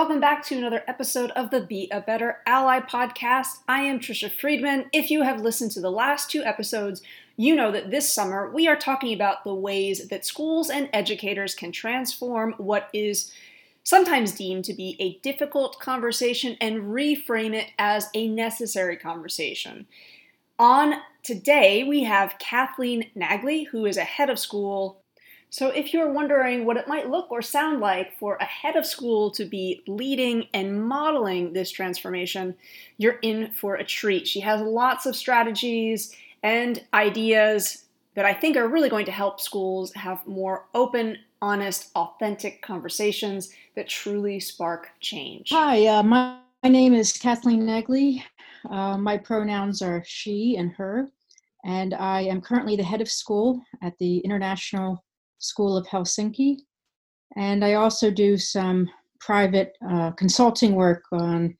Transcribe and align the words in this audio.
Welcome 0.00 0.18
back 0.18 0.42
to 0.46 0.56
another 0.56 0.82
episode 0.88 1.30
of 1.32 1.50
the 1.50 1.60
Be 1.60 1.86
a 1.92 2.00
Better 2.00 2.38
Ally 2.46 2.80
podcast. 2.80 3.58
I 3.68 3.82
am 3.82 4.00
Trisha 4.00 4.32
Friedman. 4.32 4.86
If 4.94 5.10
you 5.10 5.24
have 5.24 5.42
listened 5.42 5.72
to 5.72 5.80
the 5.82 5.90
last 5.90 6.30
two 6.30 6.42
episodes, 6.42 7.02
you 7.36 7.54
know 7.54 7.70
that 7.70 7.90
this 7.90 8.10
summer 8.10 8.50
we 8.50 8.66
are 8.66 8.76
talking 8.76 9.12
about 9.12 9.44
the 9.44 9.54
ways 9.54 10.08
that 10.08 10.24
schools 10.24 10.70
and 10.70 10.88
educators 10.94 11.54
can 11.54 11.70
transform 11.70 12.54
what 12.56 12.88
is 12.94 13.30
sometimes 13.84 14.32
deemed 14.32 14.64
to 14.64 14.72
be 14.72 14.96
a 14.98 15.18
difficult 15.18 15.78
conversation 15.80 16.56
and 16.62 16.84
reframe 16.84 17.52
it 17.52 17.66
as 17.78 18.08
a 18.14 18.26
necessary 18.26 18.96
conversation. 18.96 19.86
On 20.58 20.94
today, 21.22 21.84
we 21.84 22.04
have 22.04 22.38
Kathleen 22.38 23.10
Naglee, 23.14 23.66
who 23.66 23.84
is 23.84 23.98
a 23.98 24.04
head 24.04 24.30
of 24.30 24.38
school 24.38 24.99
so, 25.50 25.68
if 25.68 25.92
you're 25.92 26.12
wondering 26.12 26.64
what 26.64 26.76
it 26.76 26.86
might 26.86 27.10
look 27.10 27.32
or 27.32 27.42
sound 27.42 27.80
like 27.80 28.16
for 28.18 28.36
a 28.36 28.44
head 28.44 28.76
of 28.76 28.86
school 28.86 29.32
to 29.32 29.44
be 29.44 29.82
leading 29.88 30.46
and 30.54 30.86
modeling 30.86 31.52
this 31.52 31.72
transformation, 31.72 32.54
you're 32.98 33.18
in 33.22 33.50
for 33.50 33.74
a 33.74 33.84
treat. 33.84 34.28
She 34.28 34.38
has 34.40 34.60
lots 34.60 35.06
of 35.06 35.16
strategies 35.16 36.14
and 36.44 36.84
ideas 36.94 37.86
that 38.14 38.24
I 38.24 38.32
think 38.32 38.56
are 38.56 38.68
really 38.68 38.88
going 38.88 39.06
to 39.06 39.12
help 39.12 39.40
schools 39.40 39.92
have 39.94 40.24
more 40.24 40.66
open, 40.72 41.18
honest, 41.42 41.90
authentic 41.96 42.62
conversations 42.62 43.52
that 43.74 43.88
truly 43.88 44.38
spark 44.38 44.90
change. 45.00 45.48
Hi, 45.50 45.84
uh, 45.86 46.02
my, 46.04 46.38
my 46.62 46.68
name 46.68 46.94
is 46.94 47.12
Kathleen 47.12 47.62
Naglee. 47.62 48.22
Uh, 48.70 48.96
my 48.98 49.16
pronouns 49.16 49.82
are 49.82 50.04
she 50.06 50.56
and 50.58 50.70
her, 50.72 51.08
and 51.64 51.92
I 51.94 52.22
am 52.22 52.40
currently 52.40 52.76
the 52.76 52.84
head 52.84 53.00
of 53.00 53.10
school 53.10 53.60
at 53.82 53.98
the 53.98 54.18
International 54.18 55.02
School 55.40 55.76
of 55.76 55.86
Helsinki. 55.86 56.56
And 57.36 57.64
I 57.64 57.74
also 57.74 58.10
do 58.10 58.36
some 58.38 58.88
private 59.20 59.72
uh, 59.88 60.12
consulting 60.12 60.74
work 60.74 61.02
on 61.12 61.56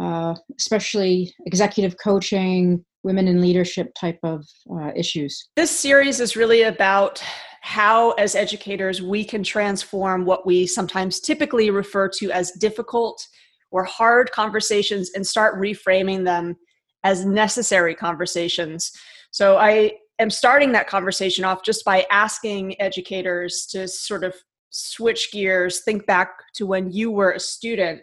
uh, 0.00 0.34
especially 0.58 1.34
executive 1.46 1.96
coaching, 2.02 2.84
women 3.02 3.28
in 3.28 3.40
leadership 3.40 3.92
type 3.98 4.18
of 4.22 4.46
uh, 4.72 4.90
issues. 4.94 5.48
This 5.56 5.70
series 5.70 6.20
is 6.20 6.36
really 6.36 6.62
about 6.62 7.22
how, 7.62 8.12
as 8.12 8.34
educators, 8.34 9.02
we 9.02 9.24
can 9.24 9.42
transform 9.42 10.24
what 10.24 10.46
we 10.46 10.66
sometimes 10.66 11.20
typically 11.20 11.70
refer 11.70 12.08
to 12.08 12.30
as 12.30 12.52
difficult 12.52 13.26
or 13.70 13.84
hard 13.84 14.30
conversations 14.32 15.10
and 15.14 15.26
start 15.26 15.60
reframing 15.60 16.24
them 16.24 16.56
as 17.04 17.24
necessary 17.24 17.94
conversations. 17.94 18.90
So 19.30 19.56
I 19.58 19.92
am 20.20 20.30
starting 20.30 20.72
that 20.72 20.86
conversation 20.86 21.44
off 21.44 21.64
just 21.64 21.84
by 21.84 22.06
asking 22.10 22.80
educators 22.80 23.66
to 23.70 23.88
sort 23.88 24.22
of 24.22 24.34
switch 24.70 25.32
gears, 25.32 25.80
think 25.80 26.06
back 26.06 26.30
to 26.54 26.66
when 26.66 26.92
you 26.92 27.10
were 27.10 27.32
a 27.32 27.40
student, 27.40 28.02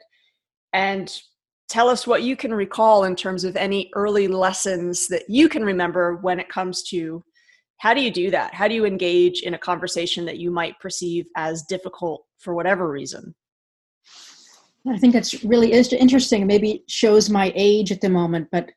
and 0.73 1.21
tell 1.69 1.89
us 1.89 2.07
what 2.07 2.23
you 2.23 2.35
can 2.35 2.53
recall 2.53 3.03
in 3.03 3.15
terms 3.15 3.43
of 3.43 3.55
any 3.55 3.89
early 3.95 4.27
lessons 4.27 5.07
that 5.07 5.23
you 5.29 5.47
can 5.47 5.63
remember 5.63 6.17
when 6.17 6.39
it 6.39 6.49
comes 6.49 6.83
to 6.83 7.23
how 7.79 7.93
do 7.93 8.01
you 8.01 8.11
do 8.11 8.31
that? 8.31 8.53
How 8.53 8.67
do 8.67 8.73
you 8.73 8.85
engage 8.85 9.43
in 9.43 9.53
a 9.53 9.59
conversation 9.59 10.25
that 10.25 10.39
you 10.39 10.49
might 10.49 10.79
perceive 10.79 11.27
as 11.35 11.63
difficult 11.69 12.25
for 12.39 12.55
whatever 12.55 12.89
reason? 12.89 13.35
I 14.89 14.97
think 14.97 15.13
that's 15.13 15.43
really 15.43 15.73
is 15.73 15.91
interesting. 15.93 16.47
Maybe 16.47 16.83
shows 16.87 17.29
my 17.29 17.51
age 17.55 17.91
at 17.91 18.01
the 18.01 18.09
moment, 18.09 18.47
but 18.51 18.69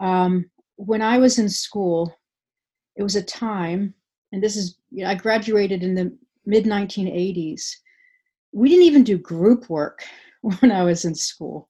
um, 0.00 0.48
when 0.76 1.02
I 1.02 1.18
was 1.18 1.38
in 1.38 1.48
school, 1.48 2.14
it 2.98 3.02
was 3.02 3.16
a 3.16 3.22
time, 3.22 3.94
and 4.32 4.42
this 4.42 4.56
is, 4.56 4.76
you 4.90 5.04
know, 5.04 5.10
I 5.10 5.14
graduated 5.14 5.84
in 5.84 5.94
the 5.94 6.12
mid 6.44 6.64
1980s. 6.64 7.62
We 8.52 8.68
didn't 8.68 8.84
even 8.84 9.04
do 9.04 9.16
group 9.16 9.70
work 9.70 10.04
when 10.42 10.72
I 10.72 10.82
was 10.82 11.04
in 11.04 11.14
school. 11.14 11.68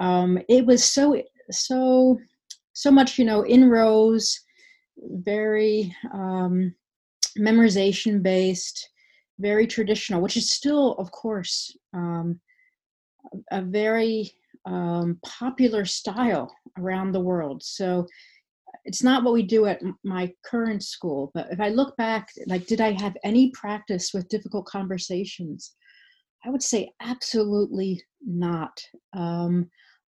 Um, 0.00 0.38
it 0.48 0.64
was 0.64 0.82
so, 0.82 1.22
so, 1.50 2.18
so 2.72 2.90
much, 2.90 3.18
you 3.18 3.24
know, 3.24 3.42
in 3.42 3.68
rows, 3.68 4.40
very 4.96 5.94
um, 6.12 6.74
memorization 7.38 8.22
based, 8.22 8.88
very 9.38 9.66
traditional, 9.66 10.22
which 10.22 10.38
is 10.38 10.50
still, 10.50 10.94
of 10.94 11.10
course, 11.12 11.76
um, 11.92 12.40
a 13.52 13.60
very 13.60 14.32
um, 14.64 15.18
popular 15.22 15.84
style 15.84 16.54
around 16.78 17.12
the 17.12 17.20
world. 17.20 17.62
So 17.62 18.06
it's 18.84 19.02
not 19.02 19.24
what 19.24 19.34
we 19.34 19.42
do 19.42 19.66
at 19.66 19.80
my 20.04 20.32
current 20.44 20.82
school 20.82 21.30
but 21.34 21.46
if 21.50 21.60
i 21.60 21.68
look 21.68 21.96
back 21.96 22.28
like 22.46 22.66
did 22.66 22.80
i 22.80 22.92
have 22.92 23.16
any 23.24 23.50
practice 23.50 24.12
with 24.12 24.28
difficult 24.28 24.66
conversations? 24.66 25.74
I 26.44 26.50
would 26.50 26.62
say 26.62 26.92
absolutely 27.00 28.00
not. 28.24 28.80
Um, 29.12 29.68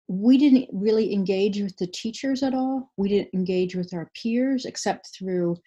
we 0.08 0.38
didn't 0.38 0.70
really 0.72 1.14
engage 1.14 1.60
with 1.60 1.76
the 1.78 1.88
teachers 1.88 2.44
at 2.44 2.54
all. 2.54 2.92
We 2.98 3.10
didn't 3.10 3.34
engage 3.34 3.76
with 3.76 3.94
our 3.94 4.12
peers 4.16 4.66
except 4.66 5.10
through 5.18 5.58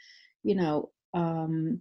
you 0.44 0.54
know 0.54 0.90
um, 1.14 1.80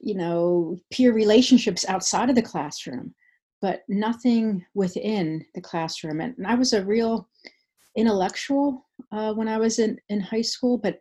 you 0.00 0.14
know 0.14 0.76
peer 0.92 1.12
relationships 1.12 1.84
outside 1.88 2.28
of 2.28 2.36
the 2.36 2.42
classroom 2.42 3.14
but 3.60 3.82
nothing 3.88 4.62
within 4.74 5.42
the 5.54 5.60
classroom. 5.60 6.20
And, 6.20 6.36
and 6.36 6.46
i 6.46 6.54
was 6.54 6.72
a 6.72 6.84
real 6.84 7.28
intellectual 7.96 8.86
uh, 9.12 9.32
when 9.34 9.48
I 9.48 9.58
was 9.58 9.78
in, 9.78 9.98
in 10.08 10.20
high 10.20 10.42
school, 10.42 10.78
but 10.78 11.00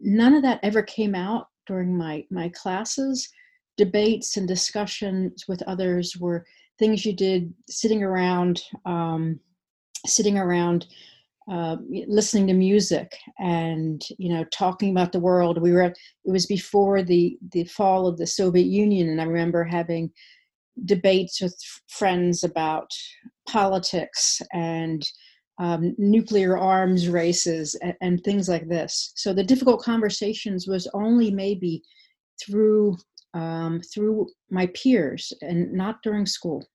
none 0.00 0.34
of 0.34 0.42
that 0.42 0.60
ever 0.62 0.82
came 0.82 1.14
out 1.14 1.48
during 1.66 1.96
my, 1.96 2.24
my 2.30 2.48
classes. 2.50 3.28
Debates 3.76 4.36
and 4.36 4.48
discussions 4.48 5.44
with 5.46 5.62
others 5.62 6.16
were 6.18 6.44
things 6.78 7.04
you 7.04 7.14
did 7.14 7.52
sitting 7.68 8.02
around, 8.02 8.60
um, 8.84 9.38
sitting 10.06 10.36
around, 10.36 10.86
uh, 11.50 11.76
listening 12.06 12.46
to 12.46 12.52
music 12.52 13.16
and 13.38 14.02
you 14.18 14.28
know 14.28 14.44
talking 14.52 14.90
about 14.90 15.12
the 15.12 15.20
world. 15.20 15.62
We 15.62 15.72
were 15.72 15.82
it 15.82 15.96
was 16.24 16.44
before 16.44 17.02
the 17.02 17.38
the 17.52 17.64
fall 17.64 18.06
of 18.06 18.18
the 18.18 18.26
Soviet 18.26 18.66
Union, 18.66 19.08
and 19.08 19.20
I 19.20 19.24
remember 19.24 19.64
having 19.64 20.10
debates 20.84 21.40
with 21.40 21.56
friends 21.88 22.44
about 22.44 22.90
politics 23.48 24.42
and 24.52 25.08
um, 25.58 25.94
nuclear 25.98 26.56
arms 26.56 27.08
races 27.08 27.74
and, 27.82 27.94
and, 28.00 28.22
things 28.22 28.48
like 28.48 28.68
this. 28.68 29.12
So 29.16 29.32
the 29.32 29.42
difficult 29.42 29.82
conversations 29.82 30.68
was 30.68 30.86
only 30.94 31.30
maybe 31.30 31.82
through 32.40 32.96
um, 33.34 33.80
through 33.92 34.28
my 34.50 34.66
peers 34.68 35.32
and 35.42 35.72
not 35.72 36.02
during 36.02 36.26
school. 36.26 36.66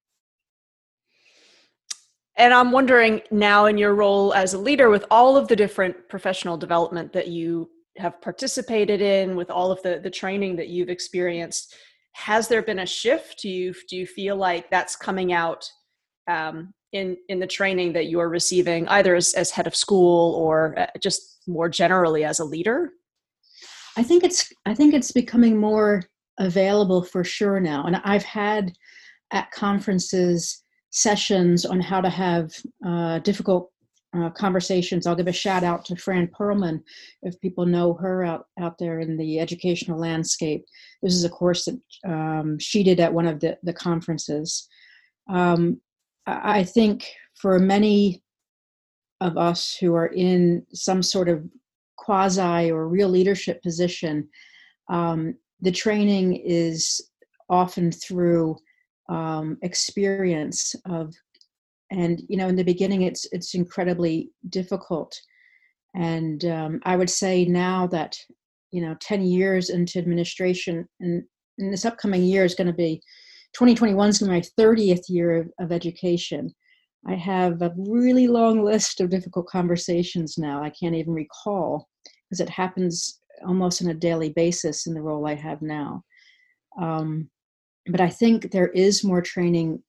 And 2.37 2.53
I'm 2.53 2.71
wondering 2.71 3.21
now, 3.31 3.65
in 3.65 3.77
your 3.77 3.95
role 3.95 4.33
as 4.33 4.53
a 4.53 4.57
leader, 4.57 4.89
with 4.89 5.05
all 5.11 5.37
of 5.37 5.47
the 5.47 5.55
different 5.55 6.09
professional 6.09 6.57
development 6.57 7.13
that 7.13 7.27
you 7.27 7.69
have 7.97 8.19
participated 8.21 9.01
in, 9.01 9.35
with 9.35 9.49
all 9.49 9.71
of 9.71 9.81
the 9.83 9.99
the 10.03 10.09
training 10.09 10.55
that 10.57 10.67
you've 10.67 10.89
experienced, 10.89 11.75
has 12.13 12.47
there 12.47 12.63
been 12.63 12.79
a 12.79 12.85
shift? 12.85 13.41
Do 13.41 13.49
you 13.49 13.73
do 13.87 13.97
you 13.97 14.07
feel 14.07 14.35
like 14.35 14.69
that's 14.69 14.95
coming 14.95 15.31
out 15.31 15.69
um, 16.27 16.73
in 16.93 17.17
in 17.27 17.39
the 17.39 17.47
training 17.47 17.93
that 17.93 18.05
you 18.05 18.19
are 18.19 18.29
receiving 18.29 18.87
either 18.87 19.15
as, 19.15 19.33
as 19.33 19.51
head 19.51 19.67
of 19.67 19.75
school 19.75 20.35
or 20.35 20.77
uh, 20.79 20.87
just 21.01 21.41
more 21.47 21.67
generally 21.67 22.23
as 22.23 22.39
a 22.39 22.45
leader 22.45 22.91
i 23.97 24.03
think 24.03 24.23
it's 24.23 24.51
i 24.65 24.73
think 24.73 24.93
it's 24.93 25.11
becoming 25.11 25.57
more 25.57 26.03
available 26.39 27.03
for 27.03 27.23
sure 27.23 27.59
now 27.59 27.85
and 27.85 27.97
i've 28.05 28.23
had 28.23 28.71
at 29.31 29.51
conferences 29.51 30.63
sessions 30.91 31.65
on 31.65 31.81
how 31.81 31.99
to 31.99 32.09
have 32.09 32.51
uh, 32.85 33.17
difficult 33.19 33.71
uh, 34.15 34.29
conversations. 34.29 35.07
I'll 35.07 35.15
give 35.15 35.27
a 35.27 35.33
shout 35.33 35.63
out 35.63 35.85
to 35.85 35.95
Fran 35.95 36.27
Prolman 36.27 36.83
if 37.23 37.39
people 37.41 37.65
know 37.65 37.93
her 37.95 38.23
out, 38.23 38.45
out 38.59 38.77
there 38.77 38.99
in 38.99 39.17
the 39.17 39.39
educational 39.39 39.99
landscape. 39.99 40.65
This 41.01 41.15
is 41.15 41.23
a 41.23 41.29
course 41.29 41.65
that 41.65 41.79
um, 42.07 42.59
she 42.59 42.83
did 42.83 42.99
at 42.99 43.13
one 43.13 43.27
of 43.27 43.39
the, 43.39 43.57
the 43.63 43.73
conferences. 43.73 44.67
Um, 45.29 45.81
I 46.25 46.63
think 46.63 47.05
for 47.35 47.59
many 47.59 48.23
of 49.21 49.37
us 49.37 49.75
who 49.75 49.93
are 49.95 50.07
in 50.07 50.65
some 50.73 51.03
sort 51.03 51.29
of 51.29 51.43
quasi 51.97 52.71
or 52.71 52.87
real 52.87 53.09
leadership 53.09 53.61
position, 53.61 54.27
um, 54.89 55.35
the 55.61 55.71
training 55.71 56.35
is 56.35 57.01
often 57.49 57.91
through 57.91 58.57
um, 59.09 59.57
experience 59.61 60.75
of, 60.85 61.13
and 61.91 62.21
you 62.27 62.37
know, 62.37 62.47
in 62.47 62.55
the 62.55 62.63
beginning, 62.63 63.03
it's 63.03 63.27
it's 63.31 63.53
incredibly 63.53 64.31
difficult. 64.49 65.19
And 65.95 66.43
um, 66.45 66.79
I 66.83 66.95
would 66.95 67.09
say 67.09 67.45
now 67.45 67.87
that 67.87 68.17
you 68.71 68.81
know, 68.81 68.95
ten 68.99 69.21
years 69.21 69.69
into 69.69 69.99
administration, 69.99 70.87
and, 70.99 71.23
and 71.59 71.71
this 71.71 71.85
upcoming 71.85 72.23
year 72.23 72.43
is 72.43 72.55
going 72.55 72.67
to 72.67 72.73
be 72.73 73.01
2021 73.53 74.09
is 74.09 74.21
my 74.23 74.41
30th 74.59 75.03
year 75.09 75.37
of, 75.37 75.49
of 75.59 75.71
education. 75.71 76.53
I 77.07 77.15
have 77.15 77.61
a 77.61 77.73
really 77.77 78.27
long 78.27 78.63
list 78.63 79.01
of 79.01 79.09
difficult 79.09 79.47
conversations 79.47 80.37
now. 80.37 80.63
I 80.63 80.69
can't 80.69 80.95
even 80.95 81.13
recall 81.13 81.87
because 82.29 82.39
it 82.39 82.49
happens 82.49 83.19
almost 83.45 83.81
on 83.81 83.89
a 83.89 83.93
daily 83.93 84.29
basis 84.29 84.87
in 84.87 84.93
the 84.93 85.01
role 85.01 85.27
I 85.27 85.35
have 85.35 85.61
now. 85.61 86.03
Um, 86.79 87.29
but 87.87 88.01
I 88.01 88.09
think 88.09 88.51
there 88.51 88.69
is 88.69 89.03
more 89.03 89.21
training 89.21 89.83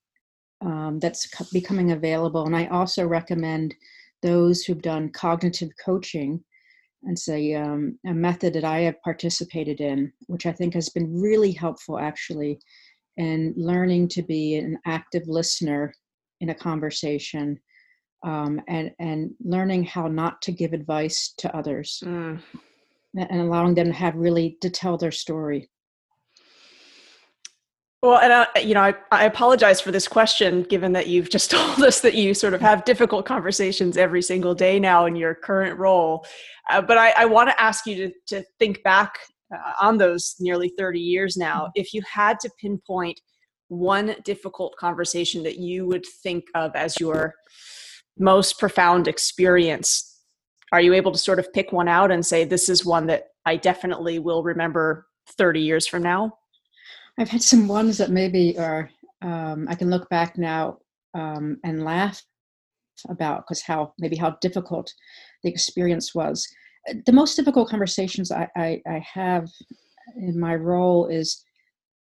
um, 0.60 0.99
that's 1.00 1.28
becoming 1.52 1.93
available. 1.93 2.46
And 2.46 2.56
I 2.56 2.67
also 2.67 3.06
recommend 3.06 3.75
those 4.22 4.62
who've 4.62 4.82
done 4.82 5.10
cognitive 5.10 5.70
coaching. 5.84 6.43
And 7.06 7.19
say 7.19 7.55
um, 7.55 7.99
a 8.06 8.14
method 8.14 8.55
that 8.55 8.64
I 8.64 8.81
have 8.81 9.00
participated 9.02 9.82
in, 9.82 10.10
which 10.26 10.46
I 10.46 10.52
think 10.52 10.72
has 10.72 10.88
been 10.88 11.20
really 11.20 11.52
helpful 11.52 11.99
actually 11.99 12.58
in 13.16 13.55
learning 13.56 14.08
to 14.08 14.22
be 14.22 14.56
an 14.56 14.78
active 14.87 15.22
listener 15.26 15.93
in 16.40 16.50
a 16.50 16.55
conversation 16.55 17.58
um, 18.25 18.61
and 18.69 18.90
and 18.99 19.31
learning 19.40 19.84
how 19.84 20.08
not 20.08 20.40
to 20.43 20.52
give 20.52 20.72
advice 20.72 21.34
to 21.38 21.55
others 21.56 22.02
mm. 22.05 22.40
and 23.16 23.40
allowing 23.40 23.75
them 23.75 23.87
to 23.87 23.93
have 23.93 24.16
really 24.16 24.56
to 24.61 24.70
tell 24.70 24.96
their 24.96 25.12
story 25.12 25.69
well, 28.05 28.19
and 28.19 28.34
I, 28.34 28.58
you 28.61 28.75
know, 28.75 28.82
I, 28.82 28.94
I, 29.11 29.25
apologize 29.25 29.81
for 29.81 29.90
this 29.90 30.06
question, 30.06 30.64
given 30.64 30.93
that 30.93 31.06
you've 31.06 31.31
just 31.31 31.50
told 31.50 31.82
us 31.82 32.02
that 32.02 32.12
you 32.12 32.34
sort 32.34 32.52
of 32.52 32.60
have 32.60 32.84
difficult 32.84 33.25
conversations 33.25 33.96
every 33.96 34.20
single 34.20 34.55
day 34.55 34.78
now 34.78 35.06
in 35.06 35.17
your 35.17 35.34
current 35.34 35.78
role. 35.78 36.26
Uh, 36.69 36.82
but 36.82 36.99
I, 36.99 37.14
I 37.17 37.25
want 37.25 37.49
to 37.49 37.58
ask 37.58 37.87
you 37.87 37.96
to, 37.96 38.12
to 38.26 38.44
think 38.58 38.82
back 38.82 39.14
uh, 39.52 39.73
on 39.81 39.99
those 39.99 40.37
nearly 40.41 40.73
30 40.79 41.00
years 41.00 41.37
now. 41.37 41.62
Mm-hmm. 41.62 41.73
If 41.81 41.93
you 41.93 42.02
had 42.11 42.38
to 42.41 42.50
pinpoint 42.61 43.20
one 43.69 44.17
difficult 44.25 44.76
conversation 44.76 45.43
that 45.43 45.58
you 45.58 45.87
would 45.87 46.05
think 46.23 46.44
of 46.55 46.75
as 46.75 47.00
your 47.00 47.35
most 48.19 48.58
profound 48.58 49.08
experience, 49.08 50.20
are 50.73 50.81
you 50.81 50.94
able 50.94 51.12
to 51.12 51.19
sort 51.19 51.38
of 51.38 51.52
pick 51.52 51.73
one 51.73 51.88
out 51.88 52.11
and 52.11 52.25
say, 52.25 52.44
this 52.44 52.69
is 52.69 52.85
one 52.85 53.06
that 53.06 53.25
I 53.46 53.56
definitely 53.56 54.19
will 54.19 54.43
remember 54.43 55.06
30 55.38 55.61
years 55.61 55.87
from 55.87 56.02
now? 56.02 56.32
I've 57.19 57.29
had 57.29 57.43
some 57.43 57.69
ones 57.69 57.99
that 57.99 58.11
maybe 58.11 58.58
are 58.58 58.91
um, 59.23 59.67
I 59.70 59.75
can 59.75 59.88
look 59.88 60.08
back 60.11 60.37
now 60.37 60.79
um, 61.14 61.58
and 61.64 61.85
laugh 61.85 62.23
about 63.08 63.44
because 63.44 63.62
how 63.62 63.93
maybe 63.99 64.17
how 64.17 64.37
difficult 64.41 64.93
the 65.43 65.50
experience 65.50 66.14
was. 66.14 66.46
The 67.06 67.12
most 67.12 67.36
difficult 67.36 67.69
conversations 67.69 68.31
I, 68.31 68.48
I, 68.56 68.82
I 68.86 68.98
have 69.12 69.48
in 70.16 70.38
my 70.38 70.54
role 70.54 71.06
is 71.06 71.44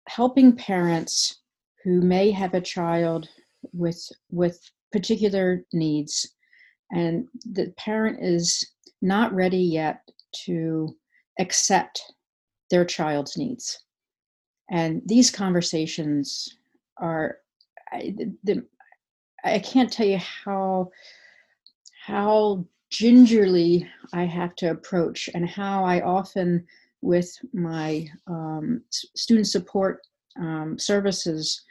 helping 0.08 0.54
parents 0.56 1.40
who 1.84 2.00
may 2.00 2.30
have 2.30 2.54
a 2.54 2.60
child 2.60 3.28
with 3.72 4.00
with 4.30 4.58
particular 4.92 5.64
needs. 5.72 6.34
And 6.92 7.26
the 7.44 7.72
parent 7.76 8.22
is 8.22 8.64
not 9.02 9.34
ready 9.34 9.58
yet 9.58 10.00
to 10.44 10.96
accept 11.38 12.02
their 12.70 12.84
child's 12.84 13.36
needs. 13.36 13.80
And 14.70 15.02
these 15.04 15.30
conversations 15.30 16.48
are 16.98 17.38
I, 17.92 18.14
the, 18.44 18.64
I 19.44 19.58
can't 19.58 19.92
tell 19.92 20.06
you 20.06 20.18
how 20.18 20.90
how 22.06 22.66
gingerly 22.94 23.86
I 24.12 24.22
have 24.24 24.54
to 24.56 24.70
approach 24.70 25.28
and 25.34 25.48
how 25.48 25.84
I 25.84 26.00
often 26.02 26.64
with 27.02 27.36
my 27.52 28.06
um, 28.28 28.82
student 28.92 29.48
support 29.48 30.00
um, 30.38 30.78
services 30.78 31.62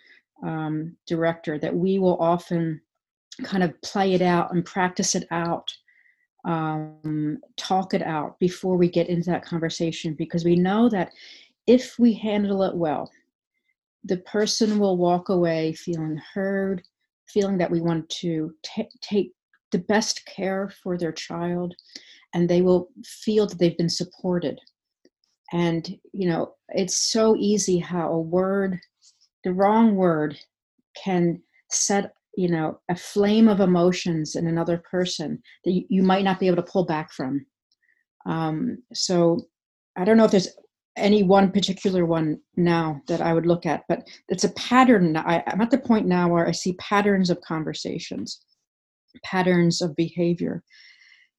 um, 0.43 0.97
director 1.07 1.57
that 1.57 1.73
we 1.73 1.97
will 1.97 2.17
often 2.19 2.81
kind 3.43 3.63
of 3.63 3.81
play 3.81 4.13
it 4.13 4.21
out 4.21 4.53
and 4.53 4.65
practice 4.65 5.15
it 5.15 5.25
out 5.31 5.71
um, 6.43 7.39
talk 7.55 7.93
it 7.93 8.01
out 8.01 8.37
before 8.39 8.75
we 8.75 8.89
get 8.89 9.07
into 9.07 9.29
that 9.29 9.45
conversation 9.45 10.13
because 10.15 10.43
we 10.43 10.57
know 10.57 10.89
that 10.89 11.13
if 11.67 11.97
we 11.97 12.11
handle 12.13 12.63
it 12.63 12.75
well, 12.75 13.09
the 14.03 14.17
person 14.17 14.77
will 14.77 14.97
walk 14.97 15.29
away 15.29 15.71
feeling 15.71 16.21
heard, 16.33 16.83
feeling 17.29 17.57
that 17.59 17.71
we 17.71 17.79
want 17.79 18.09
to 18.09 18.53
t- 18.61 18.89
take 18.99 19.31
the 19.73 19.79
best 19.79 20.25
care 20.25 20.71
for 20.81 20.97
their 20.97 21.11
child, 21.11 21.75
and 22.33 22.49
they 22.49 22.61
will 22.61 22.87
feel 23.03 23.45
that 23.45 23.59
they've 23.59 23.77
been 23.77 23.89
supported. 23.89 24.57
And, 25.51 25.87
you 26.13 26.29
know, 26.29 26.53
it's 26.69 27.11
so 27.11 27.35
easy 27.37 27.77
how 27.77 28.09
a 28.09 28.19
word, 28.19 28.79
the 29.43 29.53
wrong 29.53 29.95
word, 29.95 30.39
can 30.95 31.41
set, 31.69 32.13
you 32.37 32.47
know, 32.49 32.79
a 32.89 32.95
flame 32.95 33.47
of 33.49 33.59
emotions 33.59 34.35
in 34.35 34.47
another 34.47 34.81
person 34.89 35.41
that 35.65 35.85
you, 35.89 36.01
might 36.01 36.23
not 36.23 36.39
be 36.39 36.47
able 36.47 36.63
to 36.63 36.71
pull 36.71 36.85
back 36.85 37.11
from. 37.11 37.45
Um, 38.25 38.77
so 38.93 39.41
I 39.97 40.05
don't 40.05 40.17
know 40.17 40.25
if 40.25 40.31
there's 40.31 40.55
any 40.95 41.23
one 41.23 41.51
particular 41.51 42.05
one 42.05 42.39
now 42.55 43.01
that 43.07 43.21
I 43.21 43.33
would 43.33 43.45
look 43.45 43.65
at, 43.65 43.83
but 43.89 44.07
it's 44.29 44.43
a 44.43 44.53
pattern. 44.53 45.17
I, 45.17 45.43
I'm 45.47 45.61
at 45.61 45.71
the 45.71 45.77
point 45.77 46.07
now 46.07 46.29
where 46.29 46.47
I 46.47 46.51
see 46.51 46.73
patterns 46.73 47.29
of 47.29 47.41
conversations, 47.41 48.41
patterns 49.23 49.81
of 49.81 49.95
behavior. 49.95 50.63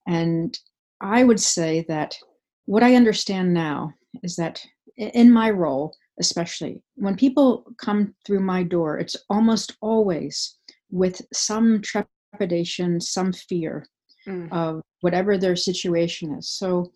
And 0.07 0.57
I 1.01 1.23
would 1.23 1.39
say 1.39 1.85
that 1.87 2.17
what 2.65 2.83
I 2.83 2.95
understand 2.95 3.53
now 3.53 3.91
is 4.23 4.35
that 4.37 4.65
in 4.97 5.31
my 5.31 5.49
role, 5.49 5.95
especially 6.19 6.81
when 6.95 7.15
people 7.15 7.65
come 7.77 8.15
through 8.25 8.39
my 8.39 8.63
door, 8.63 8.97
it's 8.97 9.15
almost 9.29 9.75
always 9.81 10.55
with 10.89 11.21
some 11.33 11.81
trepidation, 11.81 13.01
some 13.01 13.33
fear 13.33 13.85
mm. 14.27 14.51
of 14.51 14.81
whatever 15.01 15.37
their 15.37 15.55
situation 15.55 16.33
is. 16.33 16.49
So 16.49 16.91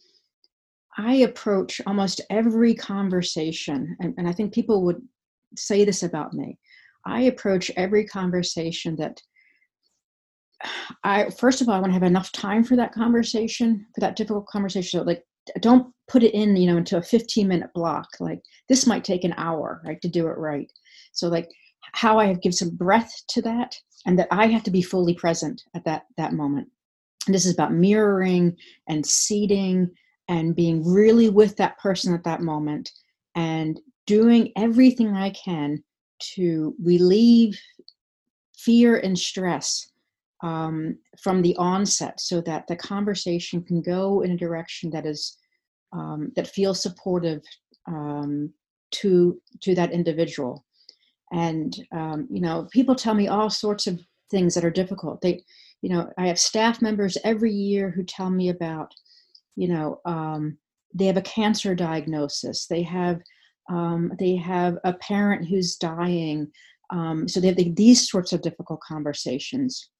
I 0.98 1.16
approach 1.16 1.82
almost 1.86 2.22
every 2.30 2.74
conversation, 2.74 3.96
and, 4.00 4.14
and 4.18 4.28
I 4.28 4.32
think 4.32 4.54
people 4.54 4.84
would 4.86 5.02
say 5.56 5.86
this 5.86 6.04
about 6.04 6.34
me. 6.34 6.58
I 7.06 7.22
approach 7.22 7.72
every 7.78 8.06
conversation 8.06 8.96
that 8.98 9.22
I 11.04 11.30
first 11.30 11.62
of 11.62 11.70
all 11.70 11.76
I 11.76 11.80
want 11.80 11.92
to 11.92 11.94
have 11.94 12.04
enough 12.04 12.32
time 12.32 12.64
for 12.64 12.76
that 12.76 12.94
conversation, 12.94 13.86
for 13.94 14.02
that 14.02 14.16
difficult 14.16 14.48
conversation. 14.48 15.00
So 15.00 15.04
like 15.04 15.24
don't 15.62 15.94
put 16.08 16.24
it 16.24 16.34
in, 16.34 16.56
you 16.56 16.68
know, 16.68 16.78
into 16.78 16.98
a 16.98 17.02
15 17.02 17.48
minute 17.48 17.70
block. 17.74 18.08
Like 18.20 18.42
this 18.68 18.86
might 18.86 19.04
take 19.04 19.24
an 19.24 19.34
hour, 19.38 19.82
right, 19.86 20.02
to 20.02 20.08
do 20.08 20.28
it 20.28 20.38
right. 20.38 20.72
So 21.12 21.28
like 21.28 21.50
how 21.94 22.20
I 22.20 22.26
have 22.26 22.42
give 22.42 22.54
some 22.54 22.76
breath 22.76 23.12
to 23.30 23.42
that 23.44 23.76
and 24.06 24.18
that 24.20 24.28
I 24.32 24.48
have 24.48 24.64
to 24.64 24.72
be 24.72 24.82
fully 24.82 25.14
present 25.14 25.64
at 25.74 25.86
that 25.86 26.04
that 26.18 26.34
moment. 26.34 26.68
And 27.26 27.36
this 27.36 27.46
is 27.46 27.54
about 27.54 27.74
mirroring 27.74 28.56
and 28.88 29.06
seating 29.06 29.90
and 30.28 30.56
being 30.56 30.86
really 30.86 31.30
with 31.30 31.58
that 31.58 31.80
person 31.80 32.14
at 32.14 32.24
that 32.24 32.42
moment 32.42 32.92
and 33.36 33.80
doing 34.06 34.52
everything 34.56 35.16
I 35.16 35.32
can 35.32 35.84
to 36.36 36.76
relieve 36.84 37.60
fear 38.58 38.98
and 38.98 39.18
stress 39.18 39.89
um, 40.42 40.98
from 41.22 41.42
the 41.42 41.56
onset 41.58 42.20
so 42.20 42.42
that 42.42 42.68
the 42.68 42.76
conversation 42.76 43.62
can 43.62 43.82
go 43.82 44.22
in 44.22 44.32
a 44.32 44.38
direction 44.38 44.90
that 44.92 45.06
is 45.06 45.38
um, 45.92 46.32
that 46.36 46.48
feels 46.48 46.82
supportive 46.82 47.42
um, 47.88 48.54
to 48.92 49.42
to 49.62 49.76
that 49.76 49.92
individual. 49.92 50.66
And 51.32 51.76
um, 51.92 52.28
you 52.32 52.42
know 52.42 52.68
people 52.72 52.96
tell 52.96 53.14
me 53.14 53.28
all 53.28 53.50
sorts 53.50 53.88
of 53.88 54.00
things 54.32 54.56
that 54.56 54.66
are 54.66 54.72
difficult. 54.72 55.22
They 55.22 55.44
you 55.82 55.90
know 55.90 56.12
i 56.18 56.28
have 56.28 56.38
staff 56.40 56.82
members 56.82 57.18
every 57.24 57.54
year 57.54 57.90
who 57.90 58.04
tell 58.04 58.30
me 58.30 58.50
about 58.50 58.94
you 59.56 59.70
know 59.70 60.02
um, 60.06 60.58
they 60.94 61.06
have 61.06 61.18
a 61.18 61.22
cancer 61.22 61.76
diagnosis. 61.76 62.66
They 62.68 62.84
have 62.84 63.22
um, 63.70 64.14
they 64.18 64.36
have 64.38 64.78
a 64.84 64.94
parent 64.94 65.48
who's 65.48 65.76
dying. 65.76 66.52
So 67.28 67.40
they 67.40 67.48
have 67.48 67.56
the, 67.56 67.72
these 67.74 68.10
sorts 68.10 68.34
of 68.34 68.42
difficult 68.42 68.80
conversations 68.82 69.92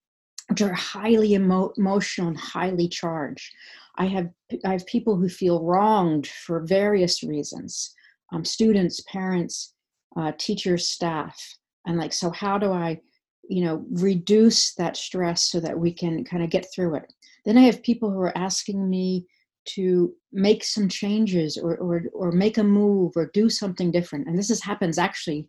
which 0.50 0.62
are 0.62 0.74
highly 0.74 1.34
emo- 1.34 1.74
emotional 1.78 2.30
and 2.30 2.40
highly 2.40 2.88
charged 2.88 3.52
i 3.98 4.06
have 4.06 4.30
i 4.66 4.72
have 4.72 4.86
people 4.86 5.16
who 5.16 5.30
feel 5.30 5.64
wronged 5.64 6.28
for 6.28 6.66
various 6.66 7.24
reasons 7.24 7.94
um, 8.34 8.44
students 8.44 9.02
parents 9.02 9.74
uh, 10.18 10.32
teachers 10.38 10.88
staff 10.88 11.38
and 11.86 11.98
like 11.98 12.14
so 12.14 12.30
how 12.32 12.58
do 12.58 12.72
i 12.72 13.00
you 13.48 13.64
know 13.64 13.86
reduce 13.92 14.74
that 14.76 14.98
stress 14.98 15.50
so 15.50 15.60
that 15.60 15.78
we 15.78 15.92
can 15.92 16.24
kind 16.24 16.44
of 16.44 16.50
get 16.50 16.66
through 16.74 16.96
it 16.96 17.12
then 17.46 17.58
i 17.58 17.62
have 17.62 17.84
people 17.84 18.10
who 18.12 18.20
are 18.20 18.38
asking 18.38 18.90
me 18.90 19.26
to 19.66 20.14
make 20.32 20.64
some 20.64 20.90
changes 20.90 21.58
or, 21.58 21.78
or, 21.78 22.04
or 22.14 22.32
make 22.32 22.58
a 22.58 22.64
move 22.64 23.14
or 23.16 23.30
do 23.34 23.50
something 23.50 23.92
different. 23.92 24.28
And 24.28 24.38
this 24.38 24.50
is, 24.50 24.64
happens 24.64 24.98
actually 24.98 25.48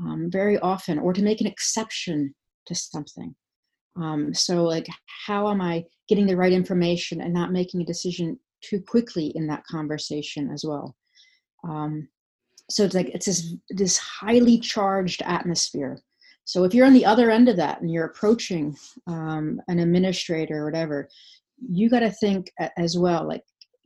um, 0.00 0.28
very 0.30 0.58
often, 0.58 0.98
or 0.98 1.12
to 1.12 1.22
make 1.22 1.40
an 1.40 1.46
exception 1.46 2.34
to 2.66 2.74
something. 2.74 3.34
Um, 3.96 4.32
so, 4.34 4.64
like, 4.64 4.86
how 5.26 5.48
am 5.50 5.60
I 5.60 5.84
getting 6.08 6.26
the 6.26 6.36
right 6.36 6.52
information 6.52 7.20
and 7.20 7.32
not 7.32 7.52
making 7.52 7.82
a 7.82 7.86
decision 7.86 8.38
too 8.62 8.80
quickly 8.80 9.32
in 9.34 9.46
that 9.48 9.64
conversation 9.66 10.50
as 10.50 10.64
well? 10.66 10.96
Um, 11.64 12.08
so 12.70 12.84
it's 12.84 12.94
like 12.94 13.08
it's 13.08 13.26
this 13.26 13.54
this 13.70 13.98
highly 13.98 14.58
charged 14.58 15.22
atmosphere. 15.22 16.00
So 16.44 16.64
if 16.64 16.74
you're 16.74 16.86
on 16.86 16.94
the 16.94 17.06
other 17.06 17.30
end 17.30 17.48
of 17.48 17.56
that 17.56 17.80
and 17.80 17.90
you're 17.90 18.06
approaching 18.06 18.76
um, 19.06 19.60
an 19.68 19.78
administrator 19.78 20.62
or 20.62 20.64
whatever, 20.64 21.08
you 21.70 21.88
got 21.88 22.00
to 22.00 22.10
think 22.10 22.50
as 22.76 22.98
well 22.98 23.26
like 23.26 23.42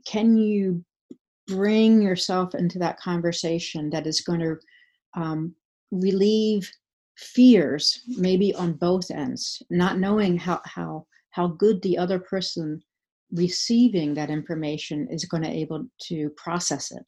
can 0.06 0.36
you 0.36 0.84
bring 1.46 2.00
yourself 2.00 2.54
into 2.54 2.78
that 2.78 2.98
conversation 2.98 3.90
that 3.90 4.06
is 4.06 4.20
going 4.20 4.40
to 4.40 4.56
um, 5.14 5.54
relieve 5.90 6.70
fears 7.16 8.02
maybe 8.06 8.54
on 8.54 8.74
both 8.74 9.10
ends 9.10 9.62
not 9.70 9.98
knowing 9.98 10.36
how 10.36 10.60
how 10.66 11.06
how 11.30 11.46
good 11.46 11.80
the 11.82 11.96
other 11.98 12.18
person 12.18 12.82
receiving 13.32 14.14
that 14.14 14.30
information 14.30 15.08
is 15.10 15.24
going 15.24 15.42
to 15.42 15.50
able 15.50 15.86
to 16.00 16.30
process 16.30 16.90
it. 16.92 17.02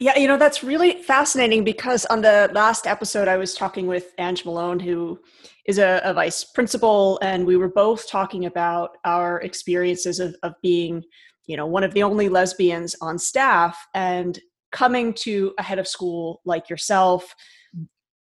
Yeah, 0.00 0.16
you 0.16 0.28
know, 0.28 0.36
that's 0.36 0.62
really 0.62 1.02
fascinating 1.02 1.64
because 1.64 2.06
on 2.06 2.20
the 2.20 2.48
last 2.52 2.86
episode, 2.86 3.26
I 3.26 3.36
was 3.36 3.54
talking 3.54 3.88
with 3.88 4.12
Ange 4.18 4.44
Malone, 4.44 4.78
who 4.78 5.18
is 5.66 5.78
a, 5.78 6.00
a, 6.04 6.14
vice 6.14 6.44
principal, 6.44 7.18
and 7.20 7.44
we 7.44 7.56
were 7.56 7.68
both 7.68 8.08
talking 8.08 8.46
about 8.46 8.90
our 9.04 9.40
experiences 9.40 10.20
of, 10.20 10.36
of 10.44 10.54
being, 10.62 11.02
you 11.46 11.56
know, 11.56 11.66
one 11.66 11.82
of 11.82 11.94
the 11.94 12.04
only 12.04 12.28
lesbians 12.28 12.94
on 13.00 13.18
staff 13.18 13.76
and 13.92 14.38
coming 14.70 15.12
to 15.14 15.52
a 15.58 15.64
head 15.64 15.80
of 15.80 15.88
school 15.88 16.42
like 16.44 16.70
yourself 16.70 17.34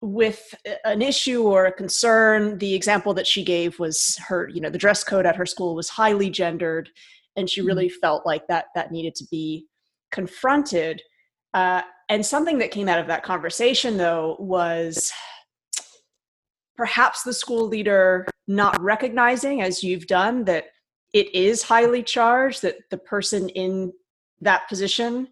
with 0.00 0.54
an 0.84 1.02
issue 1.02 1.42
or 1.42 1.66
a 1.66 1.72
concern. 1.72 2.58
The 2.58 2.74
example 2.74 3.14
that 3.14 3.26
she 3.26 3.42
gave 3.44 3.78
was 3.78 4.18
her, 4.28 4.48
you 4.48 4.60
know, 4.60 4.70
the 4.70 4.78
dress 4.78 5.02
code 5.02 5.26
at 5.26 5.36
her 5.36 5.46
school 5.46 5.74
was 5.74 5.88
highly 5.88 6.30
gendered, 6.30 6.90
and 7.36 7.48
she 7.48 7.62
really 7.62 7.86
mm-hmm. 7.86 8.00
felt 8.00 8.26
like 8.26 8.46
that 8.48 8.66
that 8.74 8.92
needed 8.92 9.14
to 9.16 9.24
be 9.30 9.66
confronted 10.12 11.02
uh, 11.56 11.80
and 12.10 12.24
something 12.24 12.58
that 12.58 12.70
came 12.70 12.86
out 12.86 12.98
of 12.98 13.06
that 13.06 13.22
conversation, 13.22 13.96
though, 13.96 14.36
was 14.38 15.10
perhaps 16.76 17.22
the 17.22 17.32
school 17.32 17.66
leader 17.66 18.26
not 18.46 18.78
recognizing, 18.80 19.62
as 19.62 19.82
you've 19.82 20.06
done, 20.06 20.44
that 20.44 20.66
it 21.14 21.34
is 21.34 21.62
highly 21.62 22.02
charged, 22.02 22.60
that 22.60 22.76
the 22.90 22.98
person 22.98 23.48
in 23.48 23.90
that 24.42 24.68
position 24.68 25.28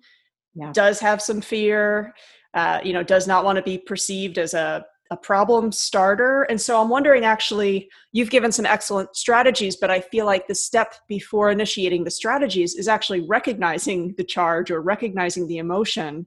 yeah. 0.55 0.73
does 0.73 0.99
have 0.99 1.21
some 1.21 1.43
fear, 1.43 2.15
uh, 2.55 2.81
you 2.85 2.93
know, 2.93 3.03
does 3.03 3.27
not 3.27 3.45
want 3.45 3.57
to 3.57 3.63
be 3.63 3.79
perceived 3.79 4.39
as 4.39 4.55
a 4.55 4.85
a 5.11 5.17
problem 5.17 5.71
starter. 5.71 6.45
And 6.45 6.59
so 6.59 6.81
I'm 6.81 6.89
wondering 6.89 7.25
actually, 7.27 7.91
you've 8.13 8.31
given 8.31 8.51
some 8.51 8.65
excellent 8.65 9.15
strategies, 9.15 9.77
but 9.77 9.91
I 9.91 10.01
feel 10.01 10.25
like 10.25 10.49
the 10.49 10.55
step 10.55 10.95
before 11.09 11.51
initiating 11.51 12.05
the 12.05 12.11
strategies 12.11 12.75
is 12.75 12.89
actually 12.89 13.21
recognizing 13.21 14.15
the 14.17 14.25
charge 14.25 14.71
or 14.71 14.81
recognizing 14.81 15.47
the 15.47 15.59
emotion. 15.59 16.27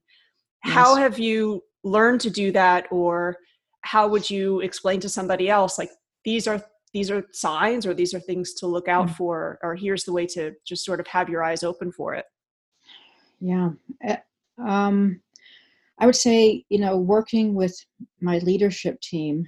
Yes. 0.64 0.76
How 0.76 0.96
have 0.96 1.18
you 1.18 1.64
learned 1.84 2.22
to 2.22 2.30
do 2.30 2.52
that 2.52 2.86
or 2.92 3.38
how 3.82 4.08
would 4.08 4.30
you 4.30 4.60
explain 4.62 5.00
to 5.00 5.10
somebody 5.10 5.50
else 5.50 5.78
like 5.78 5.90
these 6.26 6.48
are 6.48 6.62
these 6.94 7.10
are 7.12 7.24
signs 7.32 7.86
or 7.86 7.94
these 7.94 8.14
are 8.14 8.20
things 8.20 8.54
to 8.54 8.68
look 8.68 8.88
out 8.88 9.06
mm-hmm. 9.06 9.16
for 9.16 9.60
or 9.64 9.76
here's 9.76 10.04
the 10.04 10.12
way 10.12 10.26
to 10.26 10.52
just 10.66 10.84
sort 10.84 11.00
of 11.00 11.08
have 11.08 11.30
your 11.30 11.44
eyes 11.44 11.64
open 11.64 11.92
for 11.92 12.14
it 12.14 12.26
yeah 13.40 13.70
eh, 14.04 14.18
um 14.66 15.22
I 16.00 16.06
would 16.06 16.16
say, 16.16 16.63
you 16.70 16.80
know, 16.80 16.98
working 16.98 17.56
with 17.56 17.75
my 18.22 18.38
leadership 18.39 19.00
team, 19.01 19.46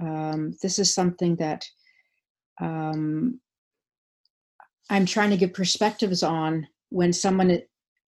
um, 0.00 0.52
this 0.62 0.78
is 0.78 0.94
something 0.94 1.36
that 1.36 1.64
um, 2.60 3.40
I'm 4.90 5.06
trying 5.06 5.30
to 5.30 5.36
give 5.36 5.54
perspectives 5.54 6.22
on 6.22 6.66
when 6.90 7.12
someone, 7.12 7.60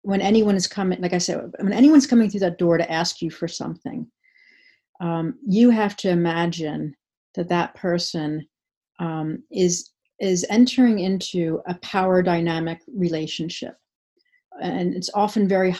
when 0.01 0.21
anyone 0.21 0.55
is 0.55 0.67
coming, 0.67 0.99
like 0.99 1.13
I 1.13 1.19
said, 1.19 1.51
when 1.59 1.73
anyone's 1.73 2.07
coming 2.07 2.29
through 2.29 2.41
that 2.41 2.57
door 2.57 2.77
to 2.77 2.91
ask 2.91 3.21
you 3.21 3.29
for 3.29 3.47
something, 3.47 4.07
um, 4.99 5.37
you 5.47 5.69
have 5.69 5.95
to 5.97 6.09
imagine 6.09 6.95
that 7.35 7.49
that 7.49 7.75
person 7.75 8.47
um, 8.99 9.43
is 9.51 9.91
is 10.21 10.45
entering 10.49 10.99
into 10.99 11.61
a 11.67 11.75
power 11.75 12.23
dynamic 12.23 12.79
relationship, 12.87 13.75
and 14.61 14.95
it's 14.95 15.09
often 15.13 15.47
very 15.47 15.75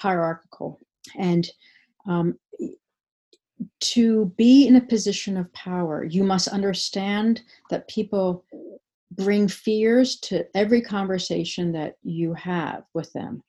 hierarchical 0.00 0.80
and 1.18 1.48
um, 2.06 2.38
to 3.80 4.26
be 4.36 4.66
in 4.66 4.76
a 4.76 4.80
position 4.80 5.36
of 5.36 5.52
power, 5.52 6.04
you 6.04 6.24
must 6.24 6.48
understand 6.48 7.42
that 7.70 7.88
people 7.88 8.44
bring 9.12 9.48
fears 9.48 10.16
to 10.16 10.44
every 10.56 10.80
conversation 10.80 11.72
that 11.72 11.96
you 12.02 12.34
have 12.34 12.84
with 12.94 13.12
them. 13.12 13.42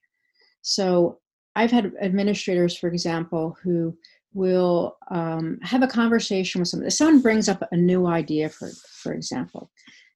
So 0.61 1.19
I've 1.55 1.71
had 1.71 1.93
administrators, 2.01 2.77
for 2.77 2.87
example, 2.87 3.57
who 3.63 3.97
will 4.33 4.97
um, 5.11 5.59
have 5.61 5.83
a 5.83 5.87
conversation 5.87 6.59
with 6.59 6.67
someone. 6.67 6.89
Someone 6.89 7.21
brings 7.21 7.47
up 7.47 7.63
a 7.71 7.77
new 7.77 8.07
idea, 8.07 8.49
for 8.49 8.69
for 9.01 9.13
example, 9.13 9.69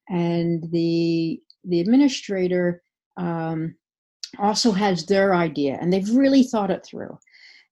and 0.09 0.63
the 0.71 1.39
the 1.63 1.79
administrator 1.79 2.81
um, 3.17 3.75
also 4.39 4.71
has 4.71 5.05
their 5.05 5.35
idea, 5.35 5.77
and 5.79 5.91
they've 5.91 6.09
really 6.09 6.43
thought 6.43 6.71
it 6.71 6.85
through. 6.85 7.17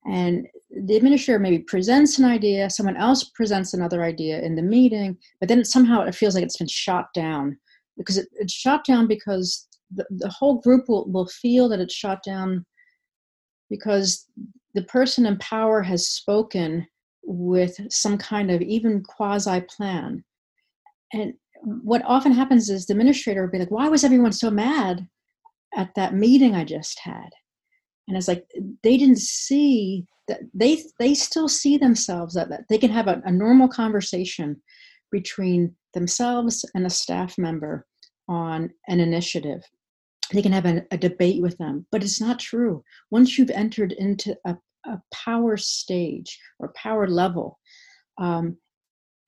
And 0.05 0.47
the 0.75 0.95
administrator 0.97 1.39
maybe 1.39 1.59
presents 1.59 2.19
an 2.19 2.25
idea 2.25 2.69
someone 2.69 2.97
else 2.97 3.23
presents 3.23 3.73
another 3.73 4.03
idea 4.03 4.41
in 4.41 4.55
the 4.55 4.61
meeting 4.61 5.17
but 5.39 5.47
then 5.47 5.63
somehow 5.63 6.01
it 6.01 6.15
feels 6.15 6.35
like 6.35 6.43
it's 6.43 6.57
been 6.57 6.67
shot 6.67 7.07
down 7.13 7.57
because 7.97 8.17
it, 8.17 8.27
it's 8.33 8.53
shot 8.53 8.83
down 8.83 9.07
because 9.07 9.67
the, 9.93 10.05
the 10.09 10.29
whole 10.29 10.59
group 10.61 10.89
will, 10.89 11.09
will 11.09 11.27
feel 11.27 11.69
that 11.69 11.79
it's 11.79 11.93
shot 11.93 12.21
down 12.23 12.65
because 13.69 14.25
the 14.73 14.83
person 14.83 15.25
in 15.25 15.37
power 15.37 15.81
has 15.81 16.07
spoken 16.07 16.85
with 17.23 17.79
some 17.89 18.17
kind 18.17 18.51
of 18.51 18.61
even 18.61 19.01
quasi 19.03 19.61
plan 19.61 20.23
and 21.13 21.33
what 21.63 22.03
often 22.05 22.31
happens 22.31 22.69
is 22.69 22.85
the 22.85 22.93
administrator 22.93 23.43
will 23.43 23.51
be 23.51 23.59
like 23.59 23.71
why 23.71 23.87
was 23.87 24.03
everyone 24.03 24.33
so 24.33 24.51
mad 24.51 25.07
at 25.75 25.93
that 25.95 26.13
meeting 26.13 26.55
i 26.55 26.63
just 26.63 26.99
had. 26.99 27.29
And 28.07 28.15
it's 28.15 28.27
like 28.27 28.45
they 28.83 28.97
didn't 28.97 29.19
see 29.19 30.05
that 30.27 30.41
they 30.53 30.83
they 30.99 31.13
still 31.13 31.47
see 31.47 31.77
themselves 31.77 32.35
that, 32.35 32.49
that. 32.49 32.65
They 32.69 32.77
can 32.77 32.91
have 32.91 33.07
a, 33.07 33.21
a 33.25 33.31
normal 33.31 33.67
conversation 33.67 34.61
between 35.11 35.75
themselves 35.93 36.65
and 36.75 36.85
a 36.85 36.89
staff 36.89 37.37
member 37.37 37.85
on 38.27 38.71
an 38.87 38.99
initiative. 38.99 39.63
They 40.33 40.41
can 40.41 40.51
have 40.51 40.65
a, 40.65 40.83
a, 40.91 40.97
debate 40.97 41.41
with 41.41 41.57
them 41.57 41.85
but 41.91 42.03
it's 42.03 42.21
not 42.21 42.39
true. 42.39 42.83
Once 43.11 43.37
you've 43.37 43.51
entered 43.51 43.91
into 43.93 44.35
a, 44.45 44.55
a 44.85 45.01
power 45.13 45.57
stage 45.57 46.39
or 46.59 46.73
power 46.75 47.07
level 47.07 47.59
um, 48.17 48.57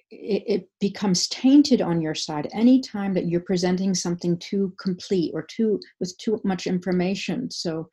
it, 0.09 0.43
it, 0.47 0.69
becomes 0.79 1.27
tainted 1.27 1.81
on 1.81 2.01
your 2.01 2.15
side 2.15 2.47
anytime 2.53 3.13
that 3.13 3.27
you're 3.27 3.41
presenting 3.41 3.93
something 3.93 4.37
too 4.37 4.73
complete 4.79 5.31
or 5.33 5.43
too 5.43 5.79
with 5.99 6.17
too 6.17 6.39
much 6.43 6.67
information. 6.67 7.51
So 7.51 7.89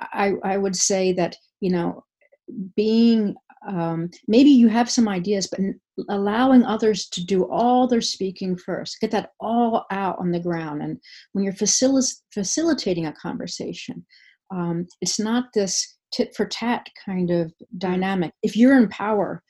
I, 0.00 0.32
I 0.44 0.56
would 0.56 0.76
say 0.76 1.12
that 1.14 1.36
you 1.60 1.70
know 1.70 2.04
being 2.76 3.34
um, 3.68 4.10
maybe 4.26 4.50
you 4.50 4.68
have 4.68 4.90
some 4.90 5.08
ideas 5.08 5.46
but 5.46 5.60
allowing 6.08 6.64
others 6.64 7.08
to 7.10 7.24
do 7.24 7.44
all 7.44 7.86
their 7.86 8.00
speaking 8.00 8.56
first 8.56 9.00
get 9.00 9.10
that 9.12 9.30
all 9.40 9.84
out 9.90 10.18
on 10.18 10.32
the 10.32 10.40
ground. 10.40 10.82
And 10.82 10.98
when 11.32 11.44
you're 11.44 11.52
facil- 11.52 12.20
facilitating 12.32 13.06
a 13.06 13.12
conversation 13.12 14.04
um, 14.52 14.86
it's 15.00 15.18
not 15.18 15.46
this 15.54 15.96
tit 16.12 16.34
for 16.36 16.46
tat 16.46 16.86
kind 17.04 17.30
of 17.30 17.52
dynamic. 17.78 18.32
If 18.42 18.56
you're 18.56 18.76
in 18.76 18.88
power 18.88 19.42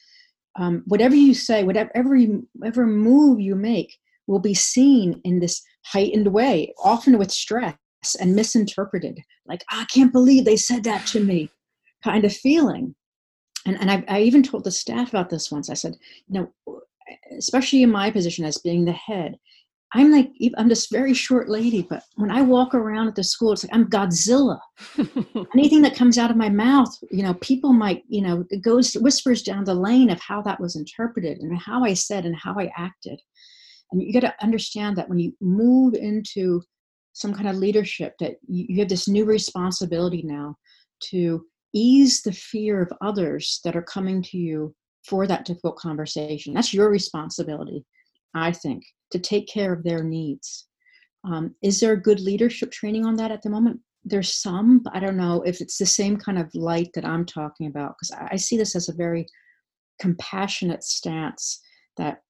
um, 0.56 0.82
whatever 0.86 1.14
you 1.14 1.34
say 1.34 1.64
whatever 1.64 1.90
every 1.94 2.28
move 2.86 3.40
you 3.40 3.54
make 3.54 3.96
will 4.26 4.38
be 4.38 4.54
seen 4.54 5.20
in 5.24 5.40
this 5.40 5.62
heightened 5.84 6.28
way 6.28 6.72
often 6.82 7.18
with 7.18 7.30
stress 7.30 7.76
and 8.20 8.34
misinterpreted. 8.34 9.20
Like 9.46 9.64
i 9.70 9.84
can't 9.92 10.12
believe 10.12 10.44
they 10.44 10.56
said 10.56 10.84
that 10.84 11.06
to 11.08 11.20
me 11.20 11.50
kind 12.04 12.24
of 12.24 12.32
feeling. 12.32 12.94
And, 13.64 13.80
and 13.80 13.90
I, 13.90 14.04
I 14.08 14.20
even 14.22 14.42
told 14.42 14.64
the 14.64 14.72
staff 14.72 15.10
about 15.10 15.30
this 15.30 15.50
once. 15.50 15.70
I 15.70 15.74
said 15.74 15.96
you 16.28 16.40
know 16.40 16.52
especially 17.36 17.82
in 17.82 17.90
my 17.90 18.10
position 18.10 18.44
as 18.44 18.58
being 18.58 18.84
the 18.84 18.92
head 18.92 19.36
i'm 19.94 20.10
like 20.10 20.30
i'm 20.56 20.68
this 20.68 20.86
very 20.88 21.14
short 21.14 21.48
lady 21.48 21.82
but 21.82 22.02
when 22.16 22.30
i 22.30 22.40
walk 22.40 22.74
around 22.74 23.08
at 23.08 23.14
the 23.14 23.24
school 23.24 23.52
it's 23.52 23.64
like 23.64 23.74
i'm 23.74 23.88
godzilla. 23.88 24.58
Anything 25.54 25.82
that 25.82 25.96
comes 25.96 26.18
out 26.18 26.30
of 26.30 26.36
my 26.36 26.48
mouth 26.48 26.94
you 27.10 27.22
know 27.22 27.34
people 27.34 27.72
might 27.72 28.02
you 28.08 28.22
know 28.22 28.44
it 28.50 28.62
goes 28.62 28.94
whispers 28.94 29.42
down 29.42 29.64
the 29.64 29.74
lane 29.74 30.10
of 30.10 30.20
how 30.20 30.42
that 30.42 30.60
was 30.60 30.76
interpreted 30.76 31.38
and 31.38 31.58
how 31.58 31.84
i 31.84 31.94
said 31.94 32.24
and 32.24 32.36
how 32.36 32.54
i 32.58 32.70
acted. 32.76 33.20
And 33.92 34.02
you 34.02 34.12
got 34.12 34.20
to 34.20 34.34
understand 34.42 34.96
that 34.96 35.08
when 35.08 35.18
you 35.18 35.32
move 35.40 35.94
into 35.94 36.62
some 37.12 37.34
kind 37.34 37.48
of 37.48 37.56
leadership 37.56 38.14
that 38.20 38.36
you 38.48 38.78
have 38.78 38.88
this 38.88 39.06
new 39.06 39.24
responsibility 39.24 40.22
now 40.24 40.56
to 41.10 41.44
ease 41.74 42.22
the 42.22 42.32
fear 42.32 42.82
of 42.82 42.92
others 43.00 43.60
that 43.64 43.76
are 43.76 43.82
coming 43.82 44.22
to 44.22 44.38
you 44.38 44.74
for 45.04 45.26
that 45.26 45.44
difficult 45.44 45.76
conversation. 45.76 46.54
That's 46.54 46.72
your 46.72 46.90
responsibility, 46.90 47.84
I 48.34 48.52
think, 48.52 48.82
to 49.12 49.18
take 49.18 49.48
care 49.48 49.72
of 49.72 49.82
their 49.82 50.02
needs. 50.02 50.66
Um, 51.24 51.54
is 51.62 51.80
there 51.80 51.96
good 51.96 52.20
leadership 52.20 52.70
training 52.70 53.06
on 53.06 53.16
that 53.16 53.30
at 53.30 53.42
the 53.42 53.50
moment? 53.50 53.80
There's 54.04 54.34
some, 54.34 54.80
but 54.80 54.96
I 54.96 55.00
don't 55.00 55.16
know 55.16 55.42
if 55.42 55.60
it's 55.60 55.78
the 55.78 55.86
same 55.86 56.16
kind 56.16 56.38
of 56.38 56.52
light 56.54 56.90
that 56.94 57.04
I'm 57.04 57.24
talking 57.24 57.68
about 57.68 57.94
because 57.96 58.10
I 58.30 58.36
see 58.36 58.56
this 58.56 58.74
as 58.74 58.88
a 58.88 58.94
very 58.94 59.26
compassionate 60.00 60.82
stance 60.82 61.60
that 61.96 62.22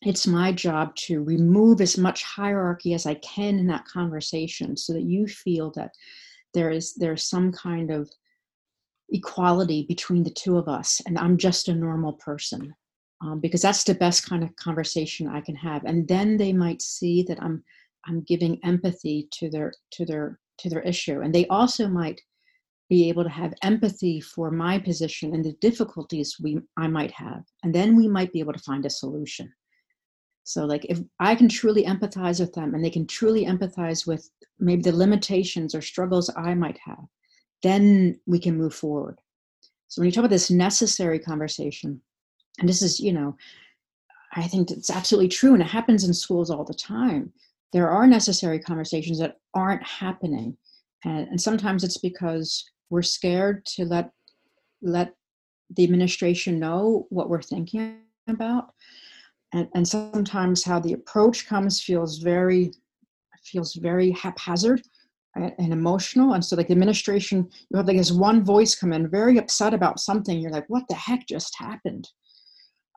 it's 0.00 0.26
my 0.26 0.50
job 0.50 0.96
to 0.96 1.22
remove 1.22 1.80
as 1.80 1.96
much 1.96 2.24
hierarchy 2.24 2.92
as 2.92 3.06
I 3.06 3.14
can 3.14 3.60
in 3.60 3.68
that 3.68 3.84
conversation 3.84 4.76
so 4.76 4.92
that 4.94 5.02
you 5.02 5.28
feel 5.28 5.70
that 5.76 5.92
there 6.54 6.70
is 6.70 6.94
there's 6.94 7.28
some 7.28 7.52
kind 7.52 7.90
of 7.90 8.10
equality 9.10 9.84
between 9.88 10.22
the 10.22 10.30
two 10.30 10.56
of 10.56 10.68
us 10.68 11.00
and 11.06 11.18
i'm 11.18 11.36
just 11.36 11.68
a 11.68 11.74
normal 11.74 12.14
person 12.14 12.74
um, 13.22 13.40
because 13.40 13.62
that's 13.62 13.84
the 13.84 13.94
best 13.94 14.28
kind 14.28 14.42
of 14.42 14.54
conversation 14.56 15.28
i 15.28 15.40
can 15.40 15.54
have. 15.54 15.84
And 15.84 16.06
then 16.08 16.36
they 16.36 16.52
might 16.52 16.82
see 16.82 17.22
that 17.24 17.42
i'm 17.42 17.62
i'm 18.06 18.22
giving 18.22 18.58
empathy 18.64 19.28
to 19.32 19.50
their 19.50 19.72
to 19.92 20.04
their 20.04 20.38
to 20.58 20.68
their 20.68 20.82
issue. 20.82 21.20
And 21.20 21.34
they 21.34 21.46
also 21.48 21.88
might 21.88 22.20
be 22.88 23.08
able 23.08 23.22
to 23.24 23.30
have 23.30 23.54
empathy 23.62 24.20
for 24.20 24.50
my 24.50 24.78
position 24.78 25.34
and 25.34 25.44
the 25.44 25.54
difficulties 25.60 26.36
we 26.40 26.58
i 26.76 26.86
might 26.88 27.12
have. 27.12 27.42
And 27.62 27.74
then 27.74 27.96
we 27.96 28.08
might 28.08 28.32
be 28.32 28.40
able 28.40 28.52
to 28.52 28.58
find 28.58 28.84
a 28.86 28.90
solution. 28.90 29.52
So 30.44 30.64
like 30.64 30.84
if 30.88 30.98
i 31.20 31.34
can 31.34 31.48
truly 31.48 31.84
empathize 31.84 32.40
with 32.40 32.52
them 32.52 32.74
and 32.74 32.84
they 32.84 32.90
can 32.90 33.06
truly 33.06 33.46
empathize 33.46 34.06
with 34.06 34.28
maybe 34.58 34.82
the 34.82 34.96
limitations 35.04 35.74
or 35.74 35.80
struggles 35.80 36.30
i 36.36 36.54
might 36.54 36.78
have 36.84 37.04
then 37.62 38.18
we 38.26 38.38
can 38.38 38.58
move 38.58 38.74
forward. 38.74 39.20
So 39.88 40.00
when 40.00 40.06
you 40.06 40.12
talk 40.12 40.22
about 40.22 40.30
this 40.30 40.50
necessary 40.50 41.18
conversation 41.18 42.00
and 42.58 42.68
this 42.68 42.82
is 42.82 43.00
you 43.00 43.12
know 43.12 43.36
i 44.34 44.42
think 44.42 44.70
it's 44.70 44.90
absolutely 44.90 45.28
true 45.28 45.54
and 45.54 45.62
it 45.62 45.66
happens 45.68 46.04
in 46.04 46.14
schools 46.14 46.50
all 46.50 46.64
the 46.64 46.74
time. 46.74 47.32
There 47.72 47.88
are 47.88 48.06
necessary 48.06 48.58
conversations 48.58 49.18
that 49.18 49.38
aren't 49.54 49.82
happening 49.82 50.56
and, 51.04 51.26
and 51.28 51.40
sometimes 51.40 51.84
it's 51.84 51.98
because 51.98 52.70
we're 52.90 53.02
scared 53.02 53.64
to 53.66 53.84
let 53.84 54.10
let 54.82 55.14
the 55.70 55.84
administration 55.84 56.58
know 56.58 57.06
what 57.08 57.30
we're 57.30 57.42
thinking 57.42 58.00
about 58.28 58.74
and, 59.52 59.68
and 59.74 59.86
sometimes 59.86 60.64
how 60.64 60.78
the 60.78 60.92
approach 60.92 61.46
comes 61.46 61.80
feels 61.80 62.18
very 62.18 62.72
feels 63.44 63.74
very 63.74 64.10
haphazard 64.12 64.82
and 65.34 65.72
emotional 65.72 66.34
and 66.34 66.44
so 66.44 66.54
like 66.54 66.68
the 66.68 66.72
administration 66.72 67.48
you 67.70 67.76
have 67.76 67.86
like 67.86 67.96
this 67.96 68.12
one 68.12 68.44
voice 68.44 68.74
come 68.74 68.92
in 68.92 69.08
very 69.08 69.38
upset 69.38 69.72
about 69.72 69.98
something 69.98 70.38
you're 70.38 70.50
like 70.50 70.68
what 70.68 70.86
the 70.88 70.94
heck 70.94 71.26
just 71.26 71.56
happened 71.58 72.08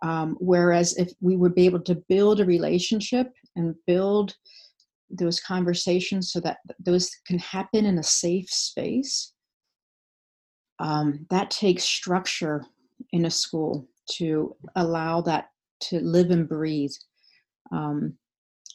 um, 0.05 0.37
whereas 0.39 0.95
if 0.97 1.11
we 1.21 1.35
would 1.35 1.55
be 1.55 1.65
able 1.65 1.81
to 1.81 2.03
build 2.07 2.39
a 2.39 2.45
relationship 2.45 3.31
and 3.55 3.75
build 3.87 4.35
those 5.09 5.39
conversations 5.39 6.31
so 6.31 6.39
that 6.39 6.57
those 6.79 7.09
can 7.27 7.39
happen 7.39 7.85
in 7.85 7.97
a 7.97 8.03
safe 8.03 8.49
space 8.49 9.33
um, 10.79 11.25
that 11.29 11.49
takes 11.49 11.83
structure 11.83 12.65
in 13.13 13.25
a 13.25 13.31
school 13.31 13.87
to 14.11 14.55
allow 14.75 15.21
that 15.21 15.49
to 15.79 15.99
live 15.99 16.31
and 16.31 16.47
breathe. 16.47 16.93
Um, 17.71 18.17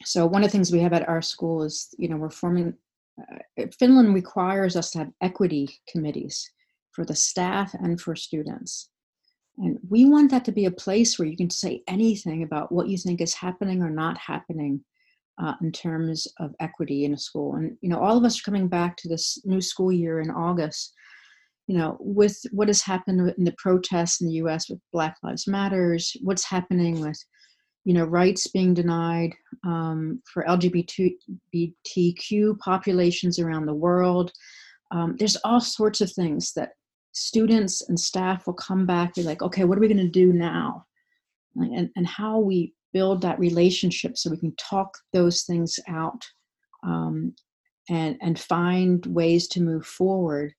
so 0.03 0.25
one 0.25 0.43
of 0.43 0.49
the 0.49 0.51
things 0.51 0.71
we 0.71 0.79
have 0.79 0.93
at 0.93 1.07
our 1.07 1.21
school 1.21 1.63
is 1.63 1.93
you 1.97 2.07
know 2.07 2.17
we're 2.17 2.29
forming 2.29 2.73
uh, 3.21 3.65
finland 3.77 4.13
requires 4.13 4.75
us 4.75 4.91
to 4.91 4.99
have 4.99 5.11
equity 5.21 5.69
committees 5.87 6.49
for 6.91 7.05
the 7.05 7.15
staff 7.15 7.73
and 7.75 7.99
for 7.99 8.15
students 8.15 8.89
and 9.57 9.77
we 9.89 10.05
want 10.05 10.31
that 10.31 10.45
to 10.45 10.51
be 10.51 10.65
a 10.65 10.71
place 10.71 11.17
where 11.17 11.27
you 11.27 11.37
can 11.37 11.49
say 11.49 11.83
anything 11.87 12.43
about 12.43 12.71
what 12.71 12.87
you 12.87 12.97
think 12.97 13.21
is 13.21 13.33
happening 13.33 13.81
or 13.81 13.89
not 13.89 14.17
happening 14.17 14.83
uh, 15.41 15.53
in 15.61 15.71
terms 15.71 16.27
of 16.39 16.53
equity 16.59 17.05
in 17.05 17.13
a 17.13 17.17
school. 17.17 17.55
And 17.55 17.77
you 17.81 17.89
know, 17.89 17.99
all 17.99 18.17
of 18.17 18.23
us 18.23 18.39
are 18.39 18.43
coming 18.43 18.67
back 18.67 18.97
to 18.97 19.09
this 19.09 19.39
new 19.45 19.61
school 19.61 19.91
year 19.91 20.19
in 20.21 20.29
August. 20.29 20.93
You 21.67 21.77
know, 21.77 21.97
with 21.99 22.37
what 22.51 22.67
has 22.67 22.81
happened 22.81 23.33
in 23.37 23.43
the 23.45 23.55
protests 23.57 24.21
in 24.21 24.27
the 24.27 24.33
U.S. 24.35 24.69
with 24.69 24.79
Black 24.91 25.15
Lives 25.23 25.47
Matters, 25.47 26.15
what's 26.21 26.43
happening 26.43 26.99
with 26.99 27.17
you 27.85 27.93
know 27.93 28.05
rights 28.05 28.47
being 28.47 28.73
denied 28.73 29.33
um, 29.65 30.21
for 30.31 30.43
LGBTQ 30.45 31.19
populations 32.59 33.39
around 33.39 33.65
the 33.65 33.73
world. 33.73 34.31
Um, 34.91 35.15
there's 35.17 35.37
all 35.43 35.61
sorts 35.61 36.01
of 36.01 36.11
things 36.11 36.53
that 36.53 36.71
students 37.11 37.87
and 37.89 37.99
staff 37.99 38.45
will 38.45 38.53
come 38.53 38.85
back 38.85 39.15
be 39.15 39.23
like, 39.23 39.41
okay, 39.41 39.63
what 39.63 39.77
are 39.77 39.81
we 39.81 39.87
going 39.87 39.97
to 39.97 40.07
do 40.07 40.31
now? 40.33 40.85
And, 41.55 41.89
and 41.95 42.07
how 42.07 42.39
we 42.39 42.73
build 42.93 43.21
that 43.21 43.39
relationship 43.39 44.17
so 44.17 44.29
we 44.29 44.37
can 44.37 44.55
talk 44.55 44.97
those 45.13 45.43
things 45.43 45.79
out 45.87 46.25
um, 46.83 47.33
and 47.89 48.17
and 48.21 48.39
find 48.39 49.05
ways 49.05 49.47
to 49.49 49.61
move 49.61 49.85
forward 49.85 50.53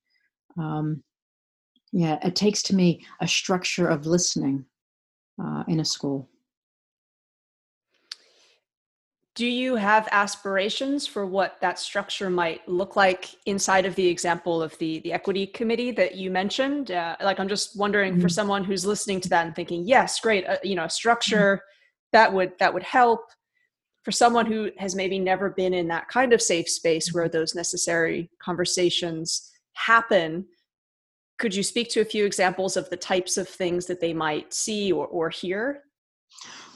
um, 0.58 1.02
yeah 1.92 2.18
it 2.22 2.34
takes 2.36 2.62
to 2.62 2.74
me 2.74 3.04
a 3.20 3.28
structure 3.28 3.88
of 3.88 4.06
listening 4.06 4.64
uh, 5.42 5.64
in 5.68 5.80
a 5.80 5.84
school 5.84 6.28
do 9.34 9.46
you 9.46 9.76
have 9.76 10.08
aspirations 10.12 11.06
for 11.06 11.24
what 11.24 11.56
that 11.62 11.78
structure 11.78 12.28
might 12.28 12.68
look 12.68 12.96
like 12.96 13.30
inside 13.46 13.86
of 13.86 13.94
the 13.94 14.06
example 14.06 14.62
of 14.62 14.76
the 14.78 14.98
the 15.00 15.12
equity 15.12 15.46
committee 15.46 15.90
that 15.90 16.16
you 16.16 16.30
mentioned? 16.30 16.90
Uh, 16.90 17.16
like 17.22 17.40
i'm 17.40 17.48
just 17.48 17.78
wondering 17.78 18.12
mm-hmm. 18.14 18.22
for 18.22 18.28
someone 18.28 18.64
who's 18.64 18.84
listening 18.84 19.20
to 19.20 19.28
that 19.28 19.46
and 19.46 19.54
thinking 19.54 19.86
yes 19.86 20.20
great 20.20 20.46
uh, 20.46 20.56
you 20.62 20.74
know 20.74 20.84
a 20.84 20.90
structure 20.90 21.56
mm-hmm. 21.56 22.08
that 22.12 22.32
would 22.32 22.52
that 22.58 22.72
would 22.72 22.82
help. 22.82 23.20
For 24.04 24.10
someone 24.10 24.46
who 24.46 24.72
has 24.78 24.96
maybe 24.96 25.20
never 25.20 25.50
been 25.50 25.72
in 25.72 25.86
that 25.86 26.08
kind 26.08 26.32
of 26.32 26.42
safe 26.42 26.68
space 26.68 27.14
where 27.14 27.28
those 27.28 27.54
necessary 27.54 28.28
conversations 28.42 29.52
happen 29.74 30.44
could 31.38 31.54
you 31.54 31.62
speak 31.62 31.88
to 31.90 32.00
a 32.00 32.04
few 32.04 32.24
examples 32.24 32.76
of 32.76 32.88
the 32.90 32.96
types 32.96 33.36
of 33.36 33.48
things 33.48 33.86
that 33.86 34.00
they 34.00 34.12
might 34.12 34.52
see 34.52 34.92
or, 34.92 35.06
or 35.06 35.30
hear 35.30 35.82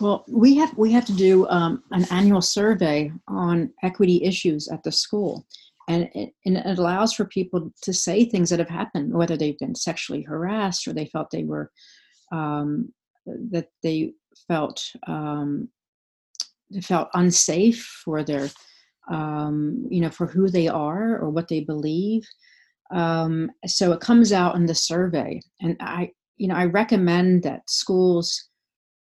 well 0.01 0.25
we 0.29 0.57
have 0.57 0.77
we 0.77 0.93
have 0.93 1.05
to 1.07 1.13
do 1.13 1.47
um, 1.49 1.83
an 1.93 2.07
annual 2.11 2.43
survey 2.43 3.11
on 3.29 3.71
equity 3.83 4.23
issues 4.23 4.69
at 4.69 4.83
the 4.83 4.93
school. 4.93 5.47
And 5.89 6.11
it, 6.17 6.33
and 6.45 6.57
it 6.57 6.79
allows 6.79 7.13
for 7.13 7.27
people 7.27 7.71
to 7.83 7.93
say 7.93 8.25
things 8.25 8.51
that 8.51 8.59
have 8.59 8.69
happened 8.69 9.15
whether 9.15 9.37
they've 9.37 9.59
been 9.59 9.77
sexually 9.77 10.23
harassed 10.23 10.89
or 10.89 10.93
they 10.93 11.07
felt 11.07 11.31
they 11.31 11.45
were 11.45 11.71
um, 12.33 12.93
that 13.25 13.69
they 13.83 14.13
felt 14.49 14.85
um, 15.07 15.69
felt 16.83 17.09
unsafe 17.15 17.85
for 18.05 18.25
their 18.25 18.51
um, 19.11 19.87
you 19.89 20.01
know 20.01 20.11
for 20.11 20.27
who 20.27 20.49
they 20.49 20.69
are 20.69 21.19
or 21.19 21.31
what 21.31 21.49
they 21.49 21.61
believe. 21.61 22.27
Um, 22.91 23.51
so 23.67 23.93
it 23.93 24.01
comes 24.01 24.33
out 24.33 24.55
in 24.57 24.67
the 24.67 24.75
survey. 24.75 25.41
And 25.61 25.77
i 25.81 26.11
you 26.37 26.49
know 26.49 26.55
i 26.55 26.65
recommend 26.67 27.43
that 27.43 27.69
schools 27.69 28.49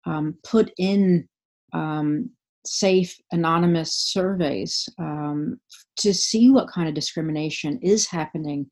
um, 0.05 0.35
put 0.43 0.71
in 0.77 1.27
um, 1.73 2.29
safe 2.65 3.15
anonymous 3.31 3.93
surveys 3.93 4.87
um, 4.99 5.59
to 5.97 6.13
see 6.13 6.49
what 6.49 6.67
kind 6.67 6.87
of 6.87 6.95
discrimination 6.95 7.79
is 7.81 8.07
happening 8.07 8.69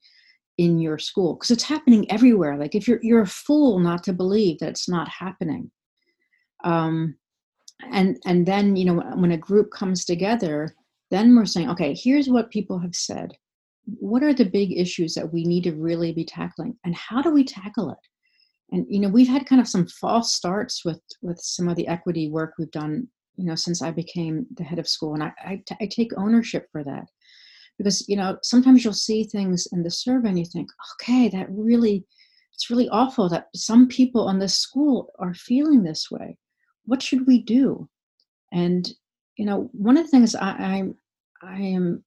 in 0.58 0.80
your 0.80 1.00
school 1.00 1.36
because 1.36 1.52
it's 1.52 1.64
happening 1.64 2.10
everywhere. 2.12 2.58
Like 2.58 2.76
if 2.76 2.88
you're 2.88 3.00
you're 3.02 3.22
a 3.22 3.28
fool 3.28 3.80
not 3.80 4.04
to 4.04 4.14
believe 4.14 4.60
that 4.60 4.70
it's 4.70 4.90
not 4.90 5.08
happening. 5.10 5.72
Um, 6.64 7.16
and 7.92 8.18
and 8.26 8.46
then 8.46 8.76
you 8.76 8.86
know 8.86 9.02
when 9.16 9.32
a 9.32 9.38
group 9.38 9.72
comes 9.72 10.06
together 10.06 10.74
then 11.12 11.36
we're 11.36 11.46
saying 11.46 11.70
okay 11.70 11.94
here's 11.94 12.30
what 12.30 12.52
people 12.52 12.80
have 12.80 12.96
said. 12.96 13.32
What 13.86 14.24
are 14.24 14.34
the 14.34 14.46
big 14.46 14.78
issues 14.78 15.14
that 15.16 15.34
we 15.34 15.44
need 15.44 15.66
to 15.66 15.74
really 15.74 16.14
be 16.14 16.24
tackling 16.24 16.78
and 16.86 16.96
how 16.96 17.22
do 17.22 17.32
we 17.32 17.44
tackle 17.44 17.90
it 17.92 17.98
and 18.74 18.86
you 18.90 19.00
know 19.00 19.08
we've 19.08 19.28
had 19.28 19.46
kind 19.46 19.62
of 19.62 19.68
some 19.68 19.88
false 19.88 20.34
starts 20.34 20.84
with 20.84 21.02
with 21.22 21.40
some 21.40 21.70
of 21.70 21.76
the 21.76 21.88
equity 21.88 22.30
work 22.30 22.54
we've 22.58 22.72
done 22.72 23.08
you 23.38 23.46
know 23.46 23.56
since 23.56 23.82
i 23.82 23.90
became 23.92 24.46
the 24.58 24.64
head 24.64 24.80
of 24.80 24.88
school 24.88 25.14
and 25.14 25.24
I, 25.24 25.32
I, 25.46 25.64
t- 25.66 25.78
I 25.80 25.86
take 25.86 26.12
ownership 26.18 26.68
for 26.72 26.84
that 26.84 27.06
because 27.78 28.08
you 28.10 28.18
know 28.18 28.38
sometimes 28.44 28.84
you'll 28.84 28.94
see 28.94 29.24
things 29.24 29.68
in 29.72 29.84
the 29.84 29.92
survey 29.92 30.30
and 30.30 30.40
you 30.40 30.46
think 30.46 30.70
okay 30.96 31.30
that 31.30 31.48
really 31.50 32.06
it's 32.54 32.70
really 32.70 32.90
awful 32.90 33.30
that 33.30 33.48
some 33.56 33.88
people 33.88 34.28
on 34.28 34.40
this 34.40 34.56
school 34.56 35.14
are 35.20 35.34
feeling 35.34 35.84
this 35.84 36.12
way 36.12 36.38
what 36.86 37.02
should 37.02 37.26
we 37.28 37.42
do? 37.42 37.90
And 38.52 38.90
you 39.38 39.46
know, 39.46 39.70
one 39.74 39.98
of 39.98 40.06
the 40.06 40.12
things 40.12 40.36
I, 40.36 40.50
I, 40.50 40.84
I 41.42 41.62
am 41.62 42.04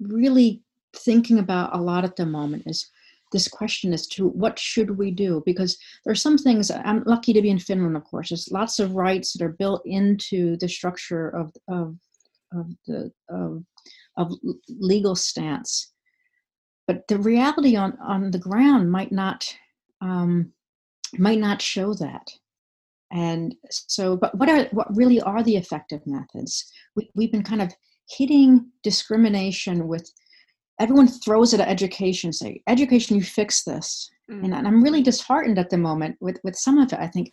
really 0.00 0.62
thinking 0.94 1.38
about 1.38 1.74
a 1.74 1.80
lot 1.80 2.04
at 2.04 2.16
the 2.16 2.26
moment 2.26 2.64
is 2.66 2.90
this 3.32 3.48
question 3.48 3.92
as 3.92 4.06
to 4.08 4.28
what 4.28 4.58
should 4.58 4.98
we 4.98 5.10
do? 5.10 5.42
Because 5.44 5.78
there 6.04 6.12
are 6.12 6.16
some 6.16 6.38
things 6.38 6.70
i'm 6.70 7.02
lucky 7.06 7.32
to 7.32 7.42
be 7.42 7.50
in 7.50 7.58
finland 7.58 7.96
of 7.96 8.04
course. 8.04 8.30
There's 8.30 8.50
lots 8.50 8.78
of 8.78 8.92
rights 8.92 9.32
that 9.32 9.44
are 9.44 9.56
built 9.58 9.82
into 9.84 10.56
the 10.58 10.68
structure 10.68 11.28
of 11.28 11.52
of 11.68 11.96
of 12.52 12.66
the 12.86 13.10
of, 13.28 13.64
of 14.16 14.32
legal 14.68 15.14
stance. 15.14 15.92
But 16.86 17.06
the 17.08 17.18
reality 17.18 17.76
on 17.76 17.98
on 18.00 18.30
the 18.30 18.38
ground 18.38 18.90
might 18.90 19.12
not 19.12 19.44
um, 20.00 20.52
might 21.18 21.38
not 21.38 21.62
show 21.62 21.94
that. 21.94 22.30
And 23.10 23.54
so 23.70 24.16
but 24.16 24.34
what 24.36 24.48
are 24.48 24.68
what 24.72 24.94
really 24.96 25.20
are 25.20 25.42
the 25.42 25.56
effective 25.56 26.00
methods? 26.06 26.70
We, 26.96 27.10
we've 27.14 27.32
been 27.32 27.42
kind 27.42 27.62
of 27.62 27.72
hitting 28.08 28.70
discrimination 28.82 29.86
with 29.86 30.10
everyone 30.80 31.08
throws 31.08 31.54
it 31.54 31.60
at 31.60 31.68
education 31.68 32.32
say 32.32 32.62
education 32.66 33.16
you 33.16 33.22
fix 33.22 33.64
this. 33.64 34.10
Mm. 34.30 34.44
and, 34.44 34.54
and, 34.54 34.66
i'm 34.66 34.82
really 34.82 35.02
disheartened 35.02 35.58
at 35.58 35.70
the 35.70 35.78
moment 35.78 36.16
with 36.20 36.38
with 36.44 36.56
some 36.56 36.78
of 36.78 36.92
it 36.92 36.98
i 36.98 37.06
think. 37.06 37.32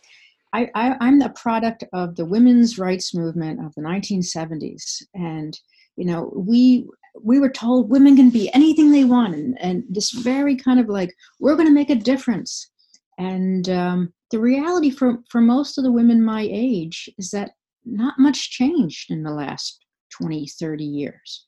I, 0.52 0.70
I 0.74 0.96
i'm 1.00 1.18
the 1.18 1.30
product 1.30 1.84
of 1.92 2.14
the 2.14 2.24
women's 2.24 2.78
rights 2.78 3.14
movement 3.14 3.64
of 3.64 3.74
the 3.74 3.82
1970s 3.82 5.02
and 5.14 5.58
you 5.96 6.06
know 6.06 6.32
we 6.34 6.86
we 7.22 7.40
were 7.40 7.50
told 7.50 7.90
women 7.90 8.16
can 8.16 8.30
be 8.30 8.52
anything 8.54 8.90
they 8.90 9.04
want 9.04 9.34
and, 9.34 9.60
and 9.60 9.84
this 9.88 10.10
very 10.10 10.56
kind 10.56 10.80
of 10.80 10.88
like 10.88 11.14
we're 11.40 11.56
going 11.56 11.68
to 11.68 11.74
make 11.74 11.90
a 11.90 11.94
difference. 11.94 12.70
And 13.18 13.68
um, 13.68 14.12
the 14.30 14.40
reality 14.40 14.90
for, 14.90 15.18
for 15.30 15.40
most 15.40 15.78
of 15.78 15.84
the 15.84 15.92
women 15.92 16.22
my 16.22 16.46
age 16.50 17.08
is 17.18 17.30
that 17.30 17.52
not 17.84 18.18
much 18.18 18.50
changed 18.50 19.10
in 19.10 19.22
the 19.22 19.30
last 19.30 19.84
20 20.10 20.46
30 20.48 20.84
years 20.84 21.44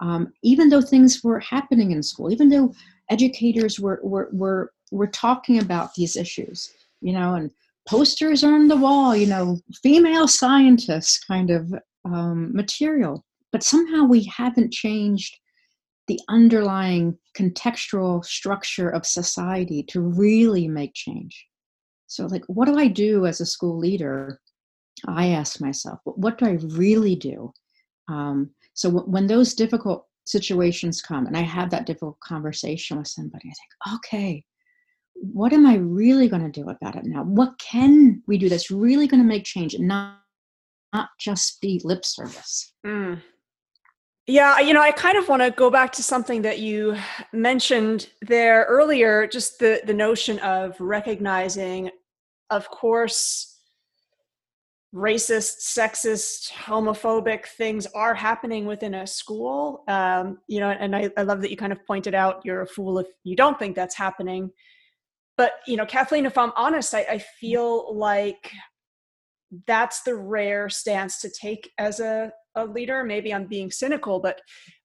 um, 0.00 0.32
even 0.42 0.68
though 0.68 0.80
things 0.80 1.22
were 1.24 1.40
happening 1.40 1.90
in 1.90 2.02
school 2.02 2.30
even 2.30 2.48
though 2.48 2.72
educators 3.10 3.80
were, 3.80 4.00
were, 4.02 4.28
were, 4.32 4.72
were 4.90 5.06
talking 5.06 5.58
about 5.58 5.94
these 5.94 6.16
issues 6.16 6.72
you 7.00 7.12
know 7.12 7.34
and 7.34 7.50
posters 7.88 8.44
on 8.44 8.68
the 8.68 8.76
wall 8.76 9.16
you 9.16 9.26
know 9.26 9.58
female 9.82 10.28
scientists 10.28 11.24
kind 11.24 11.50
of 11.50 11.74
um, 12.04 12.54
material 12.54 13.24
but 13.52 13.62
somehow 13.62 14.04
we 14.04 14.24
haven't 14.24 14.72
changed 14.72 15.38
the 16.08 16.20
underlying 16.28 17.16
contextual 17.36 18.24
structure 18.24 18.88
of 18.88 19.06
society 19.06 19.82
to 19.84 20.00
really 20.00 20.66
make 20.66 20.94
change. 20.94 21.46
So 22.06 22.26
like 22.26 22.44
what 22.46 22.66
do 22.66 22.78
i 22.78 22.88
do 22.88 23.26
as 23.26 23.40
a 23.40 23.46
school 23.46 23.78
leader? 23.78 24.40
I 25.06 25.28
ask 25.28 25.60
myself 25.60 26.00
what 26.04 26.38
do 26.38 26.46
i 26.46 26.52
really 26.62 27.14
do? 27.14 27.52
Um, 28.08 28.50
so 28.78 28.90
w- 28.90 29.10
when 29.10 29.26
those 29.26 29.54
difficult 29.54 30.06
situations 30.26 31.02
come 31.02 31.26
and 31.26 31.36
i 31.36 31.40
have 31.40 31.70
that 31.70 31.86
difficult 31.86 32.18
conversation 32.20 32.96
with 32.96 33.08
somebody 33.08 33.48
i 33.48 33.54
think 33.54 33.96
okay 33.96 34.44
what 35.14 35.52
am 35.52 35.66
i 35.66 35.74
really 35.74 36.28
going 36.28 36.42
to 36.42 36.60
do 36.60 36.68
about 36.68 36.96
it 36.96 37.04
now 37.04 37.22
what 37.24 37.58
can 37.58 38.22
we 38.26 38.38
do 38.38 38.48
that's 38.48 38.70
really 38.70 39.06
going 39.06 39.22
to 39.22 39.26
make 39.26 39.44
change 39.44 39.74
and 39.74 39.88
not 39.88 40.20
not 40.92 41.08
just 41.18 41.60
be 41.60 41.80
lip 41.84 42.04
service 42.04 42.72
mm. 42.86 43.20
Yeah, 44.30 44.58
you 44.58 44.74
know, 44.74 44.82
I 44.82 44.90
kind 44.90 45.16
of 45.16 45.26
want 45.26 45.40
to 45.40 45.50
go 45.50 45.70
back 45.70 45.90
to 45.92 46.02
something 46.02 46.42
that 46.42 46.58
you 46.58 46.98
mentioned 47.32 48.10
there 48.20 48.66
earlier, 48.68 49.26
just 49.26 49.58
the 49.58 49.80
the 49.86 49.94
notion 49.94 50.38
of 50.40 50.78
recognizing 50.78 51.90
of 52.50 52.68
course 52.70 53.57
racist, 54.94 55.60
sexist, 55.60 56.50
homophobic 56.50 57.46
things 57.46 57.86
are 57.94 58.14
happening 58.14 58.64
within 58.66 58.94
a 58.94 59.06
school. 59.06 59.84
Um, 59.88 60.38
you 60.48 60.60
know, 60.60 60.70
and 60.70 60.96
I, 60.96 61.10
I 61.16 61.22
love 61.22 61.42
that 61.42 61.50
you 61.50 61.56
kind 61.56 61.72
of 61.72 61.84
pointed 61.86 62.14
out 62.14 62.42
you're 62.44 62.62
a 62.62 62.66
fool 62.66 62.98
if 62.98 63.06
you 63.24 63.36
don't 63.36 63.58
think 63.58 63.76
that's 63.76 63.96
happening. 63.96 64.50
But, 65.36 65.52
you 65.66 65.76
know, 65.76 65.86
Kathleen, 65.86 66.26
if 66.26 66.36
I'm 66.36 66.52
honest, 66.56 66.94
I, 66.94 67.06
I 67.08 67.18
feel 67.18 67.96
like 67.96 68.50
that's 69.66 70.02
the 70.02 70.14
rare 70.14 70.68
stance 70.68 71.20
to 71.20 71.30
take 71.30 71.70
as 71.78 72.00
a 72.00 72.32
a 72.58 72.64
leader. 72.66 73.04
Maybe 73.04 73.32
I'm 73.32 73.46
being 73.46 73.70
cynical, 73.70 74.20
but 74.20 74.40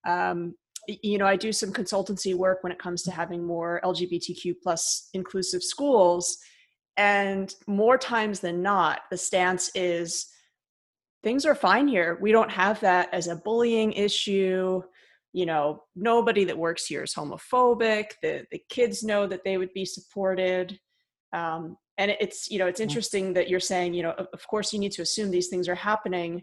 um, 0.07 0.55
you 0.87 1.17
know, 1.17 1.25
I 1.25 1.35
do 1.35 1.51
some 1.51 1.71
consultancy 1.71 2.35
work 2.35 2.59
when 2.61 2.71
it 2.71 2.79
comes 2.79 3.03
to 3.03 3.11
having 3.11 3.45
more 3.45 3.79
LGBTQ 3.83 4.55
plus 4.61 5.09
inclusive 5.13 5.63
schools, 5.63 6.37
and 6.97 7.53
more 7.67 7.97
times 7.97 8.39
than 8.39 8.61
not, 8.61 9.01
the 9.09 9.17
stance 9.17 9.71
is 9.75 10.27
things 11.23 11.45
are 11.45 11.55
fine 11.55 11.87
here. 11.87 12.17
We 12.21 12.31
don't 12.31 12.51
have 12.51 12.79
that 12.81 13.13
as 13.13 13.27
a 13.27 13.35
bullying 13.35 13.93
issue. 13.93 14.81
You 15.31 15.45
know, 15.45 15.83
nobody 15.95 16.43
that 16.43 16.57
works 16.57 16.85
here 16.85 17.03
is 17.03 17.13
homophobic. 17.13 18.11
The 18.21 18.45
the 18.51 18.61
kids 18.69 19.03
know 19.03 19.25
that 19.27 19.43
they 19.43 19.57
would 19.57 19.73
be 19.73 19.85
supported. 19.85 20.79
Um, 21.31 21.77
and 21.97 22.15
it's 22.19 22.49
you 22.49 22.59
know 22.59 22.67
it's 22.67 22.79
interesting 22.79 23.33
that 23.33 23.49
you're 23.49 23.59
saying 23.59 23.93
you 23.93 24.03
know 24.03 24.11
of, 24.11 24.47
course 24.47 24.73
you 24.73 24.79
need 24.79 24.91
to 24.91 25.01
assume 25.01 25.29
these 25.29 25.47
things 25.47 25.67
are 25.67 25.75
happening 25.75 26.41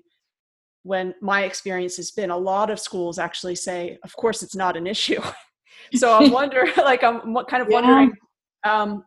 when 0.83 1.15
my 1.21 1.43
experience 1.43 1.97
has 1.97 2.11
been 2.11 2.31
a 2.31 2.37
lot 2.37 2.71
of 2.71 2.79
schools 2.81 3.19
actually 3.19 3.55
say 3.55 3.99
of 4.05 4.15
course 4.17 4.43
it's 4.43 4.55
not 4.55 4.77
an 4.77 4.87
issue 4.87 5.21
so 5.95 6.17
i'm 6.17 6.31
wondering 6.41 6.73
like 6.79 7.03
i'm 7.03 7.33
what 7.33 7.49
kind 7.49 7.63
of 7.63 7.69
yeah. 7.69 7.81
wondering 7.81 8.13
um, 8.65 9.05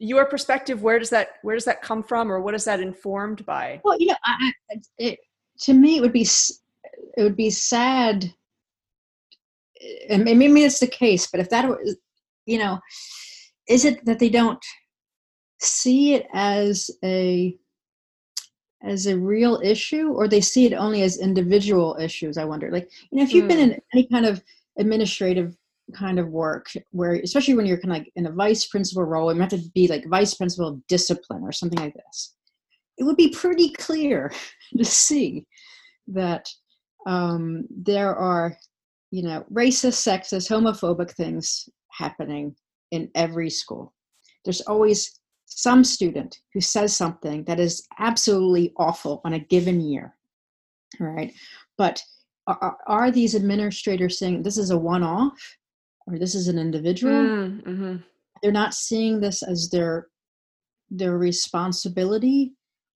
your 0.00 0.24
perspective 0.24 0.82
where 0.82 0.98
does 0.98 1.10
that 1.10 1.32
where 1.42 1.54
does 1.54 1.66
that 1.66 1.82
come 1.82 2.02
from 2.02 2.32
or 2.32 2.40
what 2.40 2.54
is 2.54 2.64
that 2.64 2.80
informed 2.80 3.44
by 3.44 3.80
well 3.84 4.00
you 4.00 4.06
know 4.06 4.16
I, 4.24 4.52
it, 4.98 5.18
to 5.60 5.74
me 5.74 5.98
it 5.98 6.00
would 6.00 6.12
be 6.12 6.26
it 7.16 7.22
would 7.22 7.36
be 7.36 7.50
sad 7.50 8.32
maybe 10.08 10.64
it's 10.64 10.80
the 10.80 10.86
case 10.86 11.26
but 11.26 11.38
if 11.38 11.50
that 11.50 11.68
was 11.68 11.96
you 12.46 12.58
know 12.58 12.80
is 13.68 13.84
it 13.84 14.04
that 14.06 14.18
they 14.18 14.30
don't 14.30 14.64
see 15.60 16.14
it 16.14 16.26
as 16.32 16.90
a 17.04 17.54
as 18.82 19.06
a 19.06 19.18
real 19.18 19.60
issue 19.62 20.08
or 20.08 20.26
they 20.26 20.40
see 20.40 20.64
it 20.64 20.72
only 20.72 21.02
as 21.02 21.18
individual 21.18 21.96
issues 22.00 22.38
i 22.38 22.44
wonder 22.44 22.70
like 22.70 22.90
you 23.10 23.18
know 23.18 23.22
if 23.22 23.34
you've 23.34 23.44
mm. 23.44 23.48
been 23.48 23.58
in 23.58 23.70
hmm. 23.72 23.78
any 23.92 24.06
kind 24.06 24.24
of 24.24 24.42
administrative 24.78 25.54
kind 25.92 26.18
of 26.18 26.28
work 26.28 26.66
where 26.90 27.14
especially 27.14 27.54
when 27.54 27.66
you're 27.66 27.78
kind 27.78 27.92
of 27.92 27.98
like 27.98 28.12
in 28.16 28.26
a 28.26 28.32
vice 28.32 28.66
principal 28.66 29.04
role 29.04 29.30
it 29.30 29.36
have 29.38 29.48
to 29.48 29.62
be 29.74 29.88
like 29.88 30.04
vice 30.08 30.34
principal 30.34 30.68
of 30.68 30.86
discipline 30.86 31.42
or 31.42 31.52
something 31.52 31.78
like 31.78 31.94
this. 31.94 32.34
It 32.98 33.04
would 33.04 33.16
be 33.16 33.30
pretty 33.30 33.70
clear 33.72 34.32
to 34.76 34.84
see 34.84 35.46
that 36.08 36.48
um, 37.06 37.66
there 37.70 38.14
are 38.14 38.56
you 39.10 39.22
know 39.22 39.44
racist 39.52 40.06
sexist 40.06 40.50
homophobic 40.50 41.10
things 41.12 41.68
happening 41.90 42.54
in 42.90 43.10
every 43.14 43.50
school. 43.50 43.94
There's 44.44 44.60
always 44.62 45.20
some 45.46 45.82
student 45.82 46.38
who 46.54 46.60
says 46.60 46.94
something 46.96 47.44
that 47.44 47.58
is 47.58 47.86
absolutely 47.98 48.72
awful 48.76 49.20
on 49.24 49.32
a 49.32 49.38
given 49.38 49.80
year 49.80 50.14
right? 50.98 51.32
But 51.78 52.02
are, 52.46 52.76
are 52.86 53.10
these 53.10 53.34
administrators 53.34 54.18
saying 54.18 54.42
this 54.42 54.58
is 54.58 54.70
a 54.70 54.78
one-off 54.78 55.38
or 56.10 56.18
this 56.18 56.34
is 56.34 56.48
an 56.48 56.58
individual 56.58 57.12
mm, 57.12 57.62
mm-hmm. 57.62 57.96
they're 58.42 58.52
not 58.52 58.74
seeing 58.74 59.20
this 59.20 59.42
as 59.42 59.68
their 59.70 60.08
their 60.90 61.16
responsibility 61.16 62.52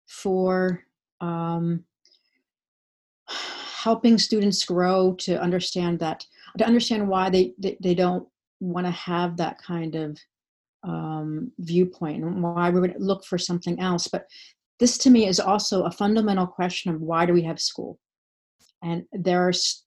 for 0.08 0.84
um, 1.21 1.84
helping 3.84 4.17
students 4.17 4.65
grow 4.65 5.13
to 5.13 5.39
understand 5.41 5.99
that 5.99 6.26
to 6.58 6.65
understand 6.65 7.08
why 7.08 7.30
they 7.30 7.54
they, 7.60 7.78
they 7.82 7.95
don't 7.95 8.28
want 8.60 8.86
to 8.88 8.91
have 8.91 9.38
that 9.38 9.58
kind 9.62 9.95
of 9.95 10.17
um, 10.84 11.52
viewpoint 11.60 12.23
and 12.23 12.41
why 12.41 12.69
we 12.69 12.80
would 12.80 12.95
look 12.97 13.26
for 13.26 13.38
something 13.38 13.80
else. 13.80 14.08
But 14.08 14.26
this 14.80 14.97
to 14.99 15.10
me 15.10 15.28
is 15.28 15.39
also 15.39 15.84
a 15.84 15.91
fundamental 15.91 16.47
question 16.47 16.93
of 16.93 17.02
why 17.02 17.26
do 17.26 17.34
we 17.34 17.43
have 17.43 17.60
school? 17.60 17.99
And 18.82 19.04
there's 19.13 19.86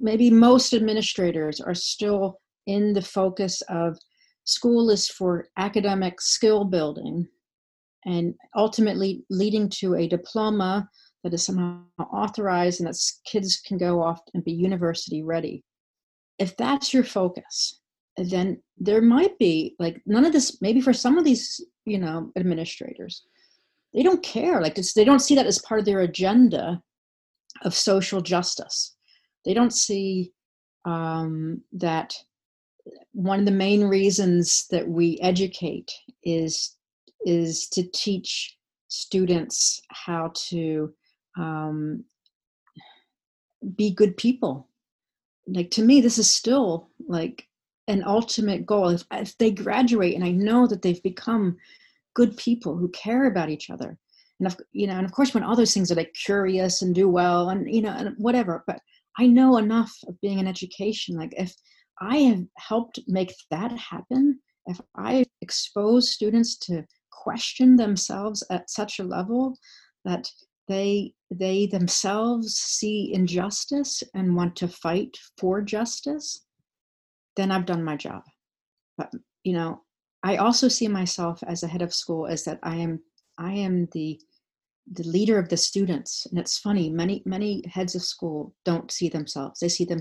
maybe 0.00 0.30
most 0.30 0.72
administrators 0.72 1.60
are 1.60 1.74
still 1.74 2.40
in 2.66 2.92
the 2.92 3.02
focus 3.02 3.62
of 3.68 3.98
school 4.44 4.90
is 4.90 5.08
for 5.08 5.48
academic 5.56 6.20
skill 6.20 6.64
building 6.64 7.26
and 8.04 8.34
ultimately 8.56 9.24
leading 9.30 9.68
to 9.68 9.94
a 9.94 10.06
diploma 10.06 10.88
that 11.22 11.32
is 11.32 11.44
somehow 11.44 11.80
authorized 12.12 12.80
and 12.80 12.88
that 12.88 13.00
kids 13.26 13.60
can 13.66 13.78
go 13.78 14.02
off 14.02 14.20
and 14.34 14.44
be 14.44 14.52
university 14.52 15.22
ready. 15.22 15.64
If 16.38 16.56
that's 16.56 16.92
your 16.92 17.04
focus, 17.04 17.80
then 18.16 18.62
there 18.78 19.02
might 19.02 19.38
be 19.38 19.74
like 19.78 20.00
none 20.06 20.24
of 20.24 20.32
this 20.32 20.60
maybe 20.60 20.80
for 20.80 20.92
some 20.92 21.18
of 21.18 21.24
these 21.24 21.60
you 21.84 21.98
know 21.98 22.30
administrators 22.36 23.26
they 23.92 24.02
don't 24.02 24.22
care 24.22 24.60
like 24.60 24.74
they 24.94 25.04
don't 25.04 25.20
see 25.20 25.34
that 25.34 25.46
as 25.46 25.58
part 25.62 25.80
of 25.80 25.86
their 25.86 26.00
agenda 26.00 26.80
of 27.62 27.74
social 27.74 28.20
justice 28.20 28.94
they 29.44 29.54
don't 29.54 29.72
see 29.72 30.32
um, 30.84 31.60
that 31.72 32.14
one 33.12 33.38
of 33.38 33.46
the 33.46 33.52
main 33.52 33.84
reasons 33.84 34.66
that 34.70 34.86
we 34.86 35.18
educate 35.20 35.90
is 36.22 36.76
is 37.26 37.68
to 37.68 37.82
teach 37.92 38.56
students 38.88 39.80
how 39.88 40.30
to 40.34 40.92
um, 41.38 42.04
be 43.76 43.90
good 43.90 44.16
people. 44.16 44.68
Like 45.46 45.70
to 45.72 45.82
me 45.82 46.00
this 46.00 46.18
is 46.18 46.32
still 46.32 46.90
like 47.08 47.46
an 47.88 48.02
ultimate 48.06 48.66
goal. 48.66 48.88
If, 48.90 49.04
if 49.10 49.36
they 49.38 49.50
graduate 49.50 50.14
and 50.14 50.24
i 50.24 50.30
know 50.30 50.66
that 50.66 50.82
they've 50.82 51.02
become 51.02 51.56
good 52.14 52.36
people 52.36 52.76
who 52.76 52.88
care 52.90 53.26
about 53.26 53.50
each 53.50 53.70
other 53.70 53.98
and 54.38 54.46
of, 54.46 54.56
you 54.72 54.86
know 54.86 54.94
and 54.94 55.04
of 55.04 55.12
course 55.12 55.34
when 55.34 55.42
all 55.42 55.56
those 55.56 55.74
things 55.74 55.90
are 55.90 55.96
like 55.96 56.14
curious 56.14 56.80
and 56.80 56.94
do 56.94 57.08
well 57.08 57.50
and 57.50 57.72
you 57.72 57.82
know 57.82 57.90
and 57.90 58.14
whatever 58.18 58.64
but 58.66 58.80
i 59.18 59.26
know 59.26 59.58
enough 59.58 59.92
of 60.08 60.20
being 60.20 60.38
in 60.38 60.46
education. 60.46 61.16
Like 61.16 61.34
if 61.36 61.54
i 62.00 62.18
have 62.18 62.44
helped 62.56 63.00
make 63.06 63.34
that 63.50 63.72
happen 63.72 64.38
if 64.66 64.80
i 64.96 65.24
expose 65.40 66.12
students 66.12 66.56
to 66.56 66.84
question 67.10 67.76
themselves 67.76 68.42
at 68.50 68.68
such 68.70 68.98
a 68.98 69.04
level 69.04 69.56
that 70.04 70.28
they 70.68 71.12
they 71.30 71.66
themselves 71.66 72.54
see 72.54 73.12
injustice 73.12 74.02
and 74.14 74.34
want 74.34 74.56
to 74.56 74.68
fight 74.68 75.16
for 75.38 75.60
justice 75.62 76.44
then 77.36 77.50
I've 77.50 77.66
done 77.66 77.84
my 77.84 77.96
job. 77.96 78.22
But 78.96 79.12
you 79.42 79.52
know, 79.52 79.82
I 80.22 80.36
also 80.36 80.68
see 80.68 80.88
myself 80.88 81.42
as 81.46 81.62
a 81.62 81.68
head 81.68 81.82
of 81.82 81.94
school 81.94 82.26
as 82.26 82.44
that 82.44 82.58
I 82.62 82.76
am 82.76 83.00
I 83.38 83.52
am 83.52 83.88
the 83.92 84.20
the 84.90 85.04
leader 85.04 85.38
of 85.38 85.48
the 85.48 85.56
students. 85.56 86.26
And 86.26 86.38
it's 86.38 86.58
funny, 86.58 86.90
many 86.90 87.22
many 87.24 87.62
heads 87.66 87.94
of 87.94 88.02
school 88.02 88.54
don't 88.64 88.90
see 88.90 89.08
themselves. 89.08 89.60
They 89.60 89.68
see 89.68 89.84
them 89.84 90.00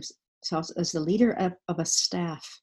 myself 0.52 0.70
as 0.78 0.92
the 0.92 1.00
leader 1.00 1.32
of, 1.34 1.54
of 1.68 1.80
a 1.80 1.86
staff, 1.86 2.62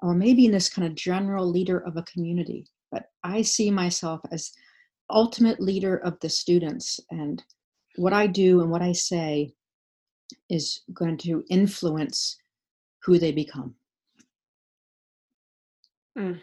or 0.00 0.14
maybe 0.14 0.46
in 0.46 0.52
this 0.52 0.68
kind 0.68 0.86
of 0.86 0.94
general 0.94 1.46
leader 1.46 1.78
of 1.78 1.96
a 1.96 2.04
community. 2.04 2.66
But 2.92 3.04
I 3.24 3.42
see 3.42 3.70
myself 3.70 4.20
as 4.32 4.52
ultimate 5.10 5.60
leader 5.60 5.96
of 5.96 6.18
the 6.20 6.28
students, 6.28 7.00
and 7.10 7.42
what 7.96 8.12
I 8.12 8.26
do 8.26 8.60
and 8.60 8.70
what 8.70 8.82
I 8.82 8.92
say 8.92 9.54
is 10.48 10.82
going 10.92 11.16
to 11.18 11.44
influence 11.50 12.36
who 13.02 13.18
they 13.18 13.32
become. 13.32 13.74
Mm. 16.18 16.40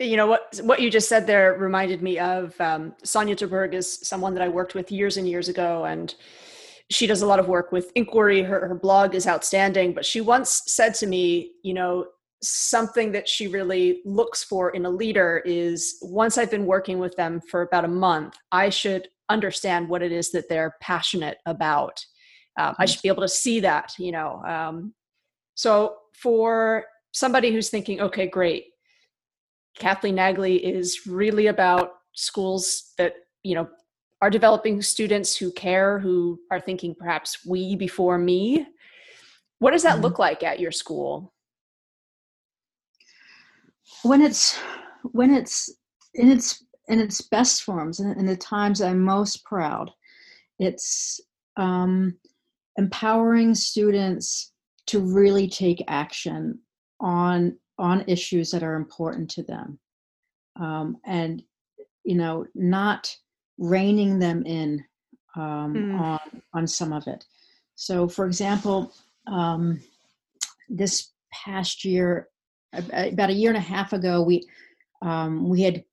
You 0.00 0.16
know 0.16 0.26
what 0.26 0.60
what 0.64 0.80
you 0.80 0.90
just 0.90 1.08
said 1.08 1.26
there 1.26 1.54
reminded 1.54 2.02
me 2.02 2.18
of 2.18 2.60
um, 2.60 2.94
Sonya 3.04 3.36
terBorg 3.36 3.74
is 3.74 4.00
someone 4.02 4.34
that 4.34 4.42
I 4.42 4.48
worked 4.48 4.74
with 4.74 4.90
years 4.90 5.16
and 5.16 5.28
years 5.28 5.48
ago, 5.48 5.84
and 5.84 6.14
she 6.90 7.06
does 7.06 7.22
a 7.22 7.26
lot 7.26 7.38
of 7.38 7.48
work 7.48 7.72
with 7.72 7.90
inquiry. 7.94 8.42
Her 8.42 8.68
her 8.68 8.74
blog 8.74 9.14
is 9.14 9.26
outstanding, 9.26 9.94
but 9.94 10.04
she 10.04 10.20
once 10.20 10.62
said 10.66 10.94
to 10.96 11.06
me, 11.06 11.52
you 11.62 11.74
know, 11.74 12.06
something 12.42 13.12
that 13.12 13.28
she 13.28 13.48
really 13.48 14.02
looks 14.04 14.44
for 14.44 14.70
in 14.70 14.84
a 14.84 14.90
leader 14.90 15.42
is 15.44 15.96
once 16.02 16.36
I've 16.36 16.50
been 16.50 16.66
working 16.66 16.98
with 16.98 17.16
them 17.16 17.40
for 17.40 17.62
about 17.62 17.84
a 17.84 17.88
month, 17.88 18.34
I 18.52 18.68
should 18.68 19.08
understand 19.30 19.88
what 19.88 20.02
it 20.02 20.12
is 20.12 20.30
that 20.32 20.48
they're 20.48 20.76
passionate 20.80 21.38
about. 21.46 22.04
Um, 22.58 22.74
I 22.78 22.84
should 22.84 23.02
be 23.02 23.08
able 23.08 23.22
to 23.22 23.28
see 23.28 23.60
that, 23.60 23.94
you 23.98 24.12
know. 24.12 24.42
Um, 24.46 24.94
so 25.54 25.96
for 26.12 26.84
somebody 27.12 27.52
who's 27.52 27.70
thinking, 27.70 28.00
okay, 28.00 28.26
great, 28.26 28.66
Kathleen 29.78 30.16
Naglee 30.16 30.60
is 30.60 31.06
really 31.06 31.46
about 31.48 31.90
schools 32.12 32.92
that, 32.98 33.14
you 33.42 33.54
know, 33.54 33.68
are 34.24 34.30
developing 34.30 34.80
students 34.80 35.36
who 35.36 35.52
care, 35.52 35.98
who 35.98 36.40
are 36.50 36.58
thinking 36.58 36.94
perhaps 36.94 37.44
we 37.44 37.76
before 37.76 38.16
me. 38.16 38.66
What 39.58 39.72
does 39.72 39.82
that 39.82 39.96
mm-hmm. 39.96 40.02
look 40.04 40.18
like 40.18 40.42
at 40.42 40.58
your 40.58 40.72
school? 40.72 41.34
When 44.02 44.22
it's 44.22 44.58
when 45.12 45.30
it's 45.34 45.70
in 46.14 46.30
its 46.30 46.64
in 46.88 47.00
its 47.00 47.20
best 47.20 47.64
forms 47.64 48.00
and 48.00 48.18
in 48.18 48.24
the 48.24 48.34
times 48.34 48.80
I'm 48.80 49.04
most 49.04 49.44
proud, 49.44 49.90
it's 50.58 51.20
um, 51.58 52.16
empowering 52.78 53.54
students 53.54 54.52
to 54.86 55.00
really 55.00 55.48
take 55.48 55.84
action 55.86 56.60
on 56.98 57.58
on 57.78 58.08
issues 58.08 58.50
that 58.52 58.62
are 58.62 58.76
important 58.76 59.30
to 59.32 59.42
them 59.42 59.78
um, 60.58 60.96
and 61.04 61.42
you 62.04 62.14
know 62.14 62.46
not 62.54 63.14
reining 63.58 64.18
them 64.18 64.44
in 64.46 64.84
um, 65.36 65.74
mm. 65.74 66.00
on 66.00 66.42
on 66.52 66.66
some 66.66 66.92
of 66.92 67.06
it 67.06 67.24
so 67.74 68.08
for 68.08 68.26
example 68.26 68.92
um, 69.26 69.80
this 70.68 71.12
past 71.32 71.84
year 71.84 72.28
about 72.72 73.30
a 73.30 73.34
year 73.34 73.50
and 73.50 73.58
a 73.58 73.60
half 73.60 73.92
ago 73.92 74.22
we 74.22 74.46
um, 75.02 75.48
we 75.48 75.62
had 75.62 75.84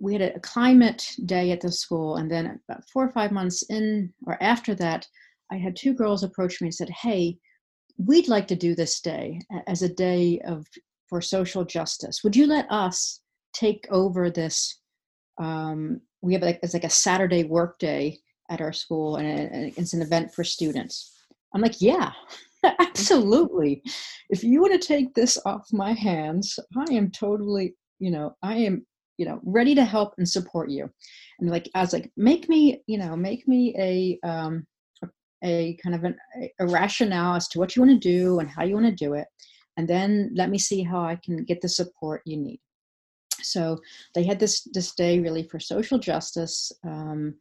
we 0.00 0.12
had 0.12 0.22
a 0.22 0.40
climate 0.40 1.06
day 1.24 1.50
at 1.52 1.60
the 1.60 1.70
school 1.70 2.16
and 2.16 2.30
then 2.30 2.60
about 2.68 2.88
four 2.92 3.04
or 3.04 3.12
five 3.12 3.32
months 3.32 3.62
in 3.70 4.12
or 4.26 4.42
after 4.42 4.74
that 4.74 5.06
i 5.52 5.56
had 5.56 5.76
two 5.76 5.94
girls 5.94 6.24
approach 6.24 6.60
me 6.60 6.66
and 6.66 6.74
said 6.74 6.90
hey 6.90 7.38
we'd 7.98 8.28
like 8.28 8.48
to 8.48 8.56
do 8.56 8.74
this 8.74 9.00
day 9.00 9.38
as 9.66 9.82
a 9.82 9.88
day 9.88 10.40
of 10.46 10.66
for 11.08 11.20
social 11.20 11.64
justice. 11.64 12.24
Would 12.24 12.36
you 12.36 12.46
let 12.46 12.70
us 12.70 13.20
take 13.52 13.86
over 13.90 14.30
this? 14.30 14.80
Um, 15.38 16.00
we 16.24 16.32
have 16.32 16.42
like 16.42 16.58
it's 16.62 16.74
like 16.74 16.84
a 16.84 16.90
Saturday 16.90 17.44
work 17.44 17.78
day 17.78 18.18
at 18.50 18.60
our 18.60 18.72
school, 18.72 19.16
and 19.16 19.72
it's 19.76 19.92
an 19.92 20.02
event 20.02 20.34
for 20.34 20.44
students. 20.44 21.12
I'm 21.54 21.60
like, 21.60 21.80
yeah, 21.80 22.12
absolutely. 22.80 23.82
If 24.30 24.42
you 24.42 24.60
want 24.60 24.80
to 24.80 24.86
take 24.86 25.14
this 25.14 25.38
off 25.44 25.68
my 25.72 25.92
hands, 25.92 26.58
I 26.76 26.92
am 26.92 27.10
totally, 27.10 27.74
you 28.00 28.10
know, 28.10 28.34
I 28.42 28.56
am, 28.56 28.86
you 29.18 29.26
know, 29.26 29.40
ready 29.44 29.74
to 29.74 29.84
help 29.84 30.14
and 30.18 30.28
support 30.28 30.70
you. 30.70 30.90
And 31.38 31.50
like, 31.50 31.70
I 31.74 31.80
was 31.80 31.92
like, 31.92 32.10
make 32.16 32.48
me, 32.48 32.82
you 32.86 32.98
know, 32.98 33.14
make 33.16 33.46
me 33.46 33.74
a 33.78 34.26
um, 34.28 34.66
a 35.44 35.76
kind 35.82 35.94
of 35.94 36.04
an, 36.04 36.16
a 36.58 36.66
rationale 36.66 37.36
as 37.36 37.48
to 37.48 37.58
what 37.58 37.76
you 37.76 37.82
want 37.82 38.00
to 38.00 38.08
do 38.08 38.40
and 38.40 38.48
how 38.48 38.64
you 38.64 38.74
want 38.74 38.86
to 38.86 39.04
do 39.04 39.12
it 39.12 39.28
and 39.76 39.86
then 39.86 40.30
let 40.34 40.50
me 40.50 40.58
see 40.58 40.82
how 40.82 41.02
i 41.02 41.16
can 41.22 41.44
get 41.44 41.60
the 41.60 41.68
support 41.68 42.22
you 42.24 42.36
need 42.36 42.60
so 43.44 43.78
they 44.14 44.24
had 44.24 44.38
this 44.38 44.66
this 44.72 44.94
day 44.94 45.20
really 45.20 45.42
for 45.44 45.60
social 45.60 45.98
justice 45.98 46.72
um, 46.84 47.34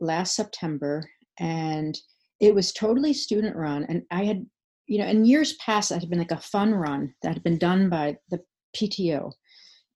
last 0.00 0.34
september 0.34 1.08
and 1.38 1.98
it 2.40 2.54
was 2.54 2.72
totally 2.72 3.12
student 3.12 3.56
run 3.56 3.84
and 3.88 4.02
i 4.10 4.24
had 4.24 4.44
you 4.86 4.98
know 4.98 5.06
in 5.06 5.24
years 5.24 5.54
past 5.54 5.90
it 5.90 6.00
had 6.00 6.10
been 6.10 6.18
like 6.18 6.30
a 6.30 6.40
fun 6.40 6.74
run 6.74 7.12
that 7.22 7.34
had 7.34 7.42
been 7.42 7.58
done 7.58 7.88
by 7.88 8.16
the 8.30 8.40
pto 8.76 9.30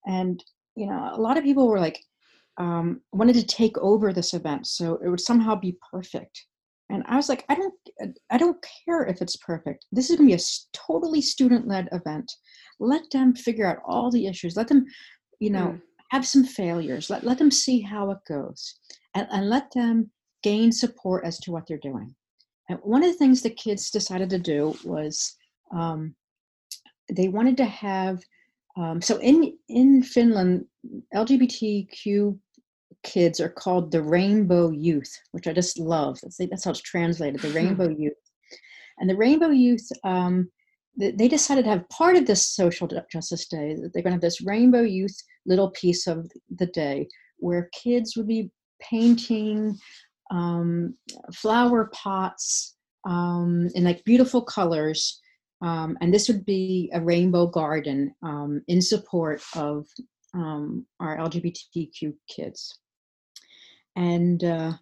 and 0.07 0.43
you 0.77 0.87
know 0.87 1.11
a 1.13 1.21
lot 1.21 1.37
of 1.37 1.45
people 1.45 1.69
were 1.69 1.81
like 1.81 2.01
um, 2.61 3.01
wanted 3.13 3.35
to 3.37 3.47
take 3.47 3.77
over 3.79 4.13
this 4.13 4.35
event 4.35 4.67
so 4.67 4.99
it 5.05 5.09
would 5.09 5.21
somehow 5.21 5.55
be 5.55 5.77
perfect. 5.91 6.45
And 6.91 7.05
i 7.07 7.17
was 7.17 7.29
like 7.29 7.45
i 7.49 7.55
don't 7.55 7.75
i 8.31 8.37
don't 8.37 8.65
care 8.85 9.05
if 9.05 9.23
it's 9.23 9.37
perfect. 9.37 9.87
This 9.93 10.11
is 10.11 10.17
going 10.17 10.29
to 10.29 10.37
be 10.37 10.43
a 10.43 10.47
totally 10.73 11.23
student-led 11.23 11.89
event. 11.93 12.31
Let 12.81 13.03
them 13.13 13.35
figure 13.35 13.67
out 13.67 13.79
all 13.87 14.11
the 14.11 14.27
issues. 14.27 14.57
Let 14.57 14.69
them 14.69 14.85
you 15.41 15.51
know 15.51 15.69
mm. 15.69 15.81
have 16.11 16.27
some 16.27 16.45
failures 16.45 17.11
let, 17.11 17.25
let 17.25 17.39
them 17.39 17.51
see 17.51 17.81
how 17.81 18.11
it 18.11 18.19
goes 18.29 18.77
and, 19.15 19.27
and 19.33 19.51
let 19.51 19.71
them 19.73 20.11
gain 20.43 20.71
support 20.71 21.25
as 21.25 21.39
to 21.41 21.51
what 21.51 21.67
they're 21.67 21.79
doing 21.79 22.15
and 22.69 22.79
one 22.83 23.03
of 23.03 23.11
the 23.11 23.19
things 23.19 23.43
the 23.43 23.51
kids 23.51 23.91
decided 23.91 24.31
to 24.31 24.39
do 24.39 24.77
was 24.85 25.35
um, 25.75 26.15
they 27.13 27.29
wanted 27.29 27.57
to 27.57 27.65
have 27.65 28.23
um, 28.77 29.03
so 29.03 29.17
in 29.19 29.57
in 29.69 30.03
finland 30.03 30.65
lgbtq 31.15 32.39
kids 33.03 33.41
are 33.41 33.49
called 33.49 33.91
the 33.91 34.03
Rainbow 34.03 34.71
Youth, 34.71 35.13
which 35.33 35.47
I 35.47 35.53
just 35.53 35.79
love. 35.79 36.19
That's, 36.23 36.37
that's 36.37 36.65
how 36.65 36.71
it's 36.71 36.81
translated, 36.81 37.41
the 37.41 37.51
Rainbow 37.51 37.89
Youth. 37.89 38.13
And 38.99 39.09
the 39.09 39.17
Rainbow 39.17 39.49
Youth, 39.49 39.89
um, 40.05 40.51
they 40.97 41.29
decided 41.29 41.65
to 41.65 41.71
have 41.71 41.89
part 41.89 42.17
of 42.17 42.27
this 42.27 42.47
social 42.47 42.89
justice 43.11 43.47
day. 43.47 43.75
that 43.75 43.93
They're 43.93 44.03
going 44.03 44.11
to 44.11 44.17
have 44.17 44.21
this 44.21 44.43
Rainbow 44.43 44.83
Youth 44.83 45.17
little 45.51 45.71
piece 45.71 46.07
of 46.07 46.31
the 46.57 46.67
day 46.67 47.07
where 47.39 47.69
kids 47.73 48.17
would 48.17 48.29
be 48.29 48.51
painting 48.81 49.77
um, 50.31 50.95
flower 51.35 51.91
pots 51.93 52.77
um, 53.07 53.69
in 53.75 53.85
like 53.85 54.05
beautiful 54.05 54.43
colors. 54.43 55.21
Um, 55.63 55.99
and 56.01 56.15
this 56.15 56.29
would 56.29 56.47
be 56.47 56.91
a 56.95 57.01
rainbow 57.01 57.47
garden 57.47 58.15
um, 58.23 58.63
in 58.69 58.81
support 58.81 59.43
of 59.55 59.87
um, 60.33 60.87
our 61.01 61.19
LGBTQ 61.19 62.15
kids 62.35 62.79
and 63.97 64.45
uh, 64.45 64.73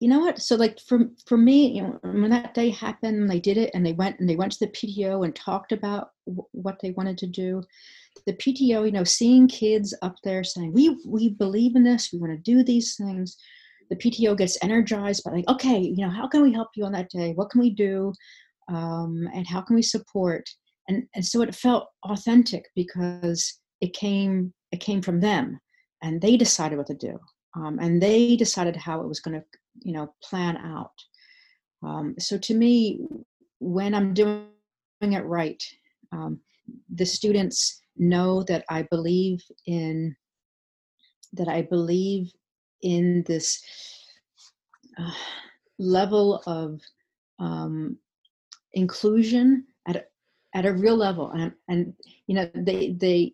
you 0.00 0.08
know 0.08 0.20
what 0.20 0.40
so 0.40 0.56
like 0.56 0.80
for 0.80 1.00
for 1.26 1.36
me 1.36 1.68
you 1.76 1.82
know 1.82 1.98
when 2.02 2.30
that 2.30 2.54
day 2.54 2.70
happened 2.70 3.30
they 3.30 3.40
did 3.40 3.56
it 3.56 3.70
and 3.74 3.84
they 3.84 3.92
went 3.92 4.18
and 4.18 4.28
they 4.28 4.36
went 4.36 4.52
to 4.52 4.60
the 4.60 4.72
pto 4.72 5.24
and 5.24 5.34
talked 5.36 5.72
about 5.72 6.10
w- 6.26 6.46
what 6.52 6.78
they 6.80 6.90
wanted 6.92 7.18
to 7.18 7.26
do 7.26 7.62
the 8.26 8.32
pto 8.34 8.84
you 8.84 8.92
know 8.92 9.04
seeing 9.04 9.48
kids 9.48 9.96
up 10.02 10.14
there 10.24 10.44
saying 10.44 10.72
we 10.72 10.96
we 11.06 11.30
believe 11.30 11.76
in 11.76 11.84
this 11.84 12.10
we 12.12 12.18
want 12.18 12.32
to 12.32 12.50
do 12.52 12.62
these 12.62 12.96
things. 12.96 13.36
The 13.88 13.96
pto 13.96 14.36
gets 14.36 14.58
energized 14.62 15.24
by 15.24 15.32
like 15.32 15.48
okay 15.48 15.78
you 15.78 16.04
know 16.04 16.10
how 16.10 16.28
can 16.28 16.42
we 16.42 16.52
help 16.52 16.68
you 16.74 16.84
on 16.84 16.92
that 16.92 17.10
day? 17.10 17.32
What 17.32 17.50
can 17.50 17.60
we 17.60 17.70
do? 17.70 18.12
Um, 18.68 19.28
and 19.34 19.46
how 19.46 19.60
can 19.62 19.76
we 19.76 19.82
support? 19.82 20.48
And 20.88 21.04
and 21.14 21.24
so 21.24 21.42
it 21.42 21.54
felt 21.54 21.88
authentic 22.04 22.64
because 22.74 23.60
it 23.80 23.94
came 23.94 24.52
it 24.72 24.80
came 24.80 25.02
from 25.02 25.20
them 25.20 25.58
and 26.02 26.20
they 26.20 26.36
decided 26.36 26.78
what 26.78 26.86
to 26.88 26.94
do. 26.94 27.18
Um, 27.56 27.78
and 27.80 28.00
they 28.00 28.36
decided 28.36 28.76
how 28.76 29.00
it 29.00 29.08
was 29.08 29.20
going 29.20 29.40
to 29.40 29.46
you 29.82 29.92
know 29.92 30.14
plan 30.22 30.56
out. 30.56 30.92
Um, 31.82 32.14
so 32.18 32.38
to 32.38 32.54
me 32.54 33.00
when 33.60 33.94
i'm 33.94 34.12
doing 34.12 34.48
it 35.00 35.24
right 35.24 35.62
um, 36.12 36.40
the 36.94 37.06
students 37.06 37.79
know 38.00 38.42
that 38.42 38.64
i 38.68 38.82
believe 38.82 39.42
in 39.66 40.16
that 41.32 41.48
i 41.48 41.62
believe 41.62 42.32
in 42.82 43.22
this 43.26 43.62
uh, 44.98 45.12
level 45.78 46.42
of 46.46 46.80
um, 47.38 47.96
inclusion 48.72 49.64
at 49.86 49.96
a, 49.96 50.04
at 50.54 50.66
a 50.66 50.72
real 50.72 50.96
level 50.96 51.30
and, 51.30 51.52
and 51.68 51.94
you 52.26 52.34
know 52.34 52.50
they 52.54 52.92
they 52.92 53.32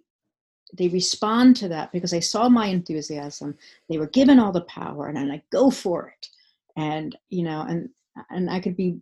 they 0.76 0.88
respond 0.88 1.54
to 1.56 1.68
that 1.68 1.92
because 1.92 2.10
they 2.10 2.20
saw 2.20 2.48
my 2.48 2.66
enthusiasm 2.66 3.56
they 3.88 3.98
were 3.98 4.08
given 4.08 4.38
all 4.38 4.52
the 4.52 4.62
power 4.62 5.08
and, 5.08 5.32
i 5.32 5.42
go 5.50 5.70
for 5.70 6.08
it. 6.08 6.28
And 6.76 7.16
you 7.30 7.42
know 7.42 7.62
and 7.62 7.88
and 8.30 8.50
i 8.50 8.60
could 8.60 8.76
be 8.76 8.98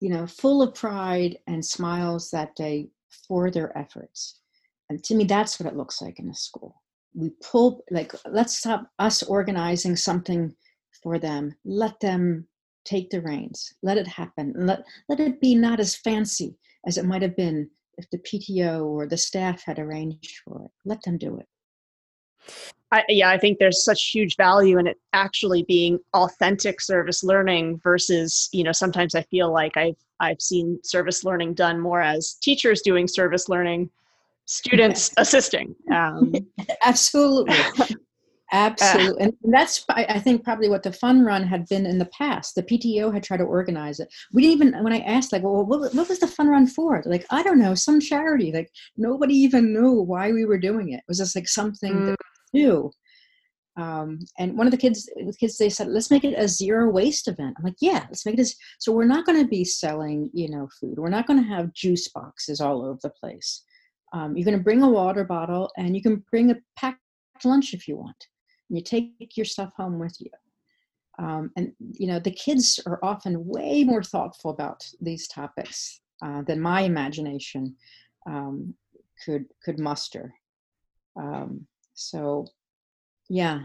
you 0.00 0.10
know 0.10 0.26
full 0.26 0.62
of 0.62 0.74
pride 0.74 1.38
and 1.46 1.64
smiles 1.64 2.30
that 2.30 2.54
day 2.54 2.88
for 3.28 3.50
their 3.50 3.76
efforts 3.76 4.40
and 4.88 5.02
to 5.04 5.14
me 5.14 5.24
that's 5.24 5.58
what 5.58 5.70
it 5.70 5.76
looks 5.76 6.00
like 6.00 6.18
in 6.18 6.28
a 6.28 6.34
school. 6.34 6.82
We 7.14 7.30
pull 7.42 7.84
like 7.90 8.12
let's 8.30 8.58
stop 8.58 8.88
us 8.98 9.22
organizing 9.22 9.96
something 9.96 10.54
for 11.02 11.18
them. 11.18 11.54
Let 11.64 11.98
them 12.00 12.46
take 12.84 13.10
the 13.10 13.22
reins. 13.22 13.72
Let 13.82 13.98
it 13.98 14.06
happen. 14.06 14.54
Let 14.56 14.84
let 15.08 15.20
it 15.20 15.40
be 15.40 15.54
not 15.54 15.80
as 15.80 15.96
fancy 15.96 16.56
as 16.86 16.98
it 16.98 17.04
might 17.04 17.22
have 17.22 17.36
been 17.36 17.68
if 17.98 18.08
the 18.10 18.18
pto 18.18 18.84
or 18.84 19.06
the 19.06 19.16
staff 19.16 19.62
had 19.64 19.78
arranged 19.78 20.40
for 20.44 20.64
it. 20.64 20.70
Let 20.84 21.02
them 21.02 21.18
do 21.18 21.38
it. 21.38 21.46
I, 22.92 23.02
yeah, 23.08 23.30
I 23.30 23.38
think 23.38 23.58
there's 23.58 23.84
such 23.84 24.10
huge 24.10 24.36
value 24.36 24.78
in 24.78 24.86
it 24.86 24.96
actually 25.12 25.64
being 25.64 25.98
authentic 26.14 26.80
service 26.80 27.24
learning 27.24 27.80
versus, 27.82 28.48
you 28.52 28.62
know, 28.62 28.72
sometimes 28.72 29.14
I 29.14 29.22
feel 29.22 29.52
like 29.52 29.76
I've 29.76 29.96
I've 30.20 30.40
seen 30.40 30.78
service 30.82 31.24
learning 31.24 31.54
done 31.54 31.80
more 31.80 32.00
as 32.00 32.34
teachers 32.34 32.80
doing 32.82 33.06
service 33.08 33.48
learning, 33.48 33.90
students 34.46 35.12
assisting. 35.16 35.74
Um, 35.92 36.32
Absolutely. 36.84 37.56
Absolutely. 38.52 39.24
and 39.24 39.32
that's, 39.42 39.84
I 39.88 40.20
think, 40.20 40.44
probably 40.44 40.68
what 40.68 40.84
the 40.84 40.92
fun 40.92 41.24
run 41.24 41.42
had 41.44 41.66
been 41.66 41.84
in 41.84 41.98
the 41.98 42.08
past. 42.16 42.54
The 42.54 42.62
PTO 42.62 43.12
had 43.12 43.24
tried 43.24 43.38
to 43.38 43.44
organize 43.44 43.98
it. 43.98 44.08
We 44.32 44.42
didn't 44.42 44.54
even, 44.54 44.84
when 44.84 44.92
I 44.92 45.00
asked, 45.00 45.32
like, 45.32 45.42
well, 45.42 45.66
what, 45.66 45.92
what 45.92 46.08
was 46.08 46.20
the 46.20 46.28
fun 46.28 46.46
run 46.46 46.68
for? 46.68 47.00
They're 47.02 47.12
like, 47.12 47.26
I 47.30 47.42
don't 47.42 47.58
know, 47.58 47.74
some 47.74 48.00
charity. 48.00 48.52
Like, 48.52 48.70
nobody 48.96 49.34
even 49.34 49.72
knew 49.72 50.00
why 50.00 50.30
we 50.30 50.44
were 50.44 50.58
doing 50.58 50.92
it. 50.92 50.98
It 50.98 51.04
was 51.08 51.18
just 51.18 51.34
like 51.34 51.48
something 51.48 51.92
mm. 51.92 52.06
that 52.06 52.16
new. 52.52 52.92
Um, 53.76 54.20
and 54.38 54.56
one 54.56 54.66
of 54.66 54.70
the 54.70 54.78
kids, 54.78 55.04
the 55.16 55.34
kids, 55.38 55.58
they 55.58 55.68
said, 55.68 55.88
let's 55.88 56.10
make 56.10 56.24
it 56.24 56.38
a 56.38 56.48
zero 56.48 56.90
waste 56.90 57.28
event. 57.28 57.56
I'm 57.58 57.64
like, 57.64 57.74
yeah, 57.80 58.06
let's 58.08 58.24
make 58.24 58.36
it 58.36 58.40
as, 58.40 58.54
so 58.78 58.92
we're 58.92 59.04
not 59.04 59.26
going 59.26 59.42
to 59.42 59.48
be 59.48 59.64
selling, 59.64 60.30
you 60.32 60.48
know, 60.48 60.68
food. 60.80 60.98
We're 60.98 61.10
not 61.10 61.26
going 61.26 61.42
to 61.42 61.48
have 61.48 61.74
juice 61.74 62.08
boxes 62.08 62.60
all 62.60 62.84
over 62.84 62.98
the 63.02 63.10
place. 63.10 63.64
Um, 64.16 64.34
you're 64.34 64.46
going 64.46 64.56
to 64.56 64.64
bring 64.64 64.82
a 64.82 64.88
water 64.88 65.24
bottle 65.24 65.70
and 65.76 65.94
you 65.94 66.00
can 66.00 66.24
bring 66.30 66.50
a 66.50 66.56
packed 66.78 67.00
lunch 67.44 67.74
if 67.74 67.86
you 67.86 67.96
want 67.96 68.16
and 68.68 68.78
you 68.78 68.82
take 68.82 69.36
your 69.36 69.44
stuff 69.44 69.72
home 69.76 69.98
with 69.98 70.16
you. 70.20 70.30
Um, 71.18 71.50
and 71.56 71.72
you 71.78 72.06
know 72.06 72.18
the 72.18 72.30
kids 72.30 72.80
are 72.86 72.98
often 73.02 73.46
way 73.46 73.84
more 73.84 74.02
thoughtful 74.02 74.50
about 74.50 74.86
these 75.00 75.28
topics 75.28 76.00
uh, 76.22 76.42
than 76.42 76.60
my 76.60 76.82
imagination 76.82 77.74
um, 78.26 78.74
could 79.24 79.46
could 79.62 79.78
muster. 79.78 80.34
Um, 81.18 81.66
so, 81.94 82.46
yeah, 83.30 83.60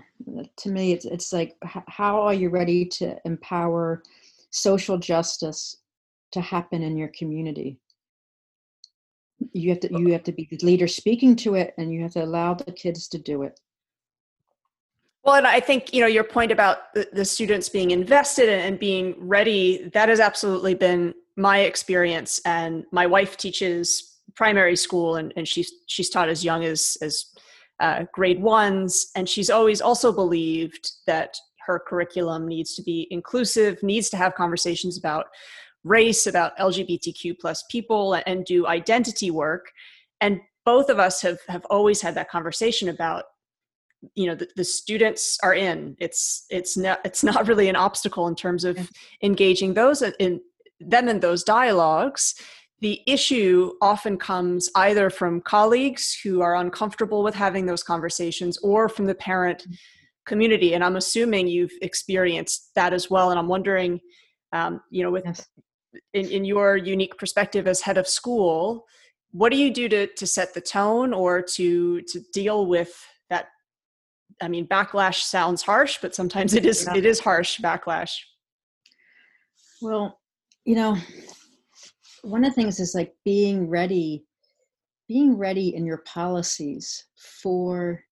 to 0.57 0.69
me, 0.69 0.93
it's 0.93 1.05
it's 1.05 1.33
like 1.33 1.57
how 1.87 2.21
are 2.21 2.33
you 2.33 2.49
ready 2.49 2.85
to 2.85 3.17
empower 3.25 4.01
social 4.51 4.97
justice 4.97 5.77
to 6.31 6.39
happen 6.39 6.83
in 6.83 6.95
your 6.95 7.11
community? 7.17 7.81
You 9.54 9.69
have 9.69 9.80
to 9.82 9.89
you 9.91 10.12
have 10.13 10.23
to 10.23 10.32
be 10.32 10.47
the 10.49 10.63
leader 10.65 10.88
speaking 10.88 11.36
to 11.38 11.56
it, 11.56 11.73
and 11.77 11.93
you 11.93 12.01
have 12.01 12.13
to 12.13 12.23
allow 12.23 12.54
the 12.54 12.71
kids 12.71 13.08
to 13.10 13.17
do 13.17 13.43
it. 13.43 13.60
Well, 15.23 15.36
and 15.36 15.45
I 15.45 15.60
think 15.60 15.93
you 15.93 16.01
know 16.01 16.08
your 16.08 16.23
point 16.23 16.51
about 16.51 16.93
the, 16.93 17.08
the 17.13 17.25
students 17.25 17.69
being 17.69 17.91
invested 17.91 18.49
and 18.49 18.80
being 18.80 19.15
ready. 19.17 19.89
That 19.93 20.10
has 20.10 20.19
absolutely 20.19 20.73
been 20.73 21.13
my 21.36 21.60
experience. 21.60 22.41
And 22.45 22.86
my 22.91 23.06
wife 23.06 23.38
teaches 23.38 24.19
primary 24.36 24.75
school, 24.75 25.15
and, 25.15 25.34
and 25.36 25.47
she's 25.47 25.71
she's 25.88 26.10
taught 26.10 26.30
as 26.30 26.43
young 26.43 26.63
as 26.63 26.97
as 27.01 27.25
uh, 27.80 28.06
grade 28.12 28.41
ones, 28.41 29.12
and 29.15 29.27
she's 29.27 29.49
always 29.49 29.82
also 29.82 30.12
believed 30.12 30.91
that 31.08 31.38
her 31.65 31.80
curriculum 31.80 32.47
needs 32.47 32.75
to 32.75 32.82
be 32.82 33.08
inclusive, 33.12 33.82
needs 33.84 34.10
to 34.10 34.17
have 34.17 34.34
conversations 34.36 34.97
about 34.97 35.27
race, 35.84 36.28
about 36.28 36.58
LGBTQ 36.58 37.39
plus 37.39 37.63
people, 37.70 38.13
and 38.26 38.46
do 38.46 38.67
identity 38.67 39.32
work. 39.32 39.72
And 40.20 40.41
both 40.65 40.89
of 40.89 41.00
us 41.00 41.22
have 41.22 41.39
have 41.48 41.65
always 41.70 42.02
had 42.02 42.15
that 42.15 42.30
conversation 42.30 42.89
about 42.89 43.26
you 44.15 44.28
know 44.28 44.36
the, 44.36 44.48
the, 44.56 44.63
students 44.63 45.38
are 45.44 45.54
in 45.54 45.96
it's 46.00 46.46
it's 46.50 46.76
not 46.78 47.00
it's 47.06 47.24
not 47.24 47.48
really 47.48 47.70
an 47.70 47.76
obstacle 47.76 48.28
in 48.28 48.36
terms 48.36 48.63
of 48.63 48.89
engaging 49.24 49.74
those 49.74 50.02
in 50.02 50.41
them 50.80 51.08
in 51.08 51.20
those 51.20 51.44
dialogues 51.44 52.36
the 52.80 53.02
issue 53.06 53.72
often 53.80 54.17
comes 54.17 54.72
either 54.76 55.12
from 55.12 55.39
colleagues 55.39 56.20
who 56.24 56.41
are 56.41 56.56
uncomfortable 56.56 57.22
with 57.22 57.36
having 57.36 57.67
those 57.67 57.84
conversations 57.84 58.58
or 58.63 58.89
from 58.89 59.06
the 59.06 59.13
parent 59.13 59.60
mm-hmm. 59.60 59.74
community 60.26 60.74
and 60.74 60.84
i'm 60.84 60.96
assuming 60.96 61.48
you've 61.48 61.78
experienced 61.84 62.72
that 62.74 62.94
as 62.94 63.10
well 63.10 63.30
and 63.30 63.39
i'm 63.39 63.48
wondering 63.48 64.00
um, 64.54 64.82
you 64.89 65.04
know 65.04 65.12
with 65.12 65.24
yes. 65.26 65.48
In, 66.13 66.27
in 66.27 66.45
your 66.45 66.77
unique 66.77 67.17
perspective 67.17 67.67
as 67.67 67.82
head 67.82 67.97
of 67.97 68.08
school 68.08 68.86
what 69.32 69.51
do 69.51 69.58
you 69.58 69.73
do 69.73 69.88
to, 69.89 70.08
to 70.08 70.27
set 70.27 70.54
the 70.54 70.62
tone 70.62 71.13
or 71.13 71.41
to 71.41 72.01
to 72.01 72.19
deal 72.34 72.65
with 72.65 73.06
that? 73.30 73.47
I 74.41 74.47
mean, 74.47 74.67
backlash 74.67 75.21
sounds 75.21 75.62
harsh, 75.62 75.99
but 76.01 76.15
sometimes 76.15 76.54
it 76.54 76.65
is 76.65 76.88
it 76.95 77.06
is 77.06 77.19
harsh 77.19 77.60
backlash. 77.60 78.12
Well, 79.82 80.19
you 80.65 80.75
know, 80.75 80.97
one 82.23 82.43
of 82.43 82.51
the 82.51 82.56
things 82.56 82.80
is 82.80 82.93
like 82.93 83.13
being 83.25 83.67
ready, 83.69 84.25
being 85.08 85.38
ready 85.38 85.75
in 85.75 85.86
your 85.86 85.99
policies 85.99 87.06
for 87.41 88.04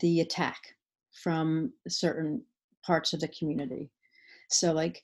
the 0.00 0.20
attack 0.20 0.58
from 1.22 1.72
certain 1.88 2.42
parts 2.84 3.12
of 3.12 3.20
the 3.20 3.28
community. 3.28 3.90
So, 4.50 4.72
like, 4.72 5.02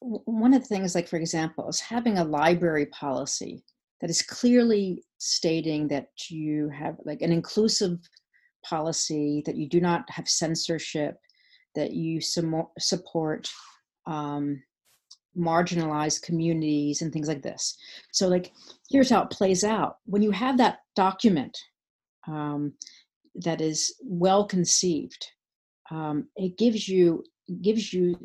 one 0.00 0.54
of 0.54 0.62
the 0.62 0.68
things, 0.68 0.94
like 0.94 1.08
for 1.08 1.16
example, 1.16 1.68
is 1.68 1.80
having 1.80 2.18
a 2.18 2.24
library 2.24 2.86
policy 2.86 3.64
that 4.00 4.10
is 4.10 4.22
clearly 4.22 5.02
stating 5.18 5.88
that 5.88 6.08
you 6.28 6.68
have 6.68 6.96
like 7.04 7.22
an 7.22 7.32
inclusive 7.32 7.98
policy, 8.64 9.42
that 9.46 9.56
you 9.56 9.68
do 9.68 9.80
not 9.80 10.08
have 10.10 10.28
censorship, 10.28 11.16
that 11.74 11.92
you 11.92 12.20
support 12.20 13.48
um, 14.06 14.62
marginalized 15.38 16.22
communities 16.22 17.02
and 17.02 17.12
things 17.12 17.28
like 17.28 17.42
this. 17.42 17.76
So, 18.12 18.28
like, 18.28 18.52
here's 18.90 19.10
how 19.10 19.22
it 19.22 19.30
plays 19.30 19.64
out. 19.64 19.98
When 20.04 20.22
you 20.22 20.30
have 20.30 20.58
that 20.58 20.80
document 20.94 21.56
um, 22.26 22.72
that 23.36 23.60
is 23.60 23.94
well 24.02 24.46
conceived, 24.46 25.26
um, 25.90 26.28
it 26.36 26.58
gives 26.58 26.88
you 26.88 27.24
gives 27.62 27.92
you 27.92 28.18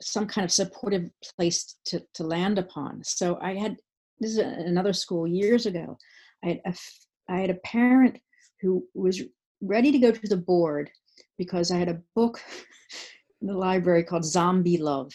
some 0.00 0.26
kind 0.26 0.44
of 0.44 0.52
supportive 0.52 1.10
place 1.36 1.76
to, 1.86 2.02
to 2.14 2.24
land 2.24 2.58
upon. 2.58 3.02
So 3.04 3.38
I 3.40 3.54
had 3.54 3.76
this 4.20 4.32
is 4.32 4.38
another 4.38 4.92
school 4.92 5.26
years 5.26 5.66
ago. 5.66 5.96
I 6.44 6.48
had 6.48 6.60
a, 6.66 6.74
I 7.28 7.40
had 7.40 7.50
a 7.50 7.60
parent 7.64 8.18
who 8.60 8.84
was 8.94 9.22
ready 9.62 9.90
to 9.92 9.98
go 9.98 10.10
to 10.10 10.28
the 10.28 10.36
board 10.36 10.90
because 11.38 11.70
I 11.70 11.78
had 11.78 11.88
a 11.88 12.00
book 12.14 12.40
in 13.40 13.48
the 13.48 13.54
library 13.54 14.04
called 14.04 14.24
Zombie 14.24 14.78
Love. 14.78 15.12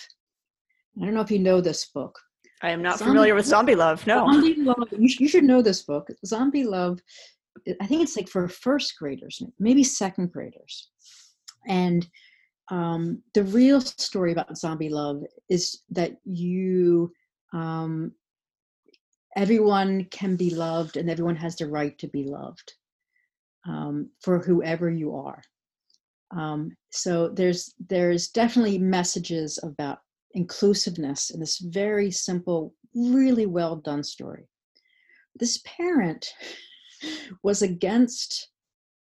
I 1.00 1.06
don't 1.06 1.14
know 1.14 1.22
if 1.22 1.32
you 1.32 1.40
know 1.40 1.62
this 1.62 1.86
book. 1.94 2.18
I 2.62 2.72
am 2.72 2.82
not 2.82 2.98
zombie, 2.98 3.12
familiar 3.12 3.36
with 3.36 3.46
Zombie 3.46 3.76
Love. 3.76 4.06
No. 4.08 4.32
Zombie 4.32 4.56
Love. 4.56 4.88
You, 4.92 5.10
you 5.20 5.28
should 5.28 5.44
know 5.44 5.62
this 5.62 5.84
book. 5.84 6.08
Zombie 6.26 6.64
Love. 6.64 7.00
I 7.82 7.86
think 7.86 8.02
it's 8.02 8.16
like 8.16 8.30
for 8.30 8.48
first 8.48 8.96
graders, 8.98 9.42
maybe 9.60 9.84
second 9.84 10.32
graders. 10.32 10.90
And 11.68 12.08
um, 12.70 13.22
the 13.34 13.44
real 13.44 13.82
story 13.82 14.32
about 14.32 14.58
zombie 14.58 14.90
love 14.90 15.24
is 15.50 15.84
that 15.92 16.18
you, 16.24 17.12
um, 17.54 18.12
everyone 19.36 20.06
can 20.06 20.36
be 20.36 20.50
loved 20.50 20.98
and 20.98 21.10
everyone 21.10 21.36
has 21.36 21.56
the 21.56 21.68
right 21.68 21.98
to 22.00 22.08
be 22.08 22.24
loved 22.24 22.74
um, 23.68 24.10
for 24.22 24.40
whoever 24.40 24.90
you 24.90 25.16
are. 25.16 25.42
Um, 26.36 26.76
so 26.92 27.30
there's 27.30 27.74
there's 27.90 28.30
definitely 28.30 28.78
messages 28.78 29.60
about 29.64 30.00
inclusiveness 30.34 31.30
in 31.30 31.40
this 31.40 31.60
very 31.60 32.12
simple, 32.12 32.74
really 32.94 33.46
well 33.46 33.76
done 33.78 34.04
story. 34.04 34.48
This 35.36 35.62
parent 35.66 36.28
was 37.44 37.62
against 37.62 38.50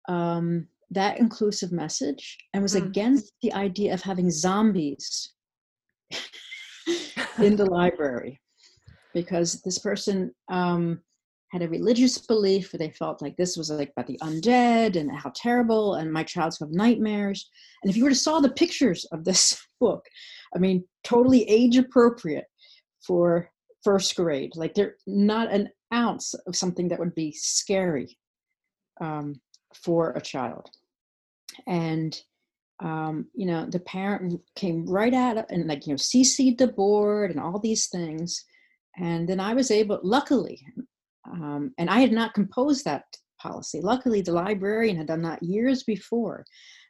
um, 0.08 0.68
that 0.90 1.18
inclusive 1.18 1.72
message 1.72 2.38
and 2.54 2.62
was 2.62 2.74
mm. 2.74 2.86
against 2.86 3.32
the 3.42 3.52
idea 3.52 3.92
of 3.92 4.02
having 4.02 4.30
zombies 4.30 5.32
in 7.38 7.56
the 7.56 7.64
library 7.70 8.40
because 9.14 9.60
this 9.62 9.78
person 9.78 10.32
um, 10.48 11.00
had 11.50 11.62
a 11.62 11.68
religious 11.68 12.18
belief 12.18 12.72
where 12.72 12.78
they 12.78 12.90
felt 12.90 13.22
like 13.22 13.36
this 13.36 13.56
was 13.56 13.70
like 13.70 13.90
about 13.96 14.06
the 14.06 14.18
undead 14.22 14.96
and 14.96 15.10
how 15.10 15.32
terrible 15.34 15.94
and 15.94 16.12
my 16.12 16.22
child's 16.22 16.58
have 16.60 16.70
nightmares. 16.70 17.48
And 17.82 17.90
if 17.90 17.96
you 17.96 18.04
were 18.04 18.10
to 18.10 18.16
saw 18.16 18.40
the 18.40 18.50
pictures 18.50 19.04
of 19.12 19.24
this 19.24 19.60
book 19.80 20.06
i 20.54 20.58
mean 20.58 20.82
totally 21.04 21.42
age 21.50 21.76
appropriate 21.76 22.46
for 23.06 23.50
first 23.86 24.16
grade. 24.16 24.50
Like 24.56 24.74
they're 24.74 24.96
not 25.06 25.52
an 25.52 25.68
ounce 25.94 26.34
of 26.48 26.56
something 26.56 26.88
that 26.88 26.98
would 26.98 27.14
be 27.14 27.32
scary. 27.32 28.18
Um, 29.00 29.40
for 29.82 30.10
a 30.12 30.20
child 30.20 30.70
and 31.66 32.20
um, 32.82 33.26
you 33.34 33.46
know 33.46 33.66
the 33.66 33.80
parent 33.80 34.40
came 34.54 34.86
right 34.86 35.14
at 35.14 35.36
it 35.38 35.46
and 35.50 35.66
like 35.66 35.86
you 35.86 35.92
know 35.92 35.96
cc'd 35.96 36.58
the 36.58 36.68
board 36.68 37.30
and 37.30 37.40
all 37.40 37.58
these 37.58 37.88
things 37.88 38.44
and 38.98 39.28
then 39.28 39.40
i 39.40 39.54
was 39.54 39.70
able 39.70 39.98
luckily 40.02 40.62
um, 41.32 41.72
and 41.78 41.90
I 41.90 42.00
had 42.00 42.12
not 42.12 42.34
composed 42.34 42.84
that 42.84 43.04
policy. 43.40 43.80
Luckily, 43.80 44.20
the 44.20 44.32
librarian 44.32 44.96
had 44.96 45.06
done 45.06 45.22
that 45.22 45.42
years 45.42 45.82
before. 45.82 46.44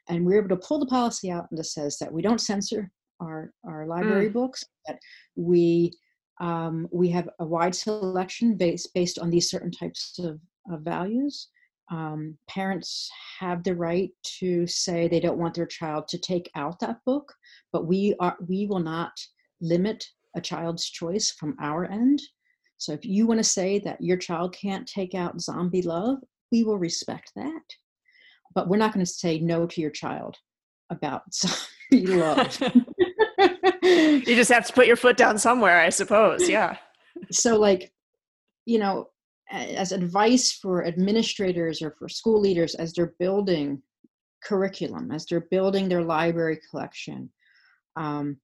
And 0.09 0.25
we 0.25 0.33
were 0.33 0.39
able 0.39 0.55
to 0.55 0.67
pull 0.67 0.79
the 0.79 0.85
policy 0.85 1.29
out 1.29 1.47
and 1.51 1.59
it 1.59 1.65
says 1.65 1.97
that 1.99 2.11
we 2.11 2.21
don't 2.21 2.39
censor 2.39 2.91
our 3.19 3.51
our 3.65 3.87
library 3.87 4.29
mm. 4.29 4.33
books 4.33 4.63
that 4.85 4.99
we 5.35 5.91
um, 6.39 6.87
we 6.91 7.09
have 7.09 7.27
a 7.39 7.45
wide 7.45 7.75
selection 7.75 8.55
based 8.55 8.93
based 8.93 9.19
on 9.19 9.29
these 9.29 9.49
certain 9.49 9.71
types 9.71 10.17
of, 10.19 10.39
of 10.71 10.81
values 10.81 11.49
um, 11.89 12.37
parents 12.49 13.09
have 13.39 13.63
the 13.63 13.75
right 13.75 14.09
to 14.39 14.67
say 14.67 15.07
they 15.07 15.19
don't 15.19 15.37
want 15.37 15.53
their 15.53 15.65
child 15.65 16.07
to 16.09 16.17
take 16.17 16.49
out 16.55 16.79
that 16.79 16.97
book 17.05 17.33
but 17.71 17.85
we 17.85 18.15
are 18.19 18.35
we 18.47 18.65
will 18.65 18.79
not 18.79 19.11
limit 19.61 20.05
a 20.35 20.41
child's 20.41 20.89
choice 20.89 21.31
from 21.31 21.55
our 21.59 21.85
end. 21.85 22.21
So 22.77 22.91
if 22.93 23.03
you 23.05 23.25
want 23.25 23.39
to 23.39 23.43
say 23.43 23.79
that 23.79 24.01
your 24.01 24.17
child 24.17 24.53
can't 24.53 24.87
take 24.87 25.15
out 25.15 25.41
zombie 25.41 25.81
love 25.81 26.19
we 26.51 26.63
will 26.63 26.77
respect 26.77 27.31
that 27.35 27.63
but 28.55 28.67
we're 28.67 28.77
not 28.77 28.93
going 28.93 29.05
to 29.05 29.11
say 29.11 29.39
no 29.39 29.67
to 29.67 29.81
your 29.81 29.91
child 29.91 30.35
about 30.89 31.21
zombie 31.33 32.07
love. 32.07 32.61
You 33.83 34.35
just 34.35 34.51
have 34.51 34.65
to 34.65 34.73
put 34.73 34.87
your 34.87 34.95
foot 34.97 35.15
down 35.15 35.37
somewhere 35.37 35.79
i 35.79 35.89
suppose 35.89 36.49
yeah. 36.49 36.77
So 37.31 37.57
like 37.57 37.93
you 38.65 38.79
know 38.79 39.09
as 39.51 39.91
advice 39.91 40.51
for 40.51 40.85
administrators 40.85 41.81
or 41.81 41.95
for 41.97 42.09
school 42.09 42.39
leaders 42.39 42.75
as 42.75 42.93
they're 42.93 43.13
building 43.19 43.81
curriculum, 44.43 45.11
as 45.11 45.25
they're 45.25 45.47
building 45.51 45.87
their 45.87 46.03
library 46.03 46.59
collection, 46.69 47.29
um, 47.95 48.37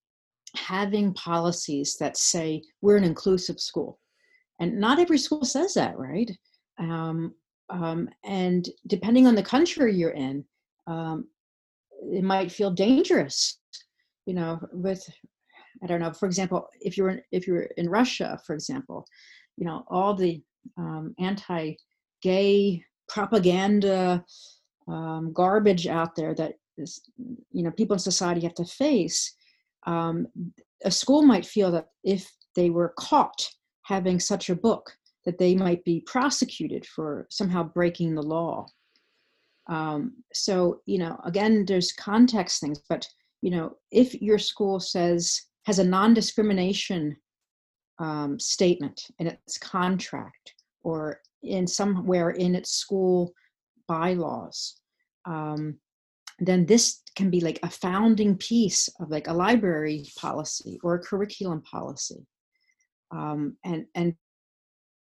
having 0.56 1.14
policies 1.14 1.98
that 2.00 2.18
say 2.18 2.62
we're 2.82 2.98
an 2.98 3.04
inclusive 3.04 3.60
school. 3.60 4.00
And 4.60 4.80
not 4.80 5.00
every 5.00 5.18
school 5.18 5.46
says 5.46 5.74
that, 5.74 5.98
right? 5.98 6.30
Um, 6.80 7.34
um, 7.70 8.10
and 8.24 8.68
depending 8.88 9.28
on 9.28 9.36
the 9.36 9.44
country 9.44 9.96
you're 9.96 10.12
in, 10.12 10.46
um, 10.88 11.28
it 12.12 12.24
might 12.24 12.52
feel 12.52 12.72
dangerous. 12.72 13.60
You 14.26 14.36
know, 14.36 14.60
with 14.72 15.06
I 15.84 15.88
don't 15.88 16.00
know. 16.00 16.14
For 16.14 16.28
example, 16.28 16.68
if 16.80 16.98
you're 16.98 17.10
in, 17.10 17.22
if 17.32 17.48
you're 17.48 17.68
in 17.78 17.90
Russia, 17.90 18.40
for 18.46 18.54
example, 18.54 19.06
you 19.58 19.66
know 19.66 19.84
all 19.90 20.14
the 20.14 20.42
um, 20.78 21.14
anti-gay 21.20 22.84
propaganda 23.08 24.24
um, 24.88 25.32
garbage 25.34 25.88
out 25.88 26.16
there 26.16 26.34
that 26.34 26.54
is, 26.78 27.02
you 27.52 27.64
know 27.64 27.72
people 27.72 27.94
in 27.94 28.00
society 28.00 28.42
have 28.42 28.56
to 28.56 28.66
face 28.66 29.36
um, 29.86 30.28
a 30.84 30.92
school 30.92 31.24
might 31.24 31.46
feel 31.46 31.72
that 31.72 31.90
if 32.04 32.32
they 32.56 32.70
were 32.70 32.94
caught 32.98 33.50
having 33.84 34.20
such 34.20 34.50
a 34.50 34.56
book 34.56 34.96
that 35.26 35.38
they 35.38 35.56
might 35.56 35.84
be 35.84 36.02
prosecuted 36.02 36.86
for 36.86 37.28
somehow 37.30 37.64
breaking 37.64 38.14
the 38.14 38.22
law. 38.22 38.66
Um, 39.68 40.14
so 40.34 40.82
you 40.86 40.98
know 40.98 41.20
again 41.24 41.66
there's 41.66 41.94
context 41.94 42.60
things 42.60 42.82
but 42.90 43.08
you 43.42 43.50
know 43.50 43.78
if 43.92 44.14
your 44.22 44.40
school 44.40 44.80
says 44.80 45.42
has 45.66 45.80
a 45.80 45.84
non-discrimination 45.84 47.16
um, 48.04 48.38
statement 48.40 49.08
in 49.20 49.28
its 49.28 49.58
contract 49.58 50.54
or 50.84 51.22
in 51.42 51.66
somewhere 51.66 52.32
in 52.32 52.54
its 52.54 52.72
school 52.72 53.34
bylaws, 53.88 54.80
um, 55.26 55.78
then 56.40 56.66
this 56.66 57.02
can 57.16 57.30
be 57.30 57.40
like 57.40 57.60
a 57.64 57.70
founding 57.70 58.36
piece 58.36 58.90
of 59.00 59.10
like 59.10 59.28
a 59.28 59.34
library 59.34 60.06
policy 60.18 60.80
or 60.84 60.96
a 60.96 61.00
curriculum 61.00 61.62
policy. 61.62 62.26
Um, 63.12 63.56
and 63.64 63.86
and 63.96 64.16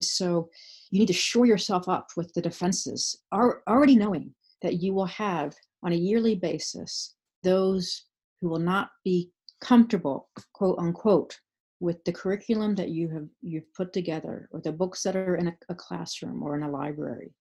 so 0.02 0.50
you 0.90 0.98
need 0.98 1.06
to 1.06 1.12
shore 1.12 1.46
yourself 1.46 1.88
up 1.88 2.08
with 2.16 2.34
the 2.34 2.42
defenses, 2.42 3.16
already 3.32 3.96
knowing 3.96 4.34
that 4.60 4.82
you 4.82 4.92
will 4.92 5.06
have 5.06 5.54
on 5.82 5.92
a 5.92 5.96
yearly 6.08 6.34
basis 6.34 7.14
those 7.42 8.04
who 8.40 8.48
will 8.48 8.58
not 8.58 8.90
be 9.04 9.30
comfortable, 9.60 10.28
quote 10.52 10.78
unquote, 10.78 11.38
with 11.82 12.04
the 12.04 12.12
curriculum 12.12 12.76
that 12.76 12.90
you 12.90 13.08
have 13.08 13.26
you've 13.42 13.74
put 13.74 13.92
together 13.92 14.48
or 14.52 14.60
the 14.60 14.70
books 14.70 15.02
that 15.02 15.16
are 15.16 15.34
in 15.34 15.48
a, 15.48 15.54
a 15.68 15.74
classroom 15.74 16.40
or 16.40 16.56
in 16.56 16.62
a 16.62 16.70
library. 16.70 17.34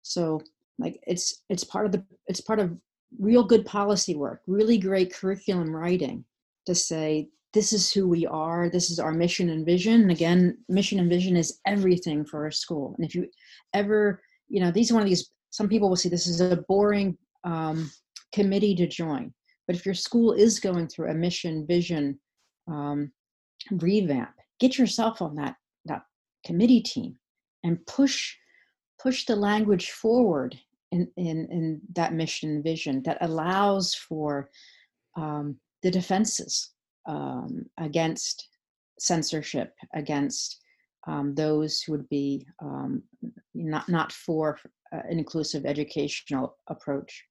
So 0.00 0.40
like 0.78 0.98
it's 1.06 1.42
it's 1.50 1.62
part 1.62 1.84
of 1.84 1.92
the 1.92 2.02
it's 2.26 2.40
part 2.40 2.58
of 2.58 2.74
real 3.18 3.44
good 3.44 3.66
policy 3.66 4.14
work, 4.16 4.40
really 4.46 4.78
great 4.78 5.12
curriculum 5.12 5.76
writing 5.76 6.24
to 6.64 6.74
say 6.74 7.28
this 7.52 7.74
is 7.74 7.92
who 7.92 8.08
we 8.08 8.26
are. 8.26 8.70
This 8.70 8.88
is 8.90 8.98
our 8.98 9.12
mission 9.12 9.50
and 9.50 9.66
vision. 9.66 10.00
And 10.00 10.10
again 10.10 10.56
mission 10.70 10.98
and 10.98 11.10
vision 11.10 11.36
is 11.36 11.60
everything 11.66 12.24
for 12.24 12.46
a 12.46 12.52
school. 12.52 12.94
And 12.96 13.06
if 13.06 13.14
you 13.14 13.28
ever 13.74 14.22
you 14.48 14.60
know 14.60 14.70
these 14.70 14.90
are 14.90 14.94
one 14.94 15.02
of 15.02 15.08
these 15.08 15.30
some 15.50 15.68
people 15.68 15.90
will 15.90 15.96
say 15.96 16.08
this 16.08 16.26
is 16.26 16.40
a 16.40 16.64
boring 16.66 17.18
um, 17.44 17.90
committee 18.32 18.74
to 18.76 18.86
join. 18.86 19.34
But 19.66 19.76
if 19.76 19.84
your 19.84 19.94
school 19.94 20.32
is 20.32 20.60
going 20.60 20.88
through 20.88 21.10
a 21.10 21.14
mission 21.14 21.66
vision 21.66 22.18
um, 22.66 23.12
revamp, 23.70 24.30
get 24.58 24.78
yourself 24.78 25.22
on 25.22 25.34
that, 25.36 25.56
that 25.86 26.02
committee 26.44 26.80
team 26.82 27.16
and 27.64 27.84
push 27.86 28.34
push 29.02 29.24
the 29.24 29.36
language 29.36 29.90
forward 29.92 30.58
in, 30.92 31.08
in, 31.16 31.48
in 31.50 31.80
that 31.94 32.12
mission 32.12 32.62
vision 32.62 33.02
that 33.04 33.18
allows 33.22 33.94
for 33.94 34.50
um, 35.16 35.56
the 35.82 35.90
defenses 35.90 36.72
um, 37.08 37.64
against 37.78 38.48
censorship, 38.98 39.72
against 39.94 40.60
um, 41.06 41.34
those 41.34 41.80
who 41.80 41.92
would 41.92 42.08
be 42.08 42.46
um, 42.62 43.02
not, 43.54 43.88
not 43.88 44.12
for 44.12 44.58
uh, 44.94 45.00
an 45.08 45.18
inclusive 45.18 45.64
educational 45.64 46.56
approach. 46.68 47.24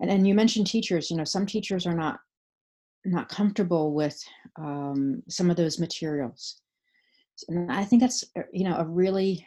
And 0.00 0.10
and 0.10 0.28
you 0.28 0.34
mentioned 0.34 0.68
teachers 0.68 1.10
you 1.10 1.16
know 1.16 1.24
some 1.24 1.44
teachers 1.44 1.84
are 1.84 1.96
not 1.96 2.20
not 3.04 3.28
comfortable 3.28 3.94
with 3.94 4.22
um, 4.56 5.22
some 5.28 5.50
of 5.50 5.56
those 5.56 5.78
materials. 5.78 6.60
And 7.48 7.70
i 7.70 7.84
think 7.84 8.02
that's 8.02 8.24
uh, 8.36 8.42
you 8.52 8.64
know 8.64 8.76
a 8.76 8.84
really 8.84 9.46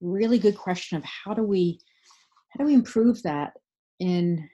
really 0.00 0.38
good 0.38 0.56
question 0.56 0.96
of 0.96 1.04
how 1.04 1.34
do 1.34 1.42
we 1.42 1.80
how 2.50 2.58
do 2.58 2.66
we 2.66 2.74
improve 2.74 3.22
that 3.22 3.54
in 3.98 4.48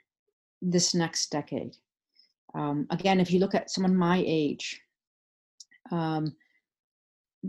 this 0.63 0.95
next 0.95 1.31
decade? 1.31 1.77
Um, 2.55 2.87
again 2.91 3.21
if 3.21 3.31
you 3.31 3.41
look 3.41 3.55
at 3.55 3.71
someone 3.71 3.97
my 3.97 4.23
age 4.27 4.81
um, 5.91 6.35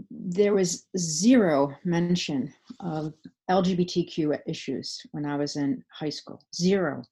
there 0.10 0.54
was 0.54 0.88
zero 0.98 1.76
mention 1.84 2.52
of 2.80 3.14
lgbtq 3.50 4.40
issues 4.48 5.00
when 5.12 5.26
i 5.26 5.36
was 5.36 5.56
in 5.56 5.84
high 5.92 6.10
school 6.10 6.42
zero 6.56 7.04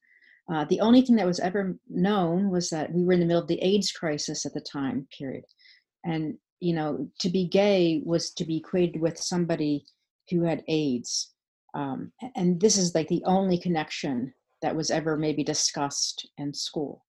uh, 0.52 0.66
the 0.66 0.82
only 0.82 1.02
thing 1.02 1.16
that 1.16 1.26
was 1.26 1.40
ever 1.40 1.78
known 1.90 2.50
was 2.50 2.70
that 2.70 2.92
we 2.92 3.04
were 3.04 3.14
in 3.14 3.20
the 3.20 3.26
middle 3.26 3.42
of 3.42 3.48
the 3.48 3.62
AIDS 3.62 3.92
crisis 3.92 4.46
at 4.46 4.54
the 4.54 4.62
time 4.62 5.08
period, 5.18 5.46
and 6.04 6.38
you 6.60 6.74
know, 6.74 7.08
to 7.20 7.30
be 7.30 7.48
gay 7.48 8.02
was 8.06 8.32
to 8.32 8.46
be 8.46 8.58
equated 8.58 9.02
with 9.02 9.18
somebody 9.18 9.86
who 10.30 10.44
had 10.44 10.64
AIDS, 10.68 11.34
um, 11.74 12.12
and 12.36 12.60
this 12.60 12.78
is 12.78 12.94
like 12.94 13.08
the 13.08 13.24
only 13.26 13.58
connection 13.58 14.34
that 14.62 14.76
was 14.76 14.92
ever 14.92 15.18
maybe 15.18 15.44
discussed 15.44 16.30
in 16.38 16.54
school. 16.54 17.06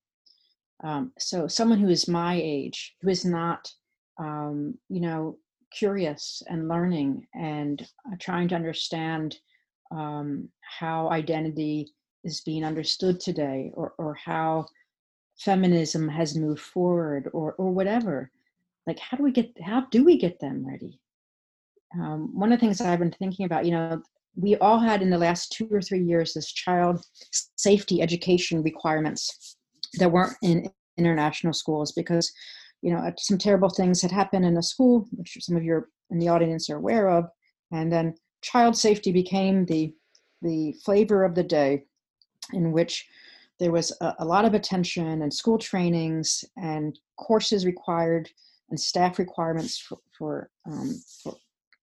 Um, 0.85 1.13
so, 1.19 1.47
someone 1.47 1.79
who 1.79 1.89
is 1.89 2.09
my 2.09 2.41
age, 2.43 2.95
who 3.03 3.09
is 3.09 3.25
not, 3.25 3.71
um, 4.19 4.79
you 4.89 5.01
know, 5.01 5.39
curious 5.77 6.43
and 6.49 6.69
learning 6.69 7.27
and 7.35 7.83
uh, 8.07 8.17
trying 8.21 8.49
to 8.49 8.55
understand 8.55 9.37
um, 9.91 10.49
how 10.63 11.11
identity 11.11 11.93
is 12.25 12.41
being 12.43 12.65
understood 12.65 13.21
today 13.21 13.71
or, 13.75 13.95
or 13.99 14.15
how 14.15 14.67
feminism 15.39 16.09
has 16.09 16.37
moved 16.37 16.61
forward 16.61 17.29
or, 17.33 17.55
or 17.55 17.71
whatever 17.71 18.31
like 18.87 18.99
how 18.99 19.17
do 19.17 19.23
we 19.23 19.33
get 19.33 19.51
how 19.63 19.87
do 19.91 20.05
we 20.05 20.17
get 20.19 20.41
them 20.41 20.67
ready? 20.67 20.99
Um, 21.95 22.31
one 22.35 22.53
of 22.53 22.59
the 22.59 22.67
things 22.67 22.81
i've 22.81 22.99
been 22.99 23.13
thinking 23.13 23.45
about 23.45 23.67
you 23.67 23.73
know 23.73 24.03
we 24.35 24.57
all 24.57 24.79
had 24.79 25.03
in 25.03 25.11
the 25.11 25.19
last 25.19 25.53
two 25.53 25.69
or 25.71 25.83
three 25.83 26.03
years 26.03 26.33
this 26.33 26.51
child 26.51 27.05
safety 27.57 28.01
education 28.01 28.63
requirements 28.63 29.57
that 29.99 30.11
weren't 30.11 30.37
in 30.43 30.71
international 30.97 31.53
schools 31.53 31.93
because 31.93 32.33
you 32.81 32.93
know 32.93 33.13
some 33.19 33.37
terrible 33.37 33.69
things 33.69 34.01
had 34.01 34.11
happened 34.11 34.47
in 34.47 34.57
a 34.57 34.63
school 34.63 35.07
which 35.13 35.37
some 35.41 35.57
of 35.57 35.63
you 35.63 35.85
in 36.11 36.19
the 36.19 36.29
audience 36.29 36.71
are 36.71 36.77
aware 36.77 37.11
of 37.11 37.27
and 37.73 37.93
then 37.93 38.15
child 38.41 38.75
safety 38.75 39.13
became 39.13 39.67
the 39.67 39.95
the 40.41 40.75
flavor 40.85 41.25
of 41.25 41.35
the 41.35 41.43
day 41.43 41.85
in 42.53 42.73
which 42.73 43.07
there 43.59 43.73
was 43.73 43.97
a, 44.01 44.15
a, 44.21 44.25
lot 44.25 44.45
of 44.45 44.55
attention 44.55 45.23
and 45.23 45.33
school 45.33 45.59
trainings 45.59 46.45
and 46.57 46.99
courses 47.17 47.65
required 47.65 48.29
and 48.71 48.81
staff 48.81 49.19
requirements 49.19 49.79
for 49.79 49.99
for, 50.17 50.51
um, 50.67 51.01
for, 51.23 51.37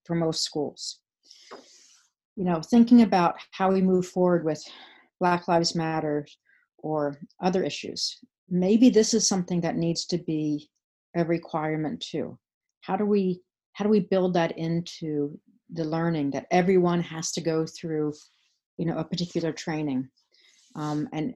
for 0.06 0.16
most 0.16 0.44
schools. 0.44 1.00
You 2.36 2.46
know, 2.46 2.62
thinking 2.62 3.02
about 3.02 3.36
how 3.52 3.72
we 3.72 3.82
move 3.82 4.08
forward 4.08 4.46
with 4.46 4.64
Black 5.20 5.48
Lives 5.48 5.76
Matter 5.76 6.26
or 6.78 7.18
other 7.42 7.64
issues, 7.64 8.18
maybe 8.50 8.90
this 8.90 9.14
is 9.14 9.28
something 9.28 9.62
that 9.62 9.76
needs 9.76 10.06
to 10.06 10.18
be 10.18 10.70
a 11.16 11.26
requirement 11.26 12.02
too. 12.02 12.38
How 12.82 12.96
do 12.96 13.06
we 13.06 13.42
how 13.74 13.86
do 13.86 13.92
we 13.92 14.02
build 14.02 14.34
that 14.34 14.58
into 14.58 15.40
the 15.72 15.86
learning 15.86 16.32
that 16.32 16.48
everyone 16.52 17.02
has 17.02 17.32
to 17.32 17.42
go 17.42 17.66
through, 17.66 18.14
you 18.78 18.86
know, 18.86 18.98
a 18.98 19.04
particular 19.04 19.52
training? 19.52 20.10
Um, 20.76 21.08
and 21.14 21.34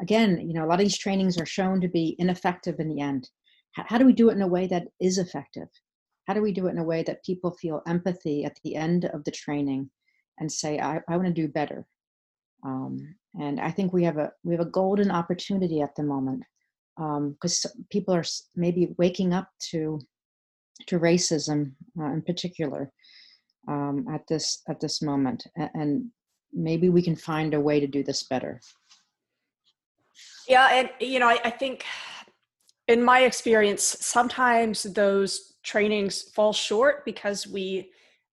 again, 0.00 0.46
you 0.46 0.54
know, 0.54 0.64
a 0.64 0.68
lot 0.68 0.80
of 0.80 0.84
these 0.84 0.98
trainings 0.98 1.38
are 1.38 1.46
shown 1.46 1.80
to 1.80 1.88
be 1.88 2.16
ineffective 2.18 2.80
in 2.80 2.88
the 2.88 3.00
end. 3.00 3.28
How, 3.72 3.84
how 3.88 3.98
do 3.98 4.04
we 4.04 4.12
do 4.12 4.30
it 4.30 4.34
in 4.34 4.42
a 4.42 4.48
way 4.48 4.66
that 4.68 4.88
is 5.00 5.18
effective? 5.18 5.68
How 6.26 6.34
do 6.34 6.42
we 6.42 6.52
do 6.52 6.66
it 6.66 6.70
in 6.70 6.78
a 6.78 6.84
way 6.84 7.02
that 7.02 7.24
people 7.24 7.56
feel 7.60 7.82
empathy 7.86 8.44
at 8.44 8.56
the 8.64 8.76
end 8.76 9.04
of 9.06 9.24
the 9.24 9.30
training 9.30 9.90
and 10.38 10.50
say, 10.50 10.78
I, 10.78 11.00
I 11.08 11.16
want 11.16 11.28
to 11.28 11.34
do 11.34 11.48
better? 11.48 11.86
Um, 12.64 13.14
and 13.38 13.60
I 13.60 13.70
think 13.70 13.92
we 13.92 14.04
have 14.04 14.16
a 14.16 14.32
we 14.42 14.54
have 14.54 14.66
a 14.66 14.70
golden 14.70 15.10
opportunity 15.10 15.82
at 15.82 15.94
the 15.96 16.02
moment 16.02 16.44
because 16.96 17.66
um, 17.66 17.84
people 17.90 18.14
are 18.14 18.24
maybe 18.56 18.94
waking 18.96 19.34
up 19.34 19.48
to 19.70 20.00
to 20.86 20.98
racism 20.98 21.72
uh, 21.98 22.12
in 22.12 22.22
particular 22.22 22.90
um, 23.68 24.06
at 24.12 24.26
this 24.28 24.62
at 24.68 24.80
this 24.80 25.02
moment, 25.02 25.44
and 25.56 26.06
maybe 26.54 26.88
we 26.88 27.02
can 27.02 27.16
find 27.16 27.54
a 27.54 27.60
way 27.60 27.80
to 27.80 27.86
do 27.86 28.02
this 28.02 28.22
better. 28.22 28.60
Yeah, 30.48 30.68
and 30.72 30.90
you 31.00 31.18
know, 31.18 31.28
I, 31.28 31.38
I 31.44 31.50
think 31.50 31.84
in 32.88 33.02
my 33.02 33.20
experience, 33.20 33.96
sometimes 34.00 34.82
those 34.82 35.54
trainings 35.62 36.22
fall 36.22 36.52
short 36.52 37.04
because 37.04 37.46
we 37.46 37.90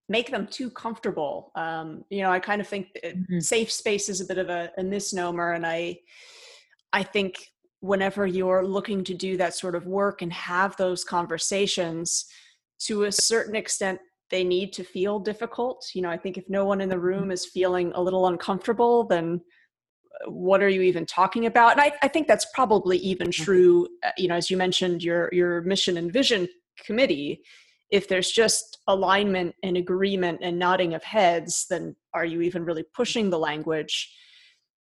make 0.09 0.29
them 0.29 0.45
too 0.45 0.69
comfortable. 0.69 1.51
Um, 1.55 2.03
you 2.09 2.21
know, 2.21 2.31
I 2.31 2.39
kind 2.39 2.59
of 2.59 2.67
think 2.67 2.87
mm-hmm. 3.03 3.39
safe 3.39 3.71
space 3.71 4.09
is 4.09 4.19
a 4.19 4.25
bit 4.25 4.37
of 4.37 4.49
a, 4.49 4.69
a, 4.77 4.83
misnomer, 4.83 5.53
and 5.53 5.65
I, 5.65 5.99
I 6.91 7.03
think 7.03 7.47
whenever 7.79 8.27
you're 8.27 8.65
looking 8.65 9.03
to 9.05 9.13
do 9.13 9.37
that 9.37 9.55
sort 9.55 9.73
of 9.73 9.87
work 9.87 10.21
and 10.21 10.33
have 10.33 10.75
those 10.75 11.05
conversations, 11.05 12.25
to 12.79 13.03
a 13.03 13.11
certain 13.11 13.55
extent, 13.55 13.99
they 14.31 14.43
need 14.43 14.73
to 14.73 14.83
feel 14.83 15.19
difficult. 15.19 15.85
You 15.93 16.01
know, 16.01 16.09
I 16.09 16.17
think 16.17 16.37
if 16.37 16.49
no 16.49 16.65
one 16.65 16.81
in 16.81 16.89
the 16.89 16.99
room 16.99 17.23
mm-hmm. 17.23 17.31
is 17.31 17.45
feeling 17.45 17.91
a 17.93 18.01
little 18.01 18.27
uncomfortable, 18.27 19.03
then 19.03 19.41
what 20.27 20.61
are 20.61 20.69
you 20.69 20.81
even 20.81 21.05
talking 21.05 21.45
about? 21.45 21.73
And 21.73 21.81
I, 21.81 21.93
I 22.01 22.07
think 22.07 22.27
that's 22.27 22.47
probably 22.53 22.97
even 22.97 23.27
mm-hmm. 23.27 23.43
true. 23.43 23.87
Uh, 24.03 24.11
you 24.17 24.27
know, 24.27 24.35
as 24.35 24.49
you 24.49 24.57
mentioned, 24.57 25.03
your 25.03 25.29
your 25.31 25.61
mission 25.61 25.97
and 25.97 26.11
vision 26.11 26.47
committee. 26.83 27.41
If 27.91 28.07
there's 28.07 28.31
just 28.31 28.79
alignment 28.87 29.53
and 29.63 29.75
agreement 29.75 30.39
and 30.41 30.57
nodding 30.57 30.93
of 30.93 31.03
heads, 31.03 31.65
then 31.69 31.95
are 32.13 32.23
you 32.23 32.41
even 32.41 32.63
really 32.63 32.85
pushing 32.95 33.29
the 33.29 33.39
language? 33.39 34.13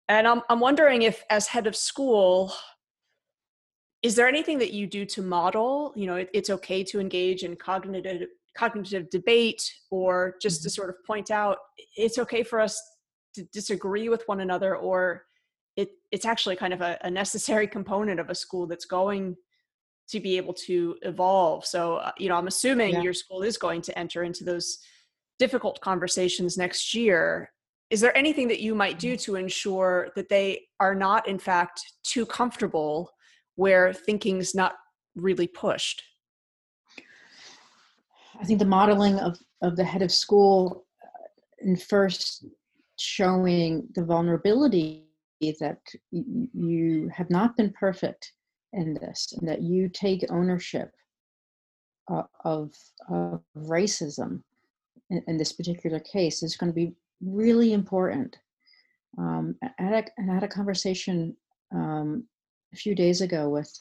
And 0.10 0.28
I'm 0.28 0.42
I'm 0.50 0.60
wondering 0.60 1.04
if, 1.04 1.24
as 1.30 1.48
head 1.48 1.68
of 1.68 1.76
school, 1.76 2.52
is 4.02 4.16
there 4.16 4.28
anything 4.28 4.60
that 4.60 4.74
you 4.74 4.88
do 4.88 5.06
to 5.06 5.22
model? 5.22 5.94
You 5.96 6.08
know, 6.08 6.16
it, 6.16 6.30
it's 6.34 6.50
okay 6.50 6.84
to 6.86 7.00
engage 7.00 7.44
in 7.44 7.56
cognitive 7.56 8.28
cognitive 8.58 9.10
debate, 9.10 9.64
or 9.92 10.36
just 10.42 10.64
to 10.64 10.70
mm-hmm. 10.70 10.74
sort 10.74 10.90
of 10.90 11.04
point 11.06 11.32
out 11.32 11.58
it's 11.96 12.18
okay 12.18 12.44
for 12.44 12.60
us 12.60 12.82
to 13.36 13.44
disagree 13.46 14.10
with 14.10 14.24
one 14.28 14.40
another 14.40 14.76
or 14.76 15.26
it, 15.76 15.90
it's 16.12 16.26
actually 16.26 16.56
kind 16.56 16.74
of 16.74 16.82
a, 16.82 16.98
a, 17.02 17.12
necessary 17.12 17.68
component 17.68 18.20
of 18.20 18.30
a 18.30 18.36
school 18.36 18.66
that's 18.66 18.86
going 18.86 19.36
to 20.08 20.20
be 20.22 20.38
able 20.38 20.54
to 20.54 20.96
evolve 21.02 21.66
so 21.66 21.96
uh, 21.96 22.12
you 22.18 22.30
know 22.30 22.36
i'm 22.36 22.48
assuming 22.48 22.94
yeah. 22.94 23.02
your 23.02 23.14
school 23.14 23.42
is 23.44 23.58
going 23.58 23.82
to 23.82 23.98
enter 24.00 24.24
into 24.24 24.44
those 24.44 24.80
difficult 25.38 25.80
conversations 25.82 26.58
next 26.58 26.94
year 26.94 27.52
is 27.90 28.02
there 28.02 28.18
anything 28.18 28.48
that 28.48 28.62
you 28.62 28.74
might 28.74 29.00
do 29.00 29.14
mm-hmm. 29.14 29.34
to 29.34 29.36
ensure 29.36 30.10
that 30.16 30.30
they 30.30 30.62
are 30.80 30.96
not 30.96 31.28
in 31.28 31.38
fact 31.38 31.82
too 32.04 32.26
comfortable 32.26 33.12
where 33.56 33.94
thinking's 33.94 34.56
not 34.56 34.76
really 35.16 35.48
pushed 35.48 36.02
i 38.40 38.44
think 38.44 38.60
the 38.60 38.66
modeling 38.66 39.20
of 39.20 39.38
of 39.62 39.76
the 39.76 39.84
head 39.84 40.02
of 40.02 40.12
school 40.12 40.86
and 41.60 41.82
first 41.82 42.46
showing 42.98 43.88
the 43.96 44.04
vulnerability 44.04 45.06
that 45.60 45.80
you 46.12 47.10
have 47.14 47.30
not 47.30 47.58
been 47.58 47.72
perfect 47.74 48.34
in 48.74 48.94
this 48.96 49.34
and 49.38 49.48
that 49.48 49.62
you 49.62 49.90
take 49.90 50.26
ownership 50.32 50.92
uh, 52.12 52.24
of, 52.44 52.72
of 53.10 53.42
racism 53.58 54.42
in, 55.10 55.24
in, 55.28 55.38
this 55.38 55.54
particular 55.54 56.00
case 56.00 56.44
is 56.44 56.56
going 56.56 56.72
to 56.72 56.76
be 56.76 56.94
really 57.22 57.74
important. 57.74 58.38
Um, 59.18 59.56
I, 59.64 59.84
had 59.84 59.94
a, 59.94 60.22
I 60.22 60.34
had 60.34 60.44
a 60.44 60.48
conversation 60.48 61.36
um, 61.74 62.26
a 62.74 62.76
few 62.76 62.96
days 62.96 63.22
ago 63.22 63.50
with 63.50 63.72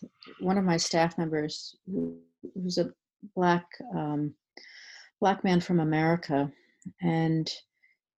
one 0.40 0.58
of 0.58 0.64
my 0.64 0.76
staff 0.76 1.18
members 1.18 1.76
who, 1.86 2.16
who's 2.54 2.78
a 2.78 2.90
black 3.34 3.66
um, 3.94 4.34
black 5.20 5.44
man 5.44 5.60
from 5.60 5.80
America, 5.80 6.50
and 7.00 7.50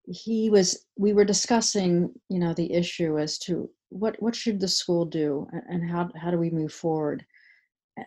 he 0.06 0.50
was 0.50 0.86
we 0.96 1.12
were 1.12 1.24
discussing 1.24 2.12
you 2.28 2.38
know 2.38 2.54
the 2.54 2.72
issue 2.72 3.18
as 3.18 3.38
to 3.38 3.68
what 3.88 4.20
what 4.20 4.34
should 4.34 4.60
the 4.60 4.68
school 4.68 5.04
do 5.04 5.46
and 5.68 5.88
how 5.88 6.08
how 6.16 6.30
do 6.30 6.38
we 6.38 6.50
move 6.50 6.72
forward? 6.72 7.24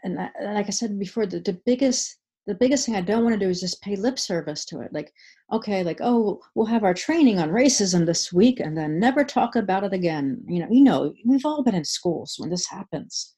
And, 0.03 0.17
like 0.17 0.67
i 0.67 0.69
said 0.69 0.99
before 0.99 1.25
the, 1.25 1.39
the 1.39 1.59
biggest 1.65 2.17
the 2.45 2.53
biggest 2.53 2.85
thing 2.85 2.95
i 2.95 3.01
don't 3.01 3.23
want 3.23 3.33
to 3.33 3.43
do 3.43 3.49
is 3.49 3.59
just 3.59 3.81
pay 3.81 3.95
lip 3.95 4.19
service 4.19 4.65
to 4.65 4.81
it. 4.81 4.93
Like 4.93 5.11
okay 5.51 5.83
like 5.83 5.99
oh 6.01 6.41
we'll 6.55 6.67
have 6.67 6.83
our 6.83 6.93
training 6.93 7.39
on 7.39 7.49
racism 7.49 8.05
this 8.05 8.31
week 8.31 8.59
and 8.59 8.77
then 8.77 8.99
never 8.99 9.23
talk 9.23 9.55
about 9.55 9.83
it 9.83 9.93
again. 9.93 10.41
You 10.47 10.59
know 10.59 10.67
you 10.69 10.83
know 10.83 11.13
we've 11.25 11.45
all 11.45 11.63
been 11.63 11.75
in 11.75 11.85
schools 11.85 12.35
when 12.37 12.49
this 12.49 12.67
happens. 12.67 13.33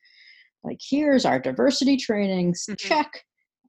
Like 0.64 0.80
here's 0.82 1.26
our 1.26 1.40
diversity 1.40 1.98
trainings. 1.98 2.66
Mm-hmm. 2.70 2.88
check 2.88 3.24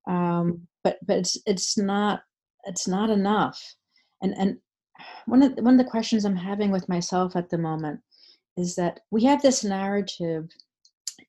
um, 0.09 0.66
but 0.84 0.98
but 1.07 1.18
it's 1.18 1.38
it's 1.46 1.78
not 1.78 2.22
it's 2.64 2.88
not 2.88 3.11
enough 3.11 3.61
and 4.22 4.34
and 4.36 4.59
one 5.26 5.42
of 5.42 5.57
the, 5.57 5.62
one 5.62 5.78
of 5.78 5.84
the 5.84 5.90
questions 5.90 6.24
I'm 6.24 6.36
having 6.36 6.70
with 6.70 6.88
myself 6.88 7.34
at 7.36 7.50
the 7.50 7.59
moment 7.59 8.00
is 8.57 8.74
that 8.76 9.00
we 9.11 9.24
have 9.24 9.42
this 9.42 9.64
narrative 9.64 10.48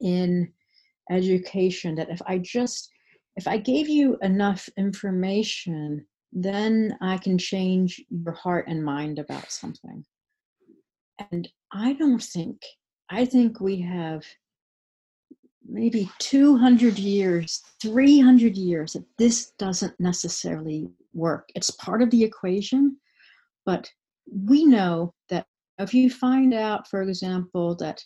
in 0.02 0.52
education 1.10 1.96
that 1.96 2.10
if 2.10 2.22
I 2.28 2.38
just 2.38 2.90
if 3.36 3.48
I 3.48 3.58
gave 3.58 3.90
you 3.90 4.18
enough 4.22 4.70
information, 4.78 6.06
then 6.32 6.96
I 7.02 7.18
can 7.18 7.38
change 7.38 8.02
your 8.10 8.34
heart 8.34 8.66
and 8.68 8.84
mind 8.84 9.20
about 9.20 9.52
something. 9.52 10.04
And 11.32 11.48
I 11.72 11.94
don't 11.94 12.22
think, 12.22 12.62
I 13.10 13.26
think 13.26 13.60
we 13.60 13.82
have 13.82 14.24
maybe 15.68 16.10
200 16.20 16.98
years, 16.98 17.62
300 17.82 18.56
years 18.56 18.94
that 18.94 19.06
this 19.18 19.52
doesn't 19.58 19.98
necessarily 20.00 20.90
work. 21.14 21.50
It's 21.56 21.72
part 21.72 22.02
of 22.02 22.10
the 22.10 22.24
equation, 22.24 22.98
but 23.66 23.90
we 24.28 24.66
know 24.66 25.14
that 25.30 25.46
if 25.80 25.94
you 25.94 26.10
find 26.10 26.54
out, 26.54 26.88
for 26.90 27.02
example, 27.02 27.76
that, 27.76 28.04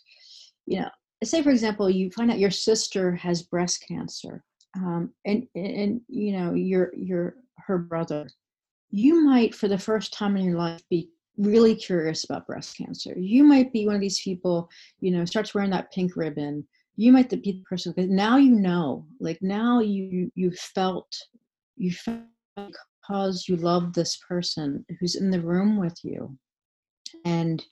you 0.66 0.80
know, 0.80 0.90
say 1.24 1.42
for 1.42 1.50
example, 1.50 1.90
you 1.90 2.10
find 2.10 2.30
out 2.30 2.38
your 2.38 2.50
sister 2.50 3.14
has 3.16 3.42
breast 3.42 3.84
cancer, 3.86 4.42
um, 4.76 5.10
and 5.24 5.46
and 5.54 6.00
you 6.08 6.32
know 6.32 6.54
you're 6.54 6.92
you're 6.94 7.34
her 7.66 7.78
brother, 7.78 8.28
you 8.90 9.24
might 9.24 9.54
for 9.54 9.68
the 9.68 9.78
first 9.78 10.12
time 10.12 10.36
in 10.36 10.44
your 10.44 10.58
life 10.58 10.82
be 10.88 11.10
really 11.36 11.74
curious 11.74 12.24
about 12.24 12.46
breast 12.46 12.76
cancer. 12.76 13.14
You 13.16 13.44
might 13.44 13.72
be 13.72 13.86
one 13.86 13.94
of 13.94 14.00
these 14.00 14.20
people, 14.20 14.68
you 15.00 15.10
know, 15.10 15.24
starts 15.24 15.54
wearing 15.54 15.70
that 15.70 15.92
pink 15.92 16.16
ribbon. 16.16 16.66
You 16.98 17.12
might 17.12 17.30
be 17.30 17.36
the 17.36 17.62
person 17.62 17.92
because 17.94 18.10
now 18.10 18.38
you 18.38 18.50
know, 18.50 19.06
like 19.20 19.38
now 19.40 19.78
you 19.78 20.32
you 20.34 20.50
felt 20.50 21.06
you 21.76 21.92
felt 21.92 22.24
because 22.56 23.48
you 23.48 23.54
love 23.54 23.92
this 23.92 24.18
person 24.28 24.84
who's 24.98 25.14
in 25.14 25.30
the 25.30 25.40
room 25.40 25.78
with 25.78 25.96
you. 26.02 26.36
And 27.24 27.64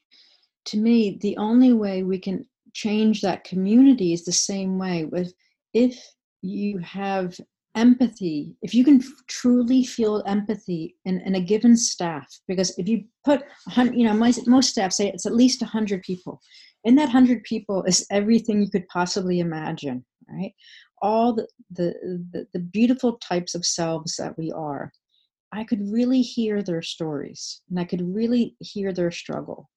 to 0.67 0.79
me, 0.79 1.19
the 1.21 1.37
only 1.39 1.73
way 1.73 2.05
we 2.05 2.21
can 2.21 2.47
change 2.73 3.21
that 3.21 3.43
community 3.43 4.13
is 4.13 4.25
the 4.25 4.33
same 4.33 4.79
way 4.79 5.07
with 5.07 5.35
if 5.75 6.01
you 6.43 6.79
have 6.79 7.37
empathy 7.77 8.57
if 8.63 8.75
you 8.75 8.83
can 8.83 9.03
truly 9.29 9.85
feel 9.85 10.23
empathy 10.27 10.97
in, 11.05 11.21
in 11.21 11.35
a 11.35 11.41
given 11.41 11.77
staff 11.77 12.27
because 12.49 12.77
if 12.79 12.89
you 12.89 13.05
put 13.23 13.43
you 13.93 14.05
know 14.05 14.15
most, 14.15 14.49
most 14.49 14.71
staff 14.71 14.93
say 14.93 15.09
it's 15.09 15.27
at 15.27 15.35
least 15.35 15.61
100 15.61 16.03
people 16.03 16.41
in 16.87 16.95
that 16.95 17.13
100 17.13 17.43
people 17.45 17.83
is 17.85 18.07
everything 18.11 18.63
you 18.63 18.71
could 18.71 18.89
possibly 18.89 19.41
imagine 19.41 20.05
right 20.29 20.53
all 21.03 21.35
the, 21.35 21.47
the 21.71 21.95
the, 22.33 22.47
the 22.55 22.59
beautiful 22.59 23.19
types 23.19 23.55
of 23.55 23.67
selves 23.67 24.17
that 24.17 24.37
we 24.39 24.51
are 24.53 24.91
I 25.53 25.65
could 25.65 25.91
really 25.91 26.23
hear 26.23 26.63
their 26.63 26.83
stories 26.83 27.63
and 27.71 27.81
I 27.81 27.85
could 27.85 28.03
really 28.03 28.57
hear 28.61 28.93
their 28.93 29.11
struggle. 29.11 29.71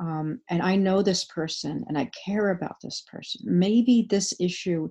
Um, 0.00 0.40
and 0.50 0.60
I 0.60 0.76
know 0.76 1.02
this 1.02 1.24
person 1.26 1.84
and 1.88 1.96
I 1.96 2.10
care 2.26 2.50
about 2.50 2.76
this 2.82 3.04
person. 3.10 3.42
Maybe 3.44 4.06
this 4.10 4.34
issue 4.40 4.90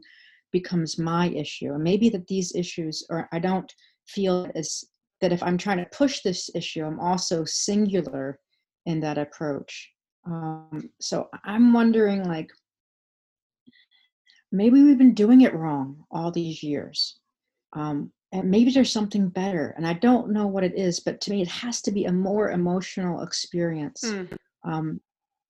becomes 0.52 0.98
my 0.98 1.30
issue, 1.30 1.74
and 1.74 1.84
maybe 1.84 2.10
that 2.10 2.28
these 2.28 2.56
issues 2.56 3.06
or 3.10 3.28
I 3.34 3.40
don't 3.40 3.72
feel 4.08 4.50
as 4.56 4.84
that 5.20 5.34
if 5.34 5.44
I'm 5.44 5.58
trying 5.58 5.80
to 5.80 5.98
push 5.98 6.22
this 6.22 6.50
issue, 6.56 6.86
I'm 6.86 7.00
also 7.00 7.44
singular 7.46 8.40
in 8.86 9.00
that 9.02 9.18
approach. 9.18 9.93
Um, 10.26 10.90
so 11.00 11.30
I'm 11.44 11.74
wondering, 11.74 12.24
like, 12.24 12.50
maybe 14.52 14.82
we've 14.82 14.98
been 14.98 15.14
doing 15.14 15.42
it 15.42 15.54
wrong 15.54 16.04
all 16.12 16.32
these 16.32 16.64
years. 16.64 17.20
Um, 17.74 18.12
and 18.34 18.50
maybe 18.50 18.72
there's 18.72 18.92
something 18.92 19.30
better 19.30 19.74
and 19.78 19.88
i 19.88 19.94
don't 19.94 20.32
know 20.32 20.48
what 20.48 20.64
it 20.64 20.76
is 20.76 21.00
but 21.00 21.22
to 21.22 21.32
me 21.32 21.42
it 21.42 21.48
has 21.48 21.82
to 21.82 21.92
be 21.92 22.06
a 22.06 22.12
more 22.12 22.52
emotional 22.52 23.22
experience 23.22 24.04
mm. 24.04 24.28
um, 24.66 25.00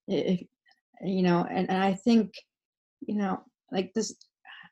if, 0.07 0.41
you 1.01 1.23
know 1.23 1.47
and, 1.49 1.69
and 1.69 1.81
i 1.81 1.93
think 1.93 2.33
you 3.07 3.15
know 3.15 3.41
like 3.71 3.91
this 3.95 4.15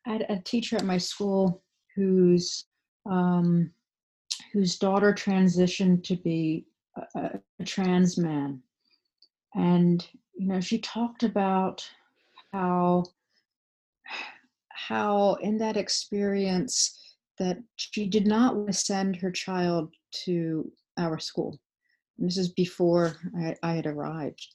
i 0.05 0.11
had 0.11 0.25
a 0.29 0.39
teacher 0.41 0.75
at 0.75 0.85
my 0.85 0.97
school 0.97 1.63
whose 1.95 2.65
um 3.09 3.71
whose 4.53 4.77
daughter 4.77 5.13
transitioned 5.13 6.03
to 6.03 6.15
be 6.17 6.65
a, 7.15 7.39
a 7.59 7.63
trans 7.63 8.17
man 8.17 8.61
and 9.55 10.07
you 10.33 10.47
know 10.47 10.59
she 10.59 10.79
talked 10.79 11.23
about 11.23 11.87
how 12.51 13.03
how 14.69 15.35
in 15.35 15.57
that 15.57 15.77
experience 15.77 17.15
that 17.39 17.57
she 17.75 18.07
did 18.07 18.27
not 18.27 18.73
send 18.73 19.15
her 19.15 19.31
child 19.31 19.91
to 20.11 20.71
our 20.97 21.17
school 21.17 21.59
this 22.21 22.37
is 22.37 22.49
before 22.49 23.17
I, 23.37 23.55
I 23.63 23.73
had 23.73 23.87
arrived. 23.87 24.47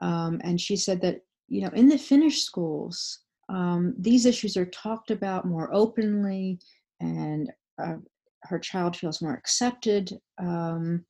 Um, 0.00 0.40
and 0.42 0.60
she 0.60 0.76
said 0.76 1.00
that, 1.02 1.20
you 1.48 1.62
know, 1.62 1.70
in 1.74 1.88
the 1.88 1.98
Finnish 1.98 2.42
schools, 2.42 3.20
um, 3.48 3.94
these 3.98 4.26
issues 4.26 4.56
are 4.56 4.66
talked 4.66 5.10
about 5.10 5.46
more 5.46 5.72
openly, 5.72 6.58
and 7.00 7.52
uh, 7.82 7.96
her 8.42 8.58
child 8.58 8.96
feels 8.96 9.22
more 9.22 9.34
accepted 9.34 10.18
um, 10.38 11.04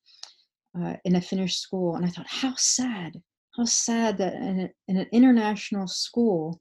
uh, 0.80 0.94
in 1.04 1.16
a 1.16 1.20
Finnish 1.20 1.58
school. 1.58 1.96
And 1.96 2.04
I 2.04 2.08
thought, 2.08 2.26
how 2.28 2.54
sad, 2.56 3.20
how 3.56 3.64
sad 3.64 4.18
that 4.18 4.34
in, 4.34 4.60
a, 4.60 4.70
in 4.88 4.96
an 4.98 5.06
international 5.12 5.86
school 5.86 6.60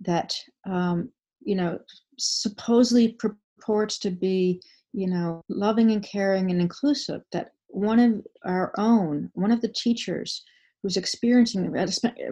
that, 0.00 0.34
um, 0.66 1.10
you 1.40 1.54
know, 1.54 1.78
supposedly 2.18 3.16
purports 3.18 3.98
to 4.00 4.10
be, 4.10 4.60
you 4.92 5.08
know, 5.08 5.42
loving 5.48 5.92
and 5.92 6.02
caring 6.02 6.50
and 6.50 6.60
inclusive, 6.60 7.22
that 7.32 7.52
one 7.68 7.98
of 7.98 8.26
our 8.44 8.72
own, 8.78 9.30
one 9.34 9.52
of 9.52 9.60
the 9.60 9.68
teachers 9.68 10.42
who's 10.82 10.96
experiencing 10.96 11.70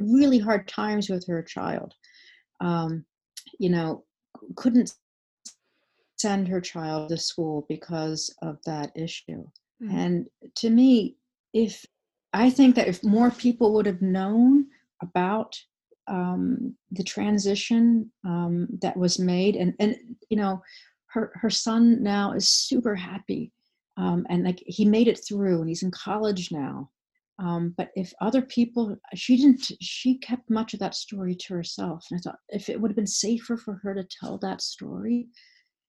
really 0.01 0.39
hard 0.39 0.66
times 0.66 1.09
with 1.09 1.27
her 1.27 1.43
child, 1.43 1.95
um, 2.61 3.05
you 3.59 3.69
know, 3.69 4.05
couldn't 4.57 4.95
send 6.19 6.49
her 6.49 6.61
child 6.61 7.09
to 7.11 7.16
school 7.16 7.64
because 7.69 8.35
of 8.43 8.59
that 8.64 8.91
issue. 8.97 9.45
Mm-hmm. 9.83 9.97
And 9.97 10.26
to 10.57 10.70
me, 10.70 11.16
if 11.53 11.85
I 12.33 12.51
think 12.51 12.74
that 12.76 12.89
if 12.89 13.03
more 13.03 13.31
people 13.31 13.72
would 13.74 13.87
have 13.87 14.03
known 14.03 14.66
about 15.03 15.57
um, 16.07 16.74
the 16.91 17.05
transition 17.05 18.11
um, 18.24 18.68
that 18.83 18.97
was 18.97 19.18
made, 19.18 19.57
and 19.57 19.74
and 19.79 19.97
you 20.31 20.37
know, 20.37 20.62
her 21.09 21.33
her 21.35 21.51
son 21.51 22.03
now 22.03 22.33
is 22.33 22.49
super 22.49 22.95
happy 22.95 23.53
um, 23.97 24.24
and 24.31 24.45
like 24.45 24.62
he 24.66 24.85
made 24.85 25.09
it 25.09 25.20
through 25.26 25.61
and 25.61 25.68
he's 25.68 25.83
in 25.83 25.91
college 25.91 26.51
now 26.53 26.89
um, 27.41 27.74
but 27.76 27.91
if 27.97 28.12
other 28.20 28.43
people 28.43 28.97
she 29.14 29.37
didn't 29.37 29.72
she 29.81 30.16
kept 30.18 30.49
much 30.49 30.74
of 30.74 30.81
that 30.81 30.95
story 30.95 31.35
to 31.35 31.55
herself 31.55 32.07
and 32.11 32.18
i 32.18 32.20
thought 32.22 32.39
if 32.51 32.68
it 32.68 32.81
would 32.81 32.91
have 32.91 32.97
been 32.97 33.07
safer 33.07 33.57
for 33.57 33.74
her 33.83 33.95
to 33.95 34.07
tell 34.20 34.39
that 34.39 34.62
story 34.62 35.26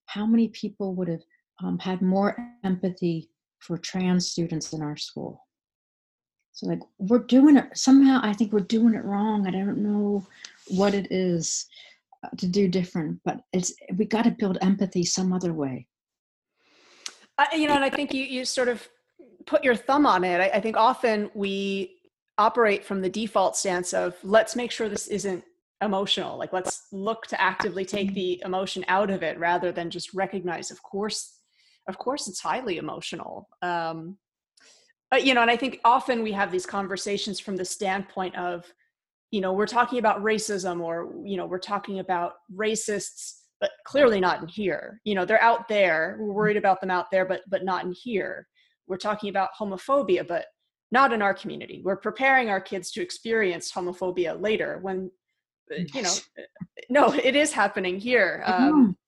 how 0.07 0.25
many 0.25 0.47
people 0.49 0.95
would 0.95 1.07
have 1.07 1.23
um, 1.63 1.77
had 1.77 2.01
more 2.01 2.37
empathy 2.63 3.29
for 3.59 3.77
trans 3.77 4.29
students 4.29 4.73
in 4.73 4.81
our 4.81 4.97
school 4.97 5.45
so 6.51 6.67
like 6.67 6.81
we're 6.97 7.19
doing 7.19 7.57
it 7.57 7.65
somehow 7.77 8.19
i 8.23 8.33
think 8.33 8.51
we're 8.51 8.59
doing 8.59 8.93
it 8.93 9.03
wrong 9.03 9.47
i 9.47 9.51
don't 9.51 9.77
know 9.77 10.25
what 10.67 10.93
it 10.93 11.07
is 11.11 11.67
uh, 12.23 12.29
to 12.37 12.47
do 12.47 12.67
different 12.67 13.19
but 13.23 13.41
it's 13.53 13.73
we 13.95 14.05
got 14.05 14.23
to 14.23 14.31
build 14.31 14.57
empathy 14.61 15.03
some 15.03 15.31
other 15.31 15.53
way 15.53 15.87
I, 17.39 17.55
you 17.55 17.67
know, 17.67 17.75
and 17.75 17.85
I 17.85 17.89
think 17.89 18.13
you 18.13 18.25
you 18.25 18.43
sort 18.43 18.67
of 18.67 18.87
put 19.45 19.63
your 19.63 19.75
thumb 19.75 20.05
on 20.05 20.23
it. 20.23 20.41
I, 20.41 20.57
I 20.57 20.59
think 20.59 20.75
often 20.75 21.31
we 21.33 21.95
operate 22.37 22.85
from 22.85 23.01
the 23.01 23.09
default 23.09 23.55
stance 23.55 23.93
of 23.93 24.15
let's 24.23 24.55
make 24.55 24.71
sure 24.71 24.89
this 24.89 25.07
isn't 25.07 25.43
emotional. 25.81 26.37
Like 26.37 26.51
let's 26.51 26.87
look 26.91 27.27
to 27.27 27.41
actively 27.41 27.85
take 27.85 28.13
the 28.13 28.41
emotion 28.43 28.83
out 28.89 29.09
of 29.09 29.23
it 29.23 29.39
rather 29.39 29.71
than 29.71 29.89
just 29.89 30.13
recognize. 30.13 30.69
Of 30.69 30.83
course, 30.83 31.38
of 31.89 31.97
course, 31.97 32.27
it's 32.27 32.39
highly 32.39 32.77
emotional. 32.77 33.49
Um, 33.61 34.17
but 35.11 35.25
you 35.25 35.33
know, 35.33 35.41
and 35.41 35.51
I 35.51 35.57
think 35.57 35.79
often 35.83 36.23
we 36.23 36.31
have 36.31 36.51
these 36.51 36.65
conversations 36.65 37.39
from 37.39 37.55
the 37.55 37.65
standpoint 37.65 38.35
of, 38.37 38.71
you 39.31 39.41
know, 39.41 39.53
we're 39.53 39.67
talking 39.67 39.99
about 39.99 40.23
racism 40.23 40.81
or 40.81 41.13
you 41.23 41.35
know, 41.37 41.45
we're 41.45 41.59
talking 41.59 41.99
about 41.99 42.33
racists 42.55 43.39
but 43.59 43.71
clearly 43.85 44.19
not 44.19 44.41
in 44.41 44.47
here. 44.47 45.01
You 45.03 45.15
know, 45.15 45.25
they're 45.25 45.41
out 45.41 45.67
there. 45.67 46.17
We're 46.19 46.31
worried 46.31 46.57
about 46.57 46.79
them 46.81 46.91
out 46.91 47.11
there, 47.11 47.25
but 47.25 47.41
but 47.49 47.65
not 47.65 47.83
in 47.85 47.91
here. 47.91 48.47
We're 48.87 48.97
talking 48.97 49.29
about 49.29 49.49
homophobia, 49.59 50.27
but 50.27 50.45
not 50.91 51.13
in 51.13 51.21
our 51.21 51.33
community. 51.33 51.81
We're 51.83 51.97
preparing 51.97 52.49
our 52.49 52.61
kids 52.61 52.91
to 52.91 53.01
experience 53.01 53.71
homophobia 53.71 54.41
later 54.41 54.79
when 54.81 55.11
uh, 55.71 55.81
you 55.93 56.01
know 56.01 56.13
no 56.89 57.13
it 57.13 57.35
is 57.35 57.51
happening 57.51 57.99
here 57.99 58.43
um, 58.45 58.89
uh, 58.89 58.98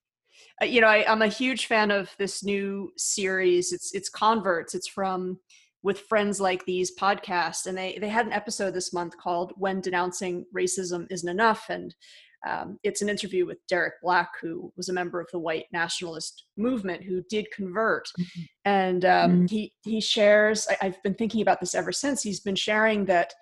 you 0.61 0.81
know 0.81 0.87
I, 0.87 1.05
i'm 1.11 1.21
a 1.21 1.27
huge 1.27 1.65
fan 1.65 1.91
of 1.91 2.09
this 2.17 2.43
new 2.43 2.91
series 2.97 3.73
it's 3.73 3.93
it's 3.93 4.09
converts 4.09 4.75
it's 4.75 4.87
from 4.87 5.39
with 5.83 6.01
friends 6.01 6.39
like 6.39 6.65
these 6.65 6.95
podcast, 6.95 7.65
and 7.65 7.77
they 7.77 7.97
they 7.99 8.09
had 8.09 8.25
an 8.25 8.33
episode 8.33 8.73
this 8.73 8.93
month 8.93 9.17
called 9.17 9.53
when 9.57 9.81
denouncing 9.81 10.45
racism 10.55 11.07
isn't 11.09 11.29
enough 11.29 11.65
and 11.69 11.95
um, 12.47 12.79
it's 12.81 13.03
an 13.03 13.09
interview 13.09 13.45
with 13.45 13.59
Derek 13.67 14.01
Black, 14.01 14.31
who 14.41 14.73
was 14.75 14.89
a 14.89 14.93
member 14.93 15.21
of 15.21 15.27
the 15.31 15.37
white 15.37 15.65
nationalist 15.71 16.45
movement, 16.57 17.03
who 17.03 17.21
did 17.29 17.51
convert, 17.51 18.07
mm-hmm. 18.19 18.41
and 18.65 19.05
um, 19.05 19.31
mm-hmm. 19.31 19.45
he 19.45 19.73
he 19.83 20.01
shares. 20.01 20.67
I, 20.69 20.87
I've 20.87 21.03
been 21.03 21.13
thinking 21.13 21.41
about 21.41 21.59
this 21.59 21.75
ever 21.75 21.91
since. 21.91 22.23
He's 22.23 22.39
been 22.39 22.55
sharing 22.55 23.05
that 23.05 23.33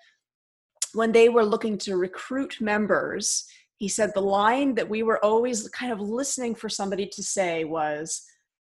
when 0.92 1.12
they 1.12 1.30
were 1.30 1.44
looking 1.44 1.78
to 1.78 1.96
recruit 1.96 2.60
members, 2.60 3.46
he 3.80 3.88
said 3.88 4.12
the 4.14 4.22
line 4.22 4.76
that 4.76 4.88
we 4.88 5.02
were 5.02 5.22
always 5.24 5.68
kind 5.70 5.90
of 5.90 6.00
listening 6.00 6.54
for 6.54 6.68
somebody 6.68 7.06
to 7.06 7.22
say 7.24 7.64
was, 7.64 8.24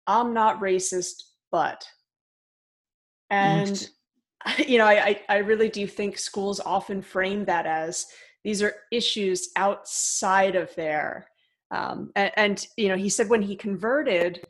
"I'm 0.07 0.33
not 0.33 0.61
racist, 0.61 1.23
but," 1.51 1.83
and. 3.29 3.89
You 4.65 4.77
know, 4.77 4.85
I, 4.85 5.19
I 5.27 5.39
really 5.39 5.67
do 5.67 5.85
think 5.85 6.17
schools 6.17 6.61
often 6.61 7.01
frame 7.01 7.43
that 7.43 7.65
as 7.65 8.05
these 8.45 8.63
are 8.63 8.73
issues 8.89 9.49
outside 9.57 10.55
of 10.55 10.73
there 10.75 11.27
um, 11.71 12.11
and, 12.15 12.31
and, 12.35 12.67
you 12.77 12.87
know 12.87 12.95
he 12.95 13.09
said 13.09 13.29
when 13.29 13.41
he 13.41 13.55
converted 13.55 14.41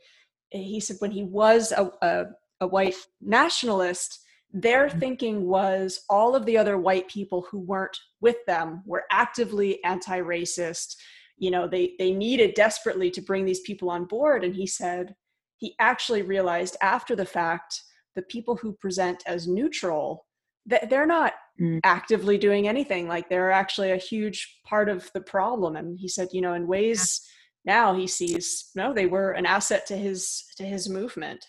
he 0.51 0.79
said 0.79 0.97
when 0.99 1.11
he 1.11 1.23
was 1.23 1.71
a, 1.71 1.91
a, 2.01 2.25
a 2.61 2.67
white 2.67 2.95
nationalist 3.21 4.19
their 4.51 4.87
mm-hmm. 4.87 4.99
thinking 4.99 5.47
was 5.47 6.01
all 6.09 6.35
of 6.35 6.45
the 6.45 6.57
other 6.57 6.77
white 6.77 7.07
people 7.07 7.45
who 7.49 7.59
weren't 7.59 7.97
with 8.21 8.37
them 8.47 8.81
were 8.85 9.03
actively 9.11 9.83
anti-racist 9.83 10.95
you 11.37 11.51
know 11.51 11.67
they 11.67 11.93
they 11.99 12.11
needed 12.11 12.53
desperately 12.53 13.09
to 13.11 13.21
bring 13.21 13.45
these 13.45 13.61
people 13.61 13.89
on 13.89 14.05
board 14.05 14.43
and 14.43 14.55
he 14.55 14.67
said 14.67 15.15
he 15.57 15.75
actually 15.79 16.21
realized 16.21 16.77
after 16.81 17.15
the 17.15 17.25
fact 17.25 17.81
the 18.15 18.21
people 18.23 18.55
who 18.55 18.73
present 18.73 19.23
as 19.25 19.47
neutral 19.47 20.25
that 20.65 20.89
they're 20.89 21.05
not 21.05 21.33
mm. 21.59 21.79
actively 21.83 22.37
doing 22.37 22.67
anything 22.67 23.07
like 23.07 23.29
they're 23.29 23.51
actually 23.51 23.91
a 23.91 23.97
huge 23.97 24.59
part 24.65 24.89
of 24.89 25.09
the 25.13 25.21
problem 25.21 25.75
and 25.75 25.99
he 25.99 26.07
said 26.07 26.27
you 26.31 26.41
know 26.41 26.53
in 26.53 26.67
ways 26.67 27.21
yeah. 27.65 27.73
now 27.73 27.93
he 27.93 28.07
sees 28.07 28.71
no 28.75 28.93
they 28.93 29.05
were 29.05 29.31
an 29.31 29.45
asset 29.45 29.85
to 29.85 29.95
his 29.95 30.45
to 30.57 30.63
his 30.63 30.89
movement 30.89 31.45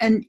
and 0.00 0.24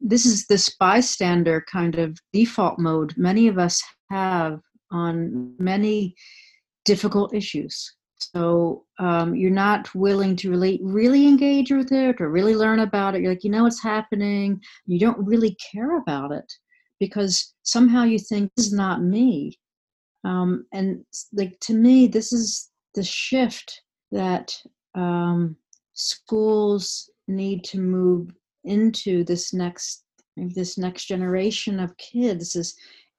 this 0.00 0.26
is 0.26 0.46
this 0.46 0.74
bystander 0.78 1.64
kind 1.70 1.96
of 1.96 2.18
default 2.32 2.78
mode 2.78 3.14
many 3.16 3.48
of 3.48 3.58
us 3.58 3.82
have 4.10 4.60
on 4.90 5.54
many 5.58 6.14
difficult 6.84 7.34
issues. 7.34 7.94
So 8.18 8.84
um, 8.98 9.34
you're 9.34 9.50
not 9.50 9.94
willing 9.94 10.36
to 10.36 10.50
really 10.50 10.80
really 10.82 11.26
engage 11.26 11.70
with 11.70 11.90
it 11.92 12.20
or 12.20 12.30
really 12.30 12.54
learn 12.54 12.80
about 12.80 13.14
it. 13.14 13.22
You're 13.22 13.32
like 13.32 13.44
you 13.44 13.50
know 13.50 13.64
what's 13.64 13.82
happening? 13.82 14.60
You 14.86 14.98
don't 14.98 15.26
really 15.26 15.56
care 15.72 15.98
about 15.98 16.32
it 16.32 16.50
because 16.98 17.54
somehow 17.62 18.04
you 18.04 18.18
think 18.18 18.50
this 18.56 18.66
is 18.66 18.72
not 18.72 19.02
me. 19.02 19.58
Um, 20.24 20.66
and 20.72 21.04
like 21.32 21.58
to 21.60 21.74
me 21.74 22.06
this 22.06 22.32
is 22.32 22.70
the 22.94 23.02
shift 23.02 23.80
that 24.12 24.54
um, 24.94 25.56
schools 25.94 27.08
need 27.26 27.64
to 27.64 27.78
move 27.78 28.30
into 28.64 29.24
this 29.24 29.52
next 29.52 30.04
this 30.36 30.78
next 30.78 31.06
generation 31.06 31.80
of 31.80 31.96
kids 31.96 32.56
is 32.56 32.74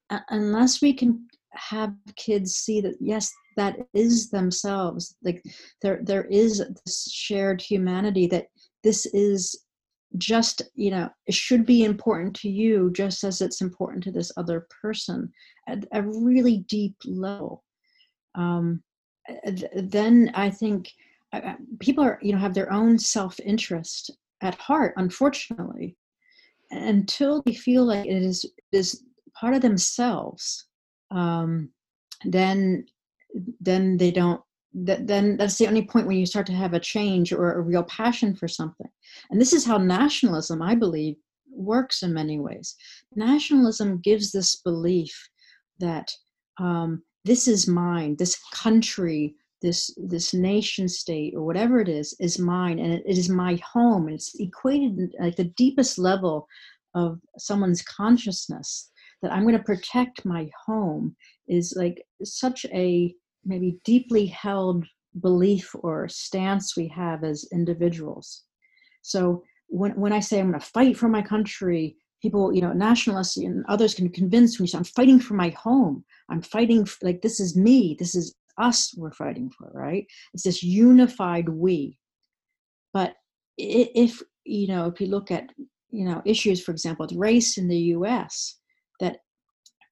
uh, 0.09 0.19
unless 0.29 0.81
we 0.81 0.93
can 0.93 1.27
have 1.53 1.93
kids 2.15 2.55
see 2.55 2.81
that 2.81 2.95
yes 2.99 3.31
that 3.57 3.75
is 3.93 4.29
themselves 4.29 5.15
like 5.23 5.43
there 5.81 5.99
there 6.03 6.25
is 6.25 6.59
this 6.85 7.11
shared 7.11 7.61
humanity 7.61 8.25
that 8.27 8.47
this 8.83 9.05
is 9.07 9.65
just 10.17 10.61
you 10.75 10.91
know 10.91 11.09
it 11.27 11.33
should 11.33 11.65
be 11.65 11.83
important 11.83 12.35
to 12.35 12.49
you 12.49 12.91
just 12.91 13.23
as 13.23 13.41
it's 13.41 13.61
important 13.61 14.03
to 14.03 14.11
this 14.11 14.31
other 14.37 14.67
person 14.81 15.31
at 15.67 15.85
a 15.93 16.01
really 16.01 16.65
deep 16.67 16.95
level. 17.05 17.63
Um, 18.35 18.83
then 19.75 20.31
i 20.33 20.49
think 20.49 20.89
uh, 21.33 21.53
people 21.79 22.03
are 22.03 22.17
you 22.21 22.33
know 22.33 22.39
have 22.39 22.53
their 22.53 22.71
own 22.73 22.97
self-interest 22.97 24.11
at 24.41 24.55
heart 24.55 24.93
unfortunately 24.97 25.95
until 26.71 27.41
they 27.45 27.53
feel 27.53 27.85
like 27.85 28.05
it 28.05 28.23
is 28.23 28.45
is 28.71 29.03
part 29.33 29.53
of 29.53 29.61
themselves, 29.61 30.65
um, 31.11 31.69
then 32.25 32.85
then 33.59 33.97
they 33.97 34.11
don't 34.11 34.41
that 34.73 35.05
then 35.05 35.37
that's 35.37 35.57
the 35.57 35.67
only 35.67 35.85
point 35.85 36.07
when 36.07 36.17
you 36.17 36.25
start 36.25 36.45
to 36.45 36.53
have 36.53 36.73
a 36.73 36.79
change 36.79 37.33
or 37.33 37.53
a 37.53 37.61
real 37.61 37.83
passion 37.83 38.35
for 38.35 38.47
something. 38.47 38.89
And 39.29 39.39
this 39.39 39.53
is 39.53 39.65
how 39.65 39.77
nationalism 39.77 40.61
i 40.61 40.75
believe 40.75 41.15
works 41.53 42.01
in 42.03 42.13
many 42.13 42.39
ways. 42.39 42.75
Nationalism 43.15 43.99
gives 43.99 44.31
this 44.31 44.55
belief 44.55 45.29
that 45.79 46.09
um, 46.57 47.03
this 47.25 47.47
is 47.47 47.67
mine 47.67 48.15
this 48.17 48.39
country 48.53 49.35
this 49.61 49.93
this 49.97 50.33
nation 50.33 50.87
state 50.87 51.33
or 51.35 51.43
whatever 51.43 51.79
it 51.79 51.89
is 51.89 52.15
is 52.19 52.39
mine 52.39 52.79
and 52.79 52.93
it, 52.93 53.03
it 53.05 53.17
is 53.17 53.29
my 53.29 53.59
home 53.73 54.09
it's 54.09 54.33
equated 54.39 55.13
like 55.19 55.35
the 55.35 55.53
deepest 55.55 55.97
level 55.97 56.47
of 56.95 57.19
someone's 57.37 57.81
consciousness 57.83 58.89
that 59.21 59.31
i'm 59.31 59.43
going 59.43 59.57
to 59.57 59.63
protect 59.63 60.25
my 60.25 60.49
home 60.65 61.15
is 61.47 61.73
like 61.77 62.03
such 62.23 62.65
a 62.73 63.13
maybe 63.45 63.77
deeply 63.83 64.25
held 64.25 64.85
belief 65.19 65.75
or 65.79 66.07
stance 66.07 66.77
we 66.77 66.87
have 66.87 67.23
as 67.23 67.47
individuals. 67.51 68.43
So 69.01 69.43
when, 69.67 69.91
when 69.93 70.13
I 70.13 70.19
say 70.19 70.39
I'm 70.39 70.49
going 70.49 70.59
to 70.59 70.65
fight 70.65 70.97
for 70.97 71.09
my 71.09 71.21
country, 71.21 71.97
people, 72.21 72.53
you 72.53 72.61
know, 72.61 72.71
nationalists 72.71 73.37
and 73.37 73.65
others 73.67 73.93
can 73.93 74.09
convince 74.09 74.59
me, 74.59 74.67
so 74.67 74.77
I'm 74.77 74.83
fighting 74.83 75.19
for 75.19 75.33
my 75.33 75.49
home. 75.49 76.05
I'm 76.29 76.41
fighting, 76.41 76.85
for, 76.85 77.05
like, 77.05 77.21
this 77.21 77.39
is 77.39 77.57
me. 77.57 77.95
This 77.97 78.15
is 78.15 78.35
us 78.57 78.93
we're 78.97 79.11
fighting 79.11 79.51
for, 79.57 79.71
right? 79.73 80.05
It's 80.33 80.43
this 80.43 80.63
unified 80.63 81.49
we. 81.49 81.97
But 82.93 83.15
if, 83.57 84.21
you 84.43 84.67
know, 84.67 84.87
if 84.87 84.99
you 84.99 85.07
look 85.07 85.31
at, 85.31 85.49
you 85.89 86.05
know, 86.05 86.21
issues, 86.25 86.63
for 86.63 86.71
example, 86.71 87.05
with 87.05 87.17
race 87.17 87.57
in 87.57 87.67
the 87.67 87.79
US, 87.95 88.57
that 88.99 89.17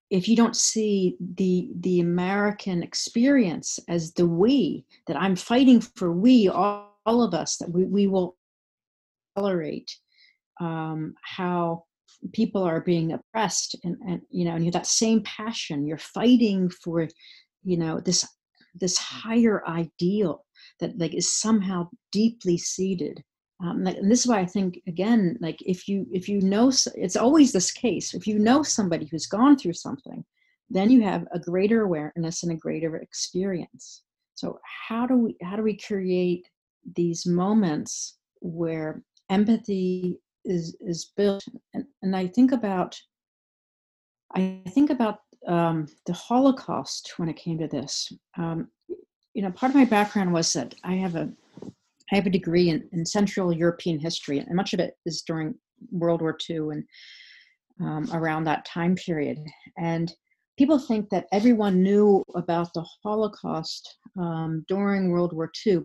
if 0.09 0.27
you 0.27 0.35
don't 0.35 0.55
see 0.55 1.15
the 1.35 1.69
the 1.81 1.99
american 1.99 2.81
experience 2.81 3.79
as 3.87 4.13
the 4.13 4.25
we 4.25 4.85
that 5.07 5.17
i'm 5.17 5.35
fighting 5.35 5.79
for 5.81 6.11
we 6.11 6.47
all, 6.49 6.97
all 7.05 7.21
of 7.21 7.33
us 7.33 7.57
that 7.57 7.71
we, 7.71 7.85
we 7.85 8.07
will 8.07 8.35
tolerate 9.37 9.91
um, 10.59 11.13
how 11.21 11.83
people 12.33 12.63
are 12.63 12.81
being 12.81 13.13
oppressed 13.13 13.75
and, 13.83 13.97
and 14.07 14.21
you 14.29 14.45
know 14.45 14.51
and 14.51 14.63
you 14.63 14.67
have 14.67 14.73
that 14.73 14.87
same 14.87 15.21
passion 15.23 15.87
you're 15.87 15.97
fighting 15.97 16.69
for 16.69 17.07
you 17.63 17.77
know 17.77 17.99
this 17.99 18.27
this 18.75 18.97
higher 18.97 19.65
ideal 19.67 20.45
that 20.79 20.97
like 20.97 21.13
is 21.13 21.31
somehow 21.31 21.87
deeply 22.11 22.57
seated 22.57 23.23
um, 23.61 23.85
and 23.85 24.09
this 24.09 24.21
is 24.21 24.27
why 24.27 24.39
i 24.39 24.45
think 24.45 24.81
again 24.87 25.37
like 25.41 25.57
if 25.65 25.87
you 25.87 26.05
if 26.11 26.29
you 26.29 26.41
know 26.41 26.71
it's 26.95 27.15
always 27.15 27.51
this 27.51 27.71
case 27.71 28.13
if 28.13 28.27
you 28.27 28.39
know 28.39 28.63
somebody 28.63 29.05
who's 29.05 29.27
gone 29.27 29.57
through 29.57 29.73
something 29.73 30.23
then 30.69 30.89
you 30.89 31.01
have 31.01 31.27
a 31.33 31.39
greater 31.39 31.81
awareness 31.81 32.43
and 32.43 32.51
a 32.51 32.55
greater 32.55 32.97
experience. 32.97 34.03
So 34.35 34.59
how 34.87 35.05
do 35.05 35.15
we 35.15 35.35
how 35.41 35.55
do 35.55 35.63
we 35.63 35.77
create 35.77 36.47
these 36.95 37.25
moments 37.25 38.17
where 38.41 39.03
empathy 39.29 40.19
is 40.45 40.77
is 40.79 41.11
built? 41.17 41.43
And, 41.73 41.85
and 42.01 42.15
i 42.15 42.25
think 42.25 42.51
about 42.51 42.97
i 44.35 44.61
think 44.69 44.89
about 44.89 45.19
um, 45.47 45.87
the 46.05 46.13
holocaust 46.13 47.13
when 47.17 47.29
it 47.29 47.35
came 47.35 47.57
to 47.57 47.67
this 47.67 48.11
um, 48.37 48.67
you 49.33 49.41
know 49.41 49.51
part 49.51 49.69
of 49.69 49.75
my 49.75 49.85
background 49.85 50.31
was 50.31 50.51
that 50.53 50.75
i 50.83 50.93
have 50.93 51.15
a 51.15 51.29
I 52.11 52.15
have 52.15 52.25
a 52.25 52.31
degree 52.31 52.69
in, 52.69 52.87
in 52.91 53.05
Central 53.05 53.53
European 53.53 53.99
history, 53.99 54.39
and 54.39 54.55
much 54.55 54.73
of 54.73 54.79
it 54.79 54.95
is 55.05 55.21
during 55.21 55.55
World 55.91 56.21
War 56.21 56.37
II 56.49 56.69
and 56.71 56.83
um, 57.81 58.09
around 58.13 58.43
that 58.43 58.65
time 58.65 58.95
period. 58.95 59.37
And 59.77 60.11
people 60.57 60.79
think 60.79 61.09
that 61.09 61.27
everyone 61.31 61.83
knew 61.83 62.23
about 62.35 62.73
the 62.73 62.85
Holocaust 63.03 63.97
um, 64.19 64.65
during 64.67 65.11
World 65.11 65.33
War 65.33 65.51
II, 65.65 65.81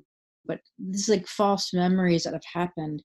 but 0.46 0.60
this 0.78 1.02
is 1.02 1.08
like 1.08 1.26
false 1.26 1.72
memories 1.72 2.24
that 2.24 2.32
have 2.32 2.42
happened. 2.52 3.02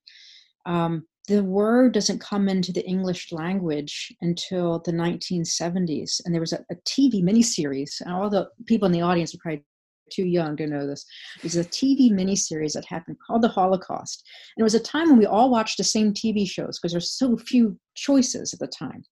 Um, 0.65 1.05
the 1.29 1.43
word 1.43 1.93
doesn't 1.93 2.19
come 2.19 2.49
into 2.49 2.73
the 2.73 2.85
English 2.85 3.31
language 3.31 4.11
until 4.21 4.79
the 4.79 4.91
1970s, 4.91 6.21
and 6.25 6.33
there 6.33 6.41
was 6.41 6.53
a, 6.53 6.65
a 6.71 6.75
TV 6.87 7.23
miniseries. 7.23 8.01
And 8.01 8.11
all 8.11 8.31
the 8.31 8.49
people 8.65 8.87
in 8.87 8.91
the 8.91 9.03
audience 9.03 9.35
are 9.35 9.37
probably 9.37 9.63
too 10.11 10.25
young 10.25 10.57
to 10.57 10.65
know 10.65 10.87
this. 10.87 11.05
Was 11.43 11.55
a 11.55 11.63
TV 11.63 12.11
miniseries 12.11 12.73
that 12.73 12.85
happened 12.85 13.17
called 13.25 13.43
The 13.43 13.47
Holocaust. 13.47 14.27
And 14.57 14.63
it 14.63 14.63
was 14.63 14.73
a 14.73 14.79
time 14.79 15.09
when 15.09 15.19
we 15.19 15.27
all 15.27 15.51
watched 15.51 15.77
the 15.77 15.83
same 15.83 16.13
TV 16.13 16.49
shows 16.49 16.79
because 16.79 16.93
there's 16.93 17.11
so 17.11 17.37
few 17.37 17.79
choices 17.93 18.51
at 18.51 18.59
the 18.59 18.67
time. 18.67 19.03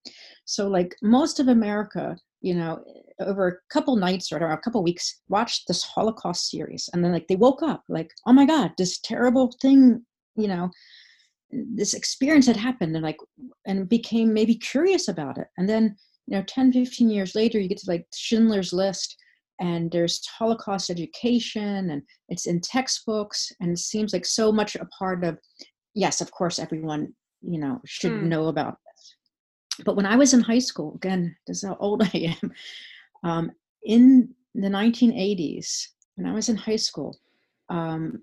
So, 0.46 0.68
like 0.68 0.96
most 1.04 1.40
of 1.40 1.50
America, 1.50 2.18
you 2.42 2.56
know, 2.56 2.84
over 3.20 3.48
a 3.48 3.74
couple 3.74 3.96
nights 3.96 4.32
or 4.32 4.38
a 4.38 4.58
couple 4.58 4.82
weeks, 4.82 5.22
watched 5.30 5.68
this 5.68 5.84
Holocaust 5.84 6.50
series. 6.50 6.90
And 6.94 7.06
then, 7.06 7.12
like, 7.12 7.28
they 7.28 7.36
woke 7.36 7.62
up, 7.62 7.84
like, 7.88 8.10
oh 8.26 8.34
my 8.34 8.48
God, 8.48 8.72
this 8.76 8.98
terrible 9.02 9.56
thing, 9.62 10.04
you 10.36 10.48
know, 10.48 10.72
this 11.52 11.94
experience 11.94 12.46
had 12.46 12.58
happened 12.58 12.96
and 12.96 13.04
like 13.04 13.18
and 13.66 13.88
became 13.88 14.34
maybe 14.34 14.56
curious 14.56 15.08
about 15.08 15.38
it 15.38 15.48
and 15.58 15.68
then 15.68 15.96
you 16.28 16.36
know 16.38 16.44
10 16.48 16.74
15 16.74 17.10
years 17.10 17.36
later 17.36 17.60
you 17.60 17.70
get 17.70 17.78
to 17.78 17.90
like 17.90 18.06
schindler's 18.14 18.74
list 18.74 19.18
and 19.60 19.92
there's 19.92 20.26
Holocaust 20.28 20.90
education 20.90 21.90
and 21.90 22.02
it's 22.30 22.46
in 22.46 22.62
textbooks 22.62 23.52
and 23.60 23.72
it 23.72 23.80
seems 23.80 24.14
like 24.14 24.26
so 24.26 24.52
much 24.52 24.76
a 24.76 24.86
part 24.98 25.24
of 25.24 25.38
yes, 25.98 26.22
of 26.22 26.32
course 26.32 26.60
everyone, 26.60 27.14
you 27.42 27.60
know, 27.60 27.82
should 27.86 28.12
mm. 28.12 28.24
know 28.24 28.48
about 28.48 28.78
this. 28.86 29.84
But 29.84 29.96
when 29.96 30.06
I 30.06 30.16
was 30.16 30.34
in 30.34 30.42
high 30.42 30.60
school, 30.60 30.94
again, 30.96 31.36
this 31.48 31.64
is 31.64 31.70
how 31.70 31.78
old 31.80 32.04
I 32.14 32.36
am, 32.42 32.52
um, 33.24 33.52
in 33.84 34.34
the 34.54 34.68
1980s, 34.68 35.88
when 36.16 36.28
I 36.28 36.34
was 36.34 36.50
in 36.50 36.56
high 36.56 36.78
school, 36.78 37.18
um, 37.70 38.22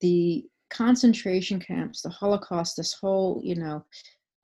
the 0.00 0.44
concentration 0.72 1.60
camps, 1.60 2.02
the 2.02 2.08
Holocaust, 2.08 2.76
this 2.76 2.94
whole, 2.94 3.40
you 3.44 3.54
know, 3.54 3.84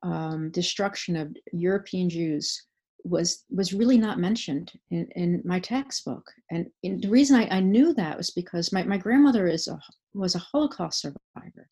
um, 0.03 0.51
destruction 0.51 1.17
of 1.17 1.35
European 1.53 2.09
Jews 2.09 2.67
was 3.05 3.45
was 3.51 3.73
really 3.73 3.97
not 3.97 4.19
mentioned 4.19 4.73
in, 4.91 5.09
in 5.17 5.43
my 5.45 5.59
textbook. 5.61 6.25
And 6.51 6.67
in, 6.83 7.01
the 7.01 7.09
reason 7.09 7.37
I, 7.37 7.49
I, 7.49 7.61
knew 7.61 7.95
that 7.95 8.17
was 8.17 8.31
because 8.31 8.73
my, 8.73 8.83
my 8.83 8.99
grandmother 8.99 9.47
is 9.47 9.69
a, 9.69 9.79
was 10.15 10.35
a 10.35 10.41
holocaust 10.41 11.01
survivor. 11.01 11.69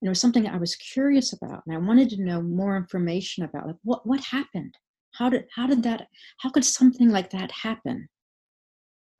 And 0.00 0.06
it 0.06 0.08
was 0.08 0.20
something 0.20 0.46
i 0.46 0.56
was 0.56 0.76
curious 0.76 1.32
about 1.32 1.64
and 1.66 1.74
i 1.74 1.78
wanted 1.78 2.08
to 2.10 2.22
know 2.22 2.40
more 2.40 2.76
information 2.76 3.42
about 3.44 3.66
like 3.66 3.76
what 3.82 4.06
what 4.06 4.20
happened? 4.20 4.74
How 5.12 5.28
did 5.28 5.46
how 5.54 5.66
did 5.66 5.82
that 5.82 6.06
how 6.38 6.50
could 6.50 6.64
something 6.64 7.10
like 7.10 7.30
that 7.30 7.50
happen? 7.50 8.08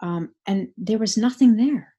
Um, 0.01 0.31
and 0.47 0.69
there 0.77 0.99
was 0.99 1.17
nothing 1.17 1.57
there. 1.57 1.93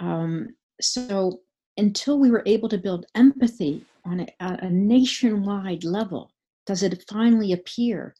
Um, 0.00 0.50
so 0.80 1.40
until 1.78 2.18
we 2.18 2.30
were 2.30 2.42
able 2.46 2.68
to 2.68 2.78
build 2.78 3.06
empathy 3.14 3.84
on 4.04 4.20
a, 4.20 4.28
a 4.40 4.70
nationwide 4.70 5.84
level 5.84 6.30
does 6.66 6.82
it 6.82 7.02
finally 7.08 7.52
appear 7.52 8.14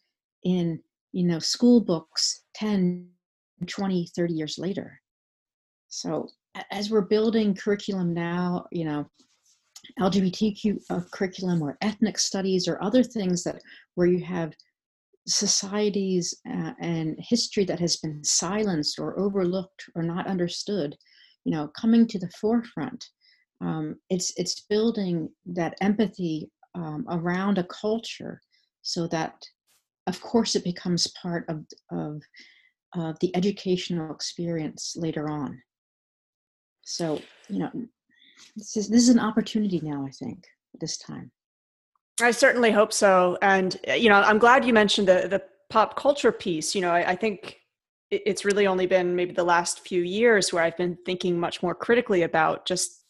in 0.45 0.81
you 1.13 1.25
know 1.25 1.39
school 1.39 1.81
books 1.81 2.45
10 2.55 3.07
20 3.67 4.09
30 4.17 4.33
years 4.33 4.59
later? 4.59 5.01
So 5.89 6.29
as 6.71 6.91
we're 6.91 7.03
building 7.03 7.55
curriculum 7.55 8.13
now 8.15 8.65
you 8.73 8.85
know 8.85 9.07
lgbtq 10.01 10.77
uh, 10.91 11.01
curriculum 11.13 11.63
or 11.63 11.77
ethnic 11.83 12.19
studies 12.19 12.67
or 12.67 12.83
other 12.83 13.03
things 13.03 13.45
that 13.45 13.61
where 13.95 14.07
you 14.07 14.25
have 14.25 14.53
societies 15.27 16.35
uh, 16.51 16.73
and 16.81 17.17
history 17.19 17.65
that 17.65 17.79
has 17.79 17.97
been 17.99 18.23
silenced 18.25 18.99
or 18.99 19.19
overlooked 19.21 19.85
or 19.95 20.03
not 20.03 20.27
understood 20.27 20.97
you 21.45 21.53
know 21.53 21.69
coming 21.69 22.07
to 22.07 22.19
the 22.19 22.31
forefront 22.41 23.09
um, 23.61 23.97
it's 24.11 24.33
it's 24.37 24.61
building 24.61 25.29
that 25.47 25.75
empathy 25.81 26.51
um, 26.75 27.05
around 27.09 27.59
a 27.59 27.65
culture 27.65 28.41
so 28.83 29.07
that 29.09 29.35
of 30.09 30.21
course 30.21 30.57
it 30.57 30.65
becomes 30.65 31.07
part 31.09 31.45
of, 31.49 31.65
of, 31.91 32.23
of 32.95 33.19
the 33.21 33.35
educational 33.37 34.13
experience 34.13 34.95
later 34.97 35.29
on. 35.29 35.61
So, 36.83 37.21
you 37.51 37.59
know, 37.59 37.71
this 38.57 38.77
is, 38.77 38.89
this 38.89 39.03
is 39.03 39.11
an 39.11 39.19
opportunity 39.21 39.81
now, 39.83 40.07
I 40.07 40.11
think, 40.11 40.45
this 40.81 40.97
time. 40.97 41.31
I 42.21 42.31
certainly 42.31 42.73
hope 42.73 42.93
so. 42.93 43.37
And, 43.43 43.79
uh, 43.87 43.93
you 43.93 44.09
know, 44.09 44.17
I'm 44.17 44.39
glad 44.39 44.65
you 44.65 44.73
mentioned 44.73 45.07
the, 45.07 45.29
the 45.29 45.43
pop 45.69 45.97
culture 45.97 46.33
piece. 46.33 46.75
You 46.75 46.81
know, 46.81 46.91
I, 46.91 47.11
I 47.11 47.15
think 47.15 47.59
it's 48.11 48.47
really 48.47 48.67
only 48.67 48.87
been 48.87 49.15
maybe 49.15 49.35
the 49.35 49.45
last 49.45 49.87
few 49.87 50.03
years 50.03 50.51
where 50.51 50.63
I've 50.65 50.79
been 50.79 50.97
thinking 51.05 51.39
much 51.39 51.63
more 51.63 51.75
critically 51.75 52.23
about 52.23 52.65
just 52.65 53.05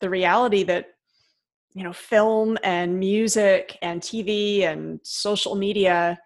the 0.00 0.10
reality 0.10 0.62
that 0.64 0.86
you 1.74 1.84
know 1.84 1.92
film 1.92 2.56
and 2.62 2.98
music 2.98 3.78
and 3.82 4.00
tv 4.00 4.62
and 4.62 5.00
social 5.02 5.54
media 5.54 6.18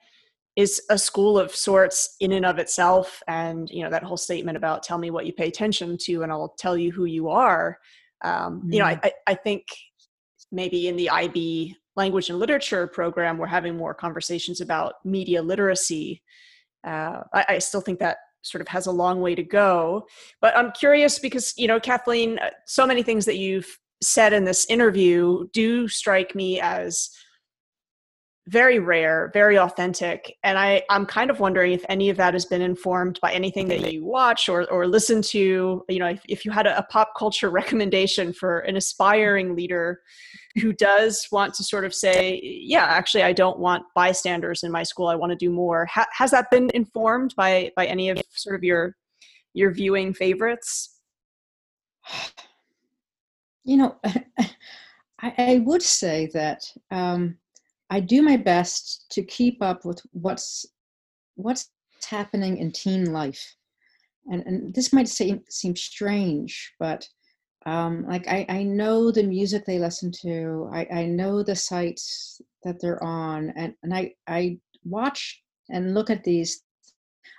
is 0.54 0.82
a 0.90 0.98
school 0.98 1.38
of 1.38 1.54
sorts 1.54 2.16
in 2.20 2.32
and 2.32 2.46
of 2.46 2.58
itself 2.58 3.22
and 3.26 3.68
you 3.70 3.82
know 3.82 3.90
that 3.90 4.02
whole 4.02 4.16
statement 4.16 4.56
about 4.56 4.82
tell 4.82 4.98
me 4.98 5.10
what 5.10 5.26
you 5.26 5.32
pay 5.32 5.48
attention 5.48 5.96
to 5.98 6.22
and 6.22 6.30
i'll 6.30 6.54
tell 6.58 6.76
you 6.76 6.92
who 6.92 7.04
you 7.04 7.28
are 7.28 7.78
um, 8.22 8.62
mm. 8.62 8.72
you 8.72 8.78
know 8.78 8.86
I, 8.86 8.94
mm-hmm. 8.96 9.08
I 9.26 9.34
think 9.34 9.66
maybe 10.50 10.88
in 10.88 10.96
the 10.96 11.10
ib 11.10 11.74
language 11.96 12.30
and 12.30 12.38
literature 12.38 12.86
program, 12.86 13.38
we're 13.38 13.46
having 13.46 13.76
more 13.76 13.94
conversations 13.94 14.60
about 14.60 14.94
media 15.04 15.42
literacy. 15.42 16.22
Uh, 16.84 17.20
I, 17.32 17.44
I, 17.48 17.58
still 17.58 17.80
think 17.80 18.00
that 18.00 18.18
sort 18.42 18.60
of 18.60 18.68
has 18.68 18.86
a 18.86 18.92
long 18.92 19.20
way 19.20 19.34
to 19.34 19.42
go. 19.42 20.06
But 20.40 20.56
I'm 20.56 20.72
curious 20.72 21.18
because, 21.18 21.54
you 21.56 21.66
know, 21.66 21.80
Kathleen, 21.80 22.38
uh, 22.38 22.50
so 22.66 22.86
many 22.86 23.02
things 23.02 23.24
that 23.24 23.38
you've 23.38 23.78
said 24.02 24.32
in 24.32 24.44
this 24.44 24.66
interview 24.66 25.46
do 25.52 25.88
strike 25.88 26.34
me 26.34 26.60
as 26.60 27.10
very 28.48 28.80
rare, 28.80 29.30
very 29.32 29.56
authentic. 29.56 30.36
And 30.42 30.58
I, 30.58 30.82
I'm 30.90 31.06
kind 31.06 31.30
of 31.30 31.38
wondering 31.38 31.72
if 31.72 31.84
any 31.88 32.10
of 32.10 32.16
that 32.16 32.34
has 32.34 32.44
been 32.44 32.60
informed 32.60 33.20
by 33.22 33.32
anything 33.32 33.68
that 33.68 33.92
you 33.92 34.04
watch 34.04 34.48
or, 34.48 34.68
or 34.68 34.88
listen 34.88 35.22
to. 35.22 35.84
You 35.88 35.98
know, 35.98 36.08
if, 36.08 36.22
if 36.28 36.44
you 36.44 36.50
had 36.50 36.66
a, 36.66 36.76
a 36.76 36.82
pop 36.82 37.12
culture 37.16 37.50
recommendation 37.62 38.32
for 38.32 38.60
an 38.60 38.76
aspiring 38.76 39.54
leader 39.54 40.00
who 40.60 40.72
does 40.72 41.26
want 41.32 41.54
to 41.54 41.64
sort 41.64 41.84
of 41.84 41.94
say, 41.94 42.40
yeah, 42.42 42.84
actually, 42.84 43.22
I 43.22 43.32
don't 43.32 43.58
want 43.58 43.84
bystanders 43.94 44.62
in 44.62 44.70
my 44.72 44.82
school. 44.82 45.08
I 45.08 45.14
want 45.14 45.30
to 45.30 45.36
do 45.36 45.50
more. 45.50 45.86
Ha- 45.86 46.06
has 46.12 46.30
that 46.32 46.50
been 46.50 46.70
informed 46.74 47.34
by 47.36 47.70
by 47.76 47.86
any 47.86 48.10
of 48.10 48.20
sort 48.34 48.56
of 48.56 48.64
your 48.64 48.96
your 49.54 49.72
viewing 49.72 50.14
favorites? 50.14 50.98
You 53.64 53.76
know, 53.76 53.96
I, 55.20 55.34
I 55.38 55.62
would 55.64 55.82
say 55.84 56.28
that. 56.34 56.64
Um, 56.90 57.38
I 57.92 58.00
do 58.00 58.22
my 58.22 58.38
best 58.38 59.04
to 59.10 59.22
keep 59.22 59.62
up 59.62 59.84
with 59.84 60.00
what's 60.12 60.64
what's 61.34 61.68
happening 62.08 62.56
in 62.56 62.72
teen 62.72 63.12
life. 63.12 63.54
And, 64.30 64.42
and 64.46 64.74
this 64.74 64.94
might 64.94 65.08
seem 65.08 65.42
seem 65.50 65.76
strange, 65.76 66.72
but 66.78 67.06
um, 67.66 68.06
like 68.06 68.26
I, 68.28 68.46
I 68.48 68.62
know 68.62 69.10
the 69.10 69.22
music 69.22 69.64
they 69.64 69.78
listen 69.78 70.10
to, 70.22 70.68
I, 70.72 70.86
I 70.92 71.06
know 71.06 71.42
the 71.42 71.56
sites 71.56 72.40
that 72.64 72.80
they're 72.80 73.02
on, 73.02 73.52
and, 73.56 73.74
and 73.82 73.94
I, 73.94 74.14
I 74.26 74.58
watch 74.84 75.42
and 75.70 75.94
look 75.94 76.10
at 76.10 76.24
these. 76.24 76.62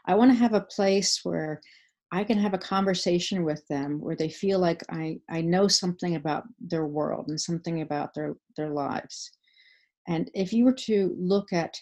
I 0.06 0.16
want 0.16 0.32
to 0.32 0.38
have 0.38 0.54
a 0.54 0.62
place 0.62 1.22
where 1.24 1.62
I 2.12 2.24
can 2.24 2.38
have 2.38 2.54
a 2.54 2.60
conversation 2.60 3.44
with 3.44 3.68
them 3.70 4.00
where 4.00 4.16
they 4.16 4.30
feel 4.30 4.60
like 4.60 4.84
I, 4.92 5.20
I 5.30 5.42
know 5.42 5.68
something 5.68 6.16
about 6.16 6.44
their 6.60 6.86
world 6.86 7.26
and 7.30 7.42
something 7.42 7.82
about 7.82 8.14
their, 8.14 8.36
their 8.56 8.70
lives. 8.70 9.32
And 10.08 10.30
if 10.36 10.54
you 10.54 10.66
were 10.66 10.74
to 10.74 11.16
look 11.18 11.52
at, 11.54 11.76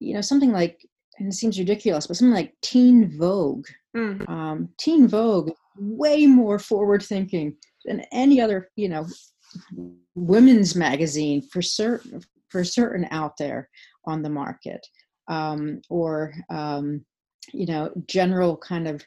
you 0.00 0.14
know, 0.14 0.22
something 0.22 0.52
like, 0.52 0.80
and 1.18 1.28
it 1.28 1.34
seems 1.34 1.58
ridiculous, 1.58 2.06
but 2.06 2.16
something 2.16 2.34
like 2.34 2.54
Teen 2.62 3.18
Vogue, 3.18 3.66
mm. 3.94 4.26
um, 4.28 4.70
Teen 4.78 5.06
Vogue, 5.06 5.50
way 5.76 6.26
more 6.26 6.58
forward 6.58 7.02
thinking 7.02 7.56
than 7.84 8.04
any 8.12 8.40
other, 8.40 8.70
you 8.76 8.88
know, 8.88 9.06
women's 10.14 10.74
magazine 10.74 11.42
for 11.42 11.62
certain, 11.62 12.20
for 12.48 12.64
certain 12.64 13.06
out 13.10 13.36
there 13.38 13.68
on 14.06 14.22
the 14.22 14.30
market, 14.30 14.86
um, 15.28 15.80
or 15.88 16.34
um, 16.50 17.04
you 17.52 17.66
know, 17.66 17.90
general 18.06 18.56
kind 18.56 18.88
of 18.88 19.04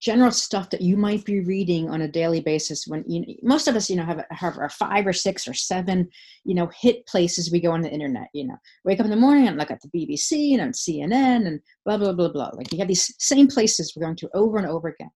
general 0.00 0.30
stuff 0.30 0.68
that 0.68 0.82
you 0.82 0.98
might 0.98 1.24
be 1.24 1.40
reading 1.40 1.88
on 1.88 2.02
a 2.02 2.08
daily 2.08 2.40
basis 2.40 2.86
when 2.86 3.02
you 3.08 3.24
most 3.42 3.66
of 3.66 3.74
us 3.74 3.88
you 3.88 3.96
know 3.96 4.04
have, 4.04 4.22
have 4.30 4.58
our 4.58 4.68
five 4.68 5.06
or 5.06 5.14
six 5.14 5.48
or 5.48 5.54
seven 5.54 6.06
you 6.44 6.54
know 6.54 6.68
hit 6.78 7.06
places 7.06 7.50
we 7.50 7.58
go 7.58 7.70
on 7.70 7.80
the 7.80 7.90
internet 7.90 8.28
you 8.34 8.46
know. 8.46 8.56
Wake 8.84 9.00
up 9.00 9.06
in 9.06 9.10
the 9.10 9.16
morning 9.16 9.48
and 9.48 9.56
look 9.56 9.70
at 9.70 9.80
the 9.80 9.88
bbc 9.88 10.52
and 10.52 10.60
on 10.60 10.72
cnn 10.72 11.46
and 11.46 11.60
blah 11.86 11.96
blah 11.96 12.12
blah 12.12 12.28
blah. 12.28 12.50
Like 12.52 12.70
you 12.70 12.78
have 12.78 12.88
these 12.88 13.14
same 13.18 13.48
places 13.48 13.94
we're 13.96 14.04
going 14.04 14.16
to 14.16 14.30
over 14.34 14.58
and 14.58 14.66
over 14.66 14.88
again 14.88 15.10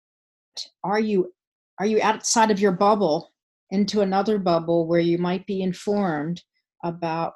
are 0.83 0.99
you 0.99 1.33
are 1.79 1.85
you 1.85 2.01
outside 2.01 2.51
of 2.51 2.59
your 2.59 2.71
bubble 2.71 3.31
into 3.71 4.01
another 4.01 4.37
bubble 4.37 4.87
where 4.87 4.99
you 4.99 5.17
might 5.17 5.45
be 5.45 5.61
informed 5.61 6.41
about 6.83 7.33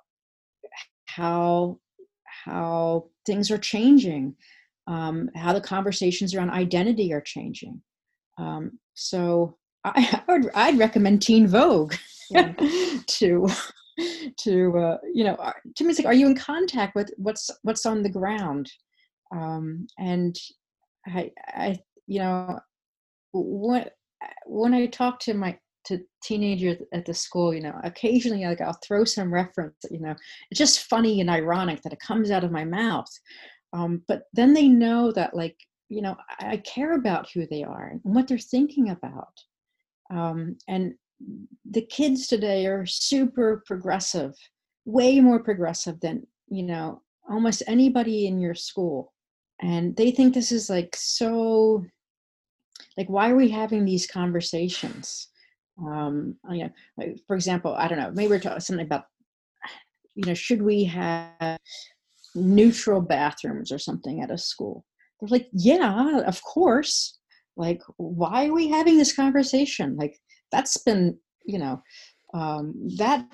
how 1.06 1.80
how 2.46 3.06
things 3.26 3.52
are 3.52 3.58
changing 3.58 4.36
um, 4.90 5.30
how 5.36 5.54
the 5.54 5.62
conversations 5.62 6.34
around 6.34 6.50
identity 6.50 7.14
are 7.14 7.22
changing. 7.22 7.80
Um, 8.38 8.80
so 8.96 9.56
I, 9.86 10.22
I, 10.28 10.32
would 10.32 10.50
I'd 10.56 10.80
recommend 10.80 11.22
Teen 11.22 11.48
Vogue 11.48 11.94
yeah. 12.32 12.54
to 13.08 13.48
to 14.38 14.78
uh, 14.78 14.98
you 15.14 15.24
know 15.24 15.38
to 15.76 15.84
me 15.84 15.92
it's 15.92 16.00
like 16.00 16.08
are 16.08 16.14
you 16.14 16.28
in 16.28 16.36
contact 16.36 16.96
with 16.96 17.12
what's 17.18 17.50
what's 17.64 17.86
on 17.86 18.02
the 18.02 18.10
ground 18.10 18.72
um, 19.36 19.88
and 20.00 20.36
I 21.08 21.32
I 21.48 21.78
you 22.08 22.20
know 22.20 22.60
when 23.34 23.86
when 24.46 24.74
I 24.74 24.88
talk 24.88 25.20
to 25.22 25.34
my 25.34 25.58
to 25.86 26.00
teenagers 26.24 26.78
at 26.94 27.06
the 27.06 27.14
school, 27.14 27.54
you 27.54 27.62
know, 27.62 27.80
occasionally 27.84 28.46
like 28.46 28.62
I'll 28.62 28.78
throw 28.84 29.06
some 29.06 29.34
reference, 29.34 29.76
you 29.90 30.00
know, 30.00 30.14
it's 30.52 30.58
just 30.58 30.84
funny 30.84 31.22
and 31.22 31.30
ironic 31.30 31.82
that 31.82 31.94
it 31.94 32.00
comes 32.00 32.32
out 32.32 32.44
of 32.44 32.52
my 32.52 32.66
mouth. 32.66 33.10
Um, 33.72 34.04
but 34.08 34.24
then 34.34 34.54
they 34.54 34.68
know 34.68 35.12
that 35.14 35.36
like 35.36 35.56
you 35.90 36.02
know 36.02 36.16
I, 36.40 36.52
I, 36.52 36.58
care 36.58 36.94
about 36.94 37.30
who 37.34 37.48
they 37.48 37.64
are 37.64 37.88
and 38.04 38.16
what 38.16 38.28
they're 38.28 38.38
thinking 38.38 38.90
about. 38.90 39.34
Um, 40.12 40.58
and 40.68 40.94
the 41.70 41.82
kids 41.84 42.28
today 42.28 42.66
are 42.66 42.86
super 42.86 43.64
progressive 43.66 44.34
way 44.86 45.20
more 45.20 45.44
progressive 45.44 46.00
than 46.00 46.26
you 46.48 46.64
know 46.64 47.02
almost 47.30 47.64
anybody 47.68 48.28
in 48.28 48.40
your 48.40 48.56
school. 48.56 49.14
And 49.62 49.96
they 49.96 50.12
think 50.12 50.34
this 50.34 50.52
is 50.52 50.70
like 50.70 50.96
so 50.96 51.86
like 52.98 53.08
why 53.10 53.30
are 53.30 53.36
we 53.36 53.50
having 53.50 53.86
these 53.86 54.08
conversations 54.08 55.28
um 55.88 56.36
you 56.52 56.64
know 56.64 56.70
like, 56.98 57.18
for 57.28 57.36
example 57.36 57.74
i 57.76 57.88
don't 57.88 58.00
know 58.00 58.12
maybe 58.12 58.30
we're 58.30 58.40
talking 58.40 58.60
something 58.60 58.86
about 58.86 59.06
you 60.16 60.26
know 60.26 60.34
should 60.34 60.62
we 60.62 60.84
have 60.84 61.60
neutral 62.36 63.02
bathrooms 63.02 63.72
or 63.72 63.80
something 63.80 64.22
at 64.22 64.32
a 64.32 64.38
school. 64.38 64.86
They're 65.20 65.30
like, 65.30 65.48
yeah, 65.52 66.20
of 66.20 66.42
course. 66.44 67.18
Like, 67.58 67.82
why 67.98 68.48
are 68.48 68.54
we 68.54 68.70
having 68.70 68.98
this 68.98 69.16
conversation? 69.16 69.96
Like, 69.98 70.18
that's 70.52 70.78
been, 70.78 71.18
you 71.46 71.60
know, 71.60 71.82
um, 72.34 72.74
that 72.98 73.26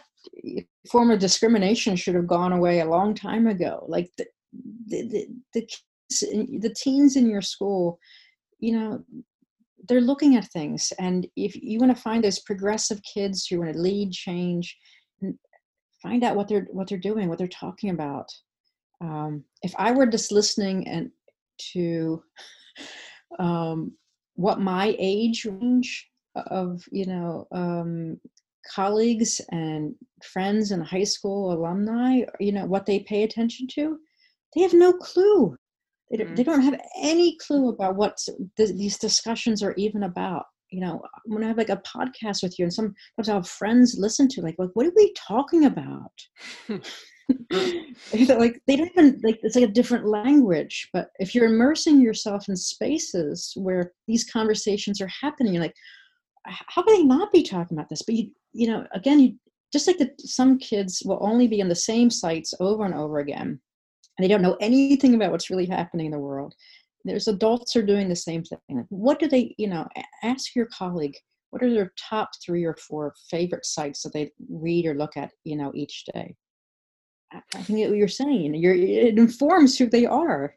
form 0.92 1.12
of 1.12 1.20
discrimination 1.20 1.96
should 1.96 2.16
have 2.16 2.28
gone 2.28 2.52
away 2.52 2.80
a 2.80 2.90
long 2.90 3.14
time 3.14 3.48
ago. 3.48 3.86
Like, 3.88 4.10
the, 4.18 4.26
the, 4.88 5.08
the, 5.08 5.28
the, 5.54 5.62
kids, 5.62 6.20
the 6.62 6.76
teens 6.76 7.16
in 7.16 7.30
your 7.30 7.42
school, 7.42 8.00
you 8.60 8.72
know, 8.72 9.04
they're 9.88 10.02
looking 10.02 10.36
at 10.36 10.52
things. 10.52 10.92
And 11.00 11.28
if 11.36 11.56
you 11.56 11.80
want 11.80 11.96
to 11.96 12.02
find 12.02 12.24
those 12.24 12.40
progressive 12.40 13.00
kids 13.04 13.48
who 13.48 13.60
want 13.60 13.74
to 13.74 13.80
lead 13.80 14.12
change, 14.12 14.78
find 16.02 16.24
out 16.24 16.36
what 16.36 16.48
they're 16.48 16.68
what 16.72 16.88
they're 16.88 16.98
doing, 16.98 17.30
what 17.30 17.38
they're 17.38 17.48
talking 17.48 17.90
about 17.90 18.28
um, 19.02 19.44
if 19.62 19.74
I 19.78 19.92
were 19.92 20.06
just 20.06 20.32
listening 20.32 20.88
and 20.88 21.12
to 21.74 22.24
um, 23.40 23.94
what 24.36 24.60
my 24.60 24.96
age 25.00 25.46
range 25.46 26.10
of 26.36 26.84
you 26.92 27.06
know 27.06 27.48
um, 27.52 28.20
colleagues 28.74 29.42
and 29.52 29.96
friends 30.24 30.72
and 30.72 30.84
high 30.84 31.04
school 31.04 31.54
alumni, 31.54 32.22
you 32.40 32.52
know 32.52 32.66
what 32.66 32.86
they 32.86 33.00
pay 33.00 33.24
attention 33.24 33.68
to, 33.74 34.00
they 34.56 34.62
have 34.62 34.74
no 34.74 34.94
clue. 34.94 35.56
They, 36.12 36.18
mm-hmm. 36.18 36.36
they 36.36 36.44
don't 36.44 36.62
have 36.62 36.80
any 37.02 37.38
clue 37.38 37.70
about 37.70 37.96
what 37.96 38.20
th- 38.58 38.76
these 38.76 38.98
discussions 38.98 39.64
are 39.64 39.74
even 39.78 40.04
about. 40.04 40.46
You 40.72 40.82
know 40.82 41.02
when 41.26 41.44
i 41.44 41.48
have 41.48 41.60
like 41.60 41.70
a 41.70 41.82
podcast 41.88 42.42
with 42.42 42.58
you 42.58 42.66
and 42.66 42.74
sometimes 42.74 43.30
I'll 43.30 43.36
have 43.36 43.48
friends 43.48 43.96
listen 43.98 44.28
to 44.30 44.42
like, 44.42 44.56
like 44.58 44.72
what 44.74 44.88
are 44.88 44.92
we 44.96 45.14
talking 45.16 45.66
about? 45.66 46.12
Like 48.14 48.62
they 48.68 48.76
don't 48.76 48.92
even 48.92 49.20
like 49.24 49.40
it's 49.42 49.56
like 49.56 49.64
a 49.64 49.72
different 49.72 50.06
language 50.06 50.90
but 50.94 51.10
if 51.18 51.34
you're 51.34 51.46
immersing 51.46 52.00
yourself 52.02 52.50
in 52.50 52.56
spaces 52.56 53.52
where 53.56 53.94
these 54.08 54.30
conversations 54.30 55.02
are 55.02 55.10
happening 55.22 55.54
you're 55.54 55.64
like 55.64 55.76
how 56.46 56.84
can 56.84 56.94
they 56.94 57.04
not 57.04 57.32
be 57.32 57.44
talking 57.44 57.78
about 57.78 57.90
this? 57.90 58.02
But 58.02 58.16
you 58.16 58.32
you 58.54 58.68
know 58.68 58.86
again 58.94 59.20
you 59.20 59.36
just 59.74 59.88
like 59.88 59.98
that 59.98 60.20
some 60.22 60.58
kids 60.58 61.02
will 61.06 61.20
only 61.22 61.48
be 61.48 61.62
on 61.62 61.70
the 61.70 61.76
same 61.76 62.10
sites 62.10 62.54
over 62.60 62.86
and 62.86 62.94
over 62.94 63.20
again 63.20 63.60
and 64.18 64.24
they 64.24 64.28
don't 64.28 64.42
know 64.42 64.58
anything 64.60 65.16
about 65.16 65.32
what's 65.32 65.50
really 65.50 65.66
happening 65.66 66.08
in 66.08 66.12
the 66.12 66.20
world 66.20 66.54
there's 67.04 67.28
adults 67.28 67.76
are 67.76 67.86
doing 67.86 68.10
the 68.10 68.16
same 68.16 68.44
thing 68.44 68.86
what 68.90 69.20
do 69.20 69.28
they 69.28 69.54
you 69.58 69.68
know 69.68 69.88
ask 70.24 70.56
your 70.56 70.66
colleague 70.68 71.16
what 71.52 71.62
are 71.64 71.74
their 71.74 71.94
top 71.98 72.30
three 72.44 72.66
or 72.66 72.76
four 72.76 73.14
favorite 73.30 73.66
sites 73.66 74.02
that 74.02 74.12
they 74.12 74.32
read 74.50 74.86
or 74.86 74.96
look 74.96 75.16
at 75.16 75.32
you 75.44 75.56
know 75.56 75.72
each 75.76 76.06
day 76.14 76.36
I 77.54 77.62
think 77.62 77.88
what 77.90 77.98
you're 77.98 78.08
saying. 78.08 78.54
You're, 78.56 78.76
it 78.76 79.18
informs 79.18 79.78
who 79.78 79.88
they 79.88 80.06
are. 80.06 80.56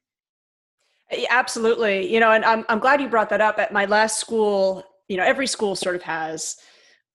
Eh, 1.10 1.24
absolutely. 1.30 2.12
You 2.12 2.20
know, 2.20 2.32
and 2.32 2.44
I'm, 2.44 2.64
I'm 2.68 2.78
glad 2.78 3.00
you 3.00 3.08
brought 3.08 3.30
that 3.30 3.40
up. 3.40 3.58
At 3.58 3.72
my 3.72 3.86
last 3.86 4.18
school, 4.18 4.84
you 5.08 5.16
know, 5.16 5.24
every 5.24 5.46
school 5.46 5.74
sort 5.74 5.96
of 5.96 6.02
has 6.02 6.56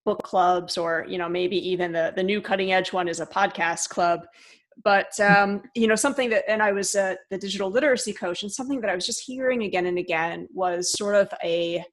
book 0.05 0.23
clubs 0.23 0.77
or, 0.77 1.05
you 1.07 1.17
know, 1.17 1.29
maybe 1.29 1.57
even 1.69 1.91
the, 1.91 2.11
the 2.15 2.23
new 2.23 2.41
cutting 2.41 2.73
edge 2.73 2.91
one 2.91 3.07
is 3.07 3.19
a 3.19 3.25
podcast 3.25 3.89
club. 3.89 4.25
But, 4.83 5.19
um, 5.19 5.61
you 5.75 5.87
know, 5.87 5.95
something 5.95 6.29
that, 6.29 6.49
and 6.49 6.61
I 6.61 6.71
was 6.71 6.95
uh, 6.95 7.15
the 7.29 7.37
digital 7.37 7.69
literacy 7.69 8.13
coach, 8.13 8.43
and 8.43 8.51
something 8.51 8.81
that 8.81 8.89
I 8.89 8.95
was 8.95 9.05
just 9.05 9.23
hearing 9.25 9.63
again 9.63 9.85
and 9.85 9.97
again 9.97 10.47
was 10.53 10.91
sort 10.93 11.15
of 11.15 11.31
a 11.43 11.83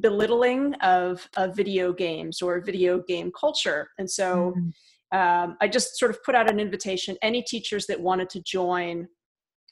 belittling 0.00 0.74
of, 0.74 1.28
of 1.36 1.56
video 1.56 1.92
games 1.92 2.42
or 2.42 2.60
video 2.60 3.00
game 3.00 3.30
culture. 3.38 3.88
And 3.98 4.10
so, 4.10 4.52
mm-hmm 4.56 4.68
um, 5.12 5.56
I 5.60 5.68
just 5.68 5.98
sort 5.98 6.10
of 6.10 6.22
put 6.24 6.34
out 6.34 6.50
an 6.50 6.58
invitation. 6.58 7.16
Any 7.22 7.42
teachers 7.42 7.86
that 7.86 8.00
wanted 8.00 8.28
to 8.30 8.42
join 8.42 9.06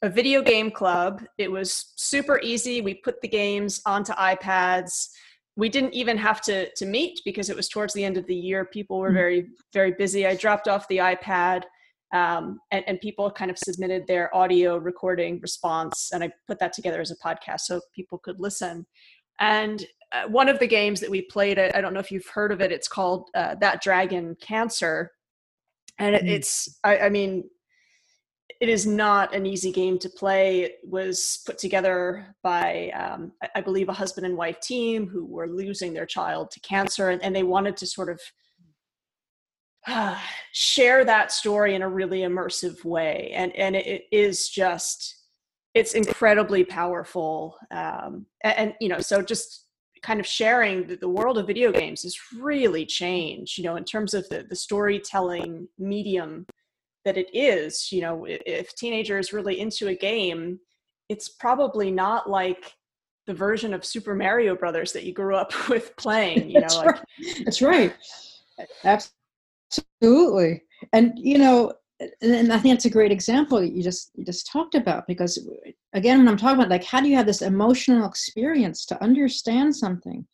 a 0.03 0.09
video 0.09 0.43
game 0.43 0.71
club, 0.71 1.25
it 1.39 1.51
was 1.51 1.93
super 1.97 2.41
easy. 2.43 2.81
We 2.81 2.95
put 2.95 3.21
the 3.21 3.29
games 3.29 3.81
onto 3.85 4.13
iPads. 4.13 5.09
We 5.57 5.69
didn't 5.69 5.95
even 5.95 6.17
have 6.19 6.41
to 6.43 6.73
to 6.75 6.87
meet 6.87 7.21
because 7.25 7.51
it 7.51 7.57
was 7.57 7.69
towards 7.69 7.95
the 7.95 8.05
end 8.05 8.17
of 8.17 8.27
the 8.27 8.35
year. 8.35 8.65
People 8.65 8.99
were 8.99 9.11
mm. 9.11 9.15
very 9.15 9.47
very 9.73 9.93
busy. 9.93 10.27
I 10.27 10.37
dropped 10.37 10.69
off 10.69 10.89
the 10.89 10.99
iPad. 10.99 11.63
Um, 12.13 12.61
and, 12.71 12.85
and, 12.87 13.01
people 13.01 13.31
kind 13.31 13.51
of 13.51 13.59
submitted 13.59 14.07
their 14.07 14.35
audio 14.37 14.77
recording 14.77 15.41
response 15.41 16.11
and 16.13 16.23
i 16.23 16.31
put 16.47 16.61
that 16.61 16.73
together 16.73 17.01
as 17.01 17.11
a 17.11 17.17
podcast 17.17 17.61
so 17.61 17.81
people 17.95 18.19
could 18.19 18.39
listen. 18.39 18.87
And 19.41 19.85
uh, 20.13 20.29
one 20.29 20.49
of 20.49 20.61
the 20.61 20.67
games 20.67 21.01
that 21.01 21.11
we 21.11 21.23
played 21.23 21.59
I, 21.59 21.73
I, 21.75 21.81
don't 21.81 21.93
know 21.93 22.01
if 22.01 22.13
you've 22.13 22.29
heard 22.29 22.53
of 22.53 22.61
it 22.61 22.71
it's 22.71 22.89
called 22.89 23.31
uh, 23.35 23.57
That 23.57 23.83
Dragon, 23.83 24.37
Cancer. 24.41 25.11
And 25.99 26.15
mm-hmm. 26.15 26.29
it's 26.29 26.79
I, 26.85 26.99
I, 26.99 27.09
mean 27.09 27.45
it 28.61 28.69
is 28.69 28.87
not 28.87 29.35
an 29.35 29.47
easy 29.47 29.73
game 29.73 29.99
to 29.99 30.09
play. 30.09 30.61
It 30.63 30.79
was 30.85 31.43
put 31.47 31.59
together 31.59 32.35
by 32.43 32.91
um, 32.91 33.33
I, 33.55 33.61
believe 33.61 33.89
a 33.89 33.93
husband 33.93 34.27
and 34.27 34.37
wife 34.37 34.61
team 34.61 35.07
who 35.07 35.25
were 35.25 35.49
losing 35.49 35.93
their 35.93 36.07
child 36.07 36.51
to 36.53 36.61
cancer 36.61 37.11
and, 37.11 37.23
and 37.23 37.35
they 37.35 37.43
wanted 37.43 37.77
to 37.79 37.87
sort 37.87 38.11
of 38.11 38.21
share 40.53 41.05
that 41.05 41.31
story 41.31 41.75
in 41.75 41.83
a 41.83 41.89
really 41.89 42.21
immersive 42.21 42.85
way 42.85 43.31
and 43.35 43.55
and 43.57 43.77
it, 43.77 44.05
is 44.11 44.49
just 44.49 45.23
it's 45.75 45.95
incredibly 45.95 46.65
powerful 46.65 47.57
um, 47.71 48.25
and, 48.43 48.57
and 48.57 48.75
you 48.81 48.89
know 48.89 49.01
so 49.01 49.21
just 49.21 49.65
kind 50.05 50.21
of 50.21 50.27
sharing 50.27 50.87
that 50.87 51.01
the 51.01 51.09
world 51.09 51.39
of 51.39 51.47
video 51.47 51.73
games 51.73 52.03
has 52.03 52.17
really 52.39 52.85
changed, 52.85 53.57
you 53.57 53.65
know, 53.65 53.77
in 53.77 53.85
terms 53.85 54.13
of 54.13 54.29
the, 54.29 54.45
the 54.49 54.55
storytelling 54.55 55.67
medium 55.79 56.47
that 57.07 57.17
it 57.17 57.29
is. 57.33 57.91
You 57.91 58.03
know, 58.03 58.25
if, 58.27 58.43
if 58.45 58.75
teenager 58.75 59.19
is 59.19 59.33
really 59.33 59.59
into 59.59 59.89
a 59.89 59.95
game, 59.95 60.61
it's 61.09 61.31
probably 61.31 61.91
not 61.91 62.29
like 62.29 62.75
the 63.27 63.33
version 63.33 63.73
of 63.73 63.85
Super 63.85 64.15
Mario 64.15 64.55
Brothers 64.55 64.93
that 64.93 65.05
you 65.05 65.15
grew 65.15 65.37
up 65.37 65.53
with 65.69 65.97
playing. 65.97 66.51
You 66.51 66.61
know, 66.61 66.67
That's 66.67 66.77
like 66.77 66.87
right. 66.87 67.05
That's 67.45 67.63
right. 67.63 67.95
Absolutely. 68.85 69.19
And 70.93 71.13
you 71.17 71.39
know, 71.39 71.73
and 72.21 72.53
I 72.53 72.59
think 72.59 72.75
that's 72.75 72.85
a 72.85 72.91
great 72.91 73.13
example 73.13 73.61
that 73.61 73.73
you 73.73 73.83
just 73.83 74.11
you 74.15 74.25
just 74.25 74.51
talked 74.51 74.75
about 74.75 75.07
because 75.07 75.49
again 75.93 76.19
when 76.19 76.29
I'm 76.29 76.37
talking 76.37 76.59
about 76.59 76.71
like 76.71 76.85
how 76.85 77.01
do 77.01 77.09
you 77.09 77.17
have 77.17 77.27
this 77.27 77.43
emotional 77.43 78.07
experience 78.07 78.85
to 78.87 79.03
understand 79.03 79.75
something? 79.75 80.27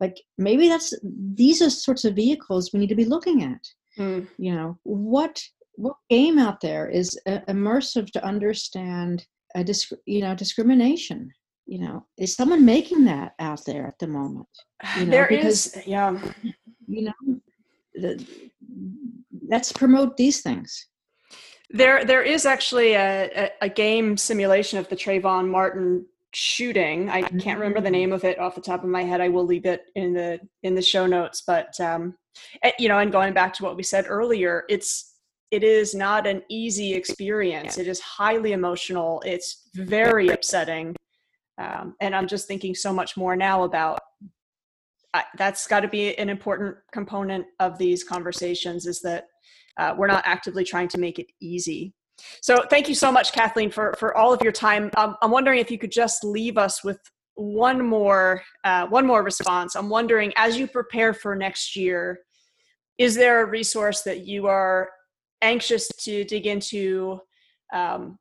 Like 0.00 0.16
maybe 0.36 0.68
that's 0.68 0.94
these 1.02 1.60
are 1.60 1.70
sorts 1.70 2.04
of 2.04 2.14
vehicles 2.14 2.70
we 2.72 2.80
need 2.80 2.88
to 2.88 2.94
be 2.94 3.04
looking 3.04 3.42
at. 3.42 3.64
Mm. 3.98 4.28
you 4.38 4.54
know 4.54 4.78
what 4.84 5.42
what 5.74 5.96
game 6.08 6.38
out 6.38 6.60
there 6.60 6.88
is 6.88 7.18
uh, 7.26 7.40
immersive 7.48 8.12
to 8.12 8.24
understand 8.24 9.26
a 9.56 9.64
disc, 9.64 9.90
you 10.06 10.20
know 10.20 10.34
discrimination? 10.34 11.30
You 11.66 11.80
know 11.80 12.06
is 12.16 12.36
someone 12.36 12.64
making 12.64 13.04
that 13.06 13.32
out 13.40 13.64
there 13.66 13.86
at 13.86 13.98
the 13.98 14.06
moment? 14.06 14.48
You 14.96 15.06
know, 15.06 15.10
there 15.10 15.26
because, 15.28 15.74
is, 15.74 15.86
yeah. 15.86 16.16
you 16.86 17.02
know 17.06 17.40
the, 17.94 18.24
let's 19.48 19.72
promote 19.72 20.16
these 20.16 20.40
things 20.40 20.88
there, 21.70 22.04
there 22.04 22.22
is 22.22 22.46
actually 22.46 22.94
a, 22.94 23.30
a, 23.36 23.50
a 23.62 23.68
game 23.68 24.16
simulation 24.16 24.78
of 24.78 24.88
the 24.88 24.96
Trayvon 24.96 25.48
Martin 25.48 26.06
shooting. 26.34 27.10
I 27.10 27.22
can't 27.22 27.58
remember 27.58 27.80
the 27.80 27.90
name 27.90 28.12
of 28.12 28.24
it 28.24 28.38
off 28.38 28.54
the 28.54 28.60
top 28.60 28.84
of 28.84 28.88
my 28.88 29.02
head. 29.02 29.20
I 29.20 29.28
will 29.28 29.44
leave 29.44 29.66
it 29.66 29.86
in 29.94 30.14
the 30.14 30.40
in 30.62 30.74
the 30.74 30.82
show 30.82 31.06
notes. 31.06 31.42
But 31.46 31.78
um, 31.80 32.14
eh, 32.62 32.72
you 32.78 32.88
know, 32.88 32.98
and 32.98 33.12
going 33.12 33.34
back 33.34 33.52
to 33.54 33.64
what 33.64 33.76
we 33.76 33.82
said 33.82 34.06
earlier, 34.08 34.64
it's 34.68 35.14
it 35.50 35.62
is 35.62 35.94
not 35.94 36.26
an 36.26 36.42
easy 36.48 36.94
experience. 36.94 37.78
It 37.78 37.88
is 37.88 38.00
highly 38.00 38.52
emotional. 38.52 39.22
It's 39.26 39.68
very 39.74 40.28
upsetting, 40.28 40.94
um, 41.58 41.94
and 42.00 42.14
I'm 42.14 42.26
just 42.26 42.46
thinking 42.48 42.74
so 42.74 42.92
much 42.92 43.16
more 43.16 43.36
now 43.36 43.64
about. 43.64 44.00
That's 45.36 45.66
got 45.66 45.80
to 45.80 45.88
be 45.88 46.16
an 46.18 46.28
important 46.28 46.76
component 46.92 47.46
of 47.60 47.78
these 47.78 48.04
conversations. 48.04 48.86
Is 48.86 49.00
that 49.00 49.26
uh, 49.78 49.94
we're 49.96 50.08
not 50.08 50.24
actively 50.26 50.64
trying 50.64 50.88
to 50.88 50.98
make 50.98 51.18
it 51.18 51.26
easy. 51.40 51.94
So 52.42 52.64
thank 52.68 52.88
you 52.88 52.94
so 52.94 53.12
much, 53.12 53.32
Kathleen, 53.32 53.70
for, 53.70 53.94
for 53.96 54.16
all 54.16 54.32
of 54.32 54.42
your 54.42 54.52
time. 54.52 54.90
Um, 54.96 55.16
I'm 55.22 55.30
wondering 55.30 55.60
if 55.60 55.70
you 55.70 55.78
could 55.78 55.92
just 55.92 56.24
leave 56.24 56.58
us 56.58 56.82
with 56.82 56.98
one 57.36 57.86
more 57.86 58.42
uh, 58.64 58.86
one 58.88 59.06
more 59.06 59.22
response. 59.22 59.76
I'm 59.76 59.88
wondering, 59.88 60.32
as 60.36 60.58
you 60.58 60.66
prepare 60.66 61.14
for 61.14 61.36
next 61.36 61.76
year, 61.76 62.18
is 62.98 63.14
there 63.14 63.44
a 63.44 63.48
resource 63.48 64.02
that 64.02 64.26
you 64.26 64.48
are 64.48 64.90
anxious 65.42 65.86
to 66.00 66.24
dig 66.24 66.46
into? 66.46 67.20
Um, 67.72 68.18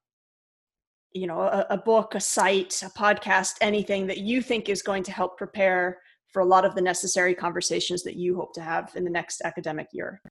you 1.13 1.25
know, 1.25 1.39
a, 1.41 1.65
a 1.71 1.77
book, 1.77 2.13
a 2.13 2.19
site, 2.19 2.79
a 2.83 2.89
podcast, 2.89 3.55
anything 3.61 4.05
that 4.05 4.19
you 4.19 4.39
think 4.39 4.69
is 4.69 4.83
going 4.83 5.01
to 5.01 5.11
help 5.11 5.35
prepare 5.35 5.97
for 6.31 6.41
a 6.41 6.45
lot 6.45 6.65
of 6.65 6.75
the 6.75 6.81
necessary 6.81 7.33
conversations 7.33 8.03
that 8.03 8.15
you 8.15 8.35
hope 8.35 8.53
to 8.53 8.61
have 8.61 8.91
in 8.95 9.03
the 9.03 9.09
next 9.09 9.41
academic 9.41 9.87
year. 9.91 10.21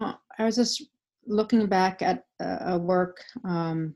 I 0.00 0.44
was 0.44 0.56
just 0.56 0.84
looking 1.26 1.66
back 1.66 2.02
at 2.02 2.24
a 2.40 2.78
work 2.78 3.18
um, 3.44 3.94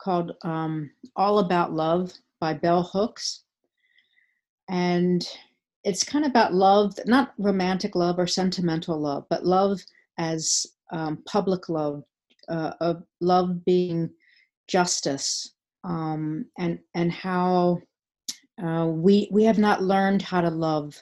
called 0.00 0.32
um, 0.42 0.90
All 1.14 1.40
About 1.40 1.72
Love 1.72 2.12
by 2.40 2.54
Bell 2.54 2.82
Hooks. 2.82 3.44
And 4.68 5.26
it's 5.84 6.02
kind 6.02 6.24
of 6.24 6.30
about 6.30 6.54
love, 6.54 6.98
not 7.06 7.32
romantic 7.38 7.94
love 7.94 8.18
or 8.18 8.26
sentimental 8.26 9.00
love, 9.00 9.24
but 9.30 9.46
love 9.46 9.80
as 10.18 10.66
um, 10.92 11.22
public 11.26 11.68
love, 11.68 12.02
uh, 12.48 12.72
of 12.80 13.02
love 13.20 13.64
being 13.64 14.10
justice, 14.68 15.54
um, 15.84 16.46
and 16.58 16.78
and 16.94 17.12
how 17.12 17.80
uh, 18.62 18.86
we 18.86 19.28
we 19.30 19.44
have 19.44 19.58
not 19.58 19.82
learned 19.82 20.22
how 20.22 20.40
to 20.40 20.50
love 20.50 20.94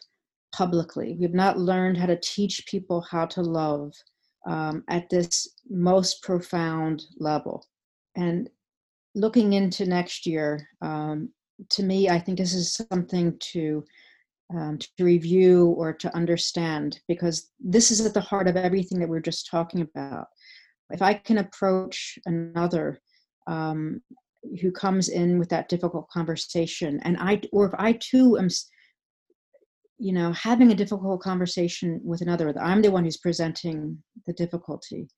publicly. 0.52 1.16
We've 1.18 1.34
not 1.34 1.58
learned 1.58 1.96
how 1.96 2.06
to 2.06 2.18
teach 2.20 2.66
people 2.66 3.00
how 3.00 3.26
to 3.26 3.42
love 3.42 3.92
um, 4.46 4.84
at 4.88 5.08
this 5.10 5.48
most 5.68 6.22
profound 6.22 7.02
level. 7.18 7.66
And 8.16 8.48
looking 9.14 9.52
into 9.52 9.86
next 9.86 10.26
year, 10.26 10.68
um, 10.82 11.30
to 11.70 11.82
me, 11.82 12.08
I 12.08 12.18
think 12.18 12.38
this 12.38 12.54
is 12.54 12.80
something 12.90 13.36
to 13.52 13.84
um, 14.54 14.78
to 14.78 15.04
review 15.04 15.68
or 15.78 15.92
to 15.92 16.14
understand 16.14 17.00
because 17.08 17.50
this 17.58 17.90
is 17.90 18.04
at 18.04 18.14
the 18.14 18.20
heart 18.20 18.46
of 18.46 18.56
everything 18.56 18.98
that 18.98 19.08
we're 19.08 19.20
just 19.20 19.48
talking 19.50 19.80
about. 19.80 20.26
If 20.90 21.02
I 21.02 21.14
can 21.14 21.38
approach 21.38 22.18
another 22.26 23.00
um, 23.46 24.02
who 24.60 24.70
comes 24.70 25.08
in 25.08 25.38
with 25.38 25.48
that 25.50 25.68
difficult 25.68 26.08
conversation, 26.08 27.00
and 27.02 27.16
I, 27.18 27.40
or 27.52 27.66
if 27.66 27.74
I 27.78 27.92
too 27.92 28.38
am 28.38 28.48
you 29.98 30.12
know 30.12 30.32
having 30.32 30.72
a 30.72 30.74
difficult 30.74 31.20
conversation 31.20 32.00
with 32.02 32.20
another 32.20 32.52
i'm 32.60 32.82
the 32.82 32.90
one 32.90 33.04
who's 33.04 33.16
presenting 33.16 33.96
the 34.26 34.32
difficulty 34.32 35.08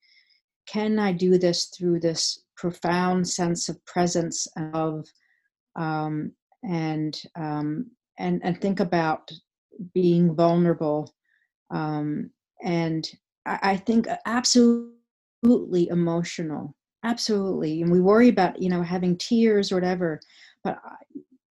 can 0.66 0.98
i 0.98 1.12
do 1.12 1.38
this 1.38 1.72
through 1.76 1.98
this 1.98 2.44
profound 2.56 3.26
sense 3.26 3.68
of 3.68 3.84
presence 3.86 4.46
of 4.74 5.06
um, 5.76 6.32
and 6.62 7.22
um, 7.36 7.90
and 8.18 8.40
and 8.44 8.60
think 8.60 8.80
about 8.80 9.30
being 9.94 10.34
vulnerable 10.34 11.12
um, 11.70 12.30
and 12.62 13.08
I, 13.44 13.58
I 13.62 13.76
think 13.76 14.08
absolutely 14.26 15.88
emotional 15.88 16.74
absolutely 17.06 17.82
and 17.82 17.90
we 17.90 18.00
worry 18.00 18.28
about 18.28 18.60
you 18.60 18.68
know 18.68 18.82
having 18.82 19.16
tears 19.16 19.70
or 19.70 19.76
whatever 19.76 20.20
but 20.64 20.78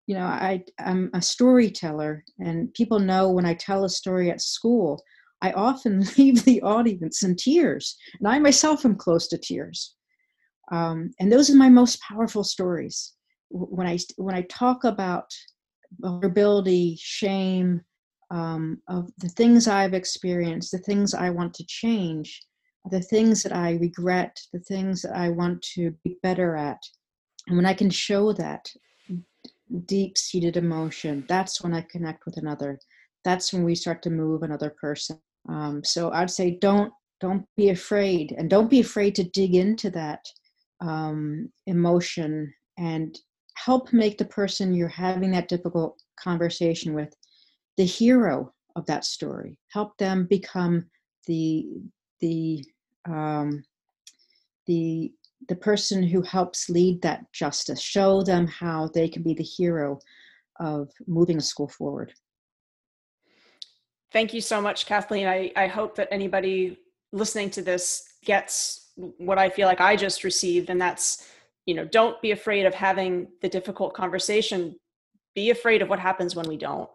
you 0.06 0.14
know 0.16 0.26
i 0.26 0.62
i'm 0.80 1.10
a 1.14 1.22
storyteller 1.22 2.24
and 2.40 2.74
people 2.74 2.98
know 2.98 3.30
when 3.30 3.46
i 3.46 3.54
tell 3.54 3.84
a 3.84 3.88
story 3.88 4.30
at 4.30 4.40
school 4.40 5.02
i 5.42 5.52
often 5.52 6.04
leave 6.18 6.44
the 6.44 6.60
audience 6.62 7.22
in 7.22 7.36
tears 7.36 7.96
and 8.18 8.26
i 8.28 8.38
myself 8.38 8.84
am 8.84 8.96
close 8.96 9.28
to 9.28 9.38
tears. 9.38 9.94
Um, 10.72 11.10
and 11.20 11.30
those 11.30 11.50
are 11.50 11.56
my 11.56 11.68
most 11.68 12.00
powerful 12.00 12.42
stories. 12.42 13.12
When 13.50 13.86
i 13.86 13.98
when 14.16 14.34
i 14.34 14.42
talk 14.42 14.84
about 14.84 15.26
vulnerability 16.00 16.96
shame 16.98 17.82
um, 18.30 18.80
of 18.88 19.10
the 19.18 19.28
things 19.28 19.68
i've 19.68 19.94
experienced 19.94 20.72
the 20.72 20.78
things 20.78 21.14
i 21.14 21.30
want 21.30 21.54
to 21.54 21.64
change 21.66 22.40
the 22.90 23.00
things 23.00 23.42
that 23.42 23.54
i 23.54 23.72
regret 23.80 24.38
the 24.52 24.60
things 24.60 25.02
that 25.02 25.16
i 25.16 25.28
want 25.28 25.60
to 25.62 25.90
be 26.04 26.16
better 26.22 26.56
at 26.56 26.80
and 27.46 27.56
when 27.56 27.66
i 27.66 27.74
can 27.74 27.90
show 27.90 28.32
that 28.32 28.68
deep 29.86 30.16
seated 30.16 30.56
emotion, 30.56 31.24
that's 31.28 31.62
when 31.62 31.74
I 31.74 31.82
connect 31.82 32.26
with 32.26 32.36
another. 32.36 32.78
That's 33.24 33.52
when 33.52 33.64
we 33.64 33.74
start 33.74 34.02
to 34.02 34.10
move 34.10 34.42
another 34.42 34.74
person. 34.80 35.18
Um, 35.48 35.82
so 35.84 36.10
I'd 36.12 36.30
say 36.30 36.58
don't 36.60 36.92
don't 37.20 37.46
be 37.56 37.70
afraid, 37.70 38.34
and 38.36 38.50
don't 38.50 38.70
be 38.70 38.80
afraid 38.80 39.14
to 39.14 39.24
dig 39.24 39.54
into 39.54 39.88
that 39.90 40.20
um, 40.80 41.50
emotion 41.66 42.52
and 42.76 43.16
help 43.54 43.92
make 43.92 44.18
the 44.18 44.24
person 44.26 44.74
you're 44.74 44.88
having 44.88 45.30
that 45.30 45.48
difficult 45.48 46.00
conversation 46.18 46.92
with 46.92 47.14
the 47.76 47.84
hero 47.84 48.52
of 48.76 48.84
that 48.86 49.04
story. 49.04 49.58
Help 49.72 49.96
them 49.98 50.26
become 50.28 50.86
the 51.26 51.66
the 52.20 52.64
um, 53.08 53.64
the 54.66 55.12
the 55.48 55.56
person 55.56 56.02
who 56.02 56.22
helps 56.22 56.70
lead 56.70 57.02
that 57.02 57.20
justice 57.32 57.80
show 57.80 58.22
them 58.22 58.46
how 58.46 58.88
they 58.94 59.08
can 59.08 59.22
be 59.22 59.34
the 59.34 59.42
hero 59.42 59.98
of 60.58 60.88
moving 61.06 61.36
a 61.36 61.40
school 61.40 61.68
forward. 61.68 62.14
Thank 64.10 64.32
you 64.32 64.40
so 64.40 64.60
much 64.60 64.86
kathleen. 64.86 65.26
I, 65.26 65.52
I 65.56 65.66
hope 65.66 65.96
that 65.96 66.08
anybody 66.10 66.78
listening 67.12 67.50
to 67.50 67.62
this 67.62 68.04
gets 68.24 68.92
what 68.96 69.38
i 69.38 69.48
feel 69.48 69.68
like 69.68 69.80
i 69.80 69.94
just 69.94 70.24
received 70.24 70.70
and 70.70 70.80
that's 70.80 71.28
you 71.66 71.74
know 71.74 71.84
don't 71.84 72.20
be 72.20 72.32
afraid 72.32 72.66
of 72.66 72.74
having 72.74 73.28
the 73.42 73.48
difficult 73.48 73.94
conversation. 73.94 74.76
Be 75.34 75.50
afraid 75.50 75.82
of 75.82 75.88
what 75.88 75.98
happens 75.98 76.36
when 76.36 76.46
we 76.46 76.56
don't. 76.56 76.88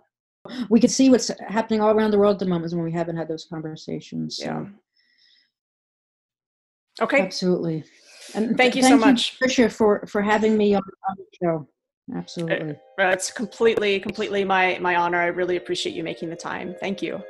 We 0.69 0.79
can 0.79 0.89
see 0.89 1.09
what's 1.09 1.29
happening 1.47 1.81
all 1.81 1.91
around 1.91 2.11
the 2.11 2.17
world 2.17 2.35
at 2.35 2.39
the 2.39 2.45
moment 2.45 2.73
when 2.73 2.83
we 2.83 2.91
haven't 2.91 3.17
had 3.17 3.27
those 3.27 3.45
conversations 3.45 4.37
so. 4.37 4.67
Okay. 7.01 7.21
Absolutely. 7.21 7.83
And 8.35 8.57
thank 8.57 8.75
you 8.75 8.81
thank 8.81 8.93
so 8.93 9.05
much. 9.05 9.37
You, 9.41 9.47
Tricia, 9.47 9.71
for 9.71 10.05
for 10.07 10.21
having 10.21 10.57
me 10.57 10.75
on, 10.75 10.83
on 11.09 11.15
the 11.17 11.25
show. 11.41 11.67
Absolutely. 12.15 12.71
Uh, 12.99 13.09
it's 13.09 13.31
completely 13.31 13.99
completely 13.99 14.43
my 14.43 14.77
my 14.79 14.95
honor. 14.95 15.19
I 15.19 15.27
really 15.27 15.57
appreciate 15.57 15.95
you 15.95 16.03
making 16.03 16.29
the 16.29 16.35
time. 16.35 16.75
Thank 16.79 17.01
you 17.01 17.23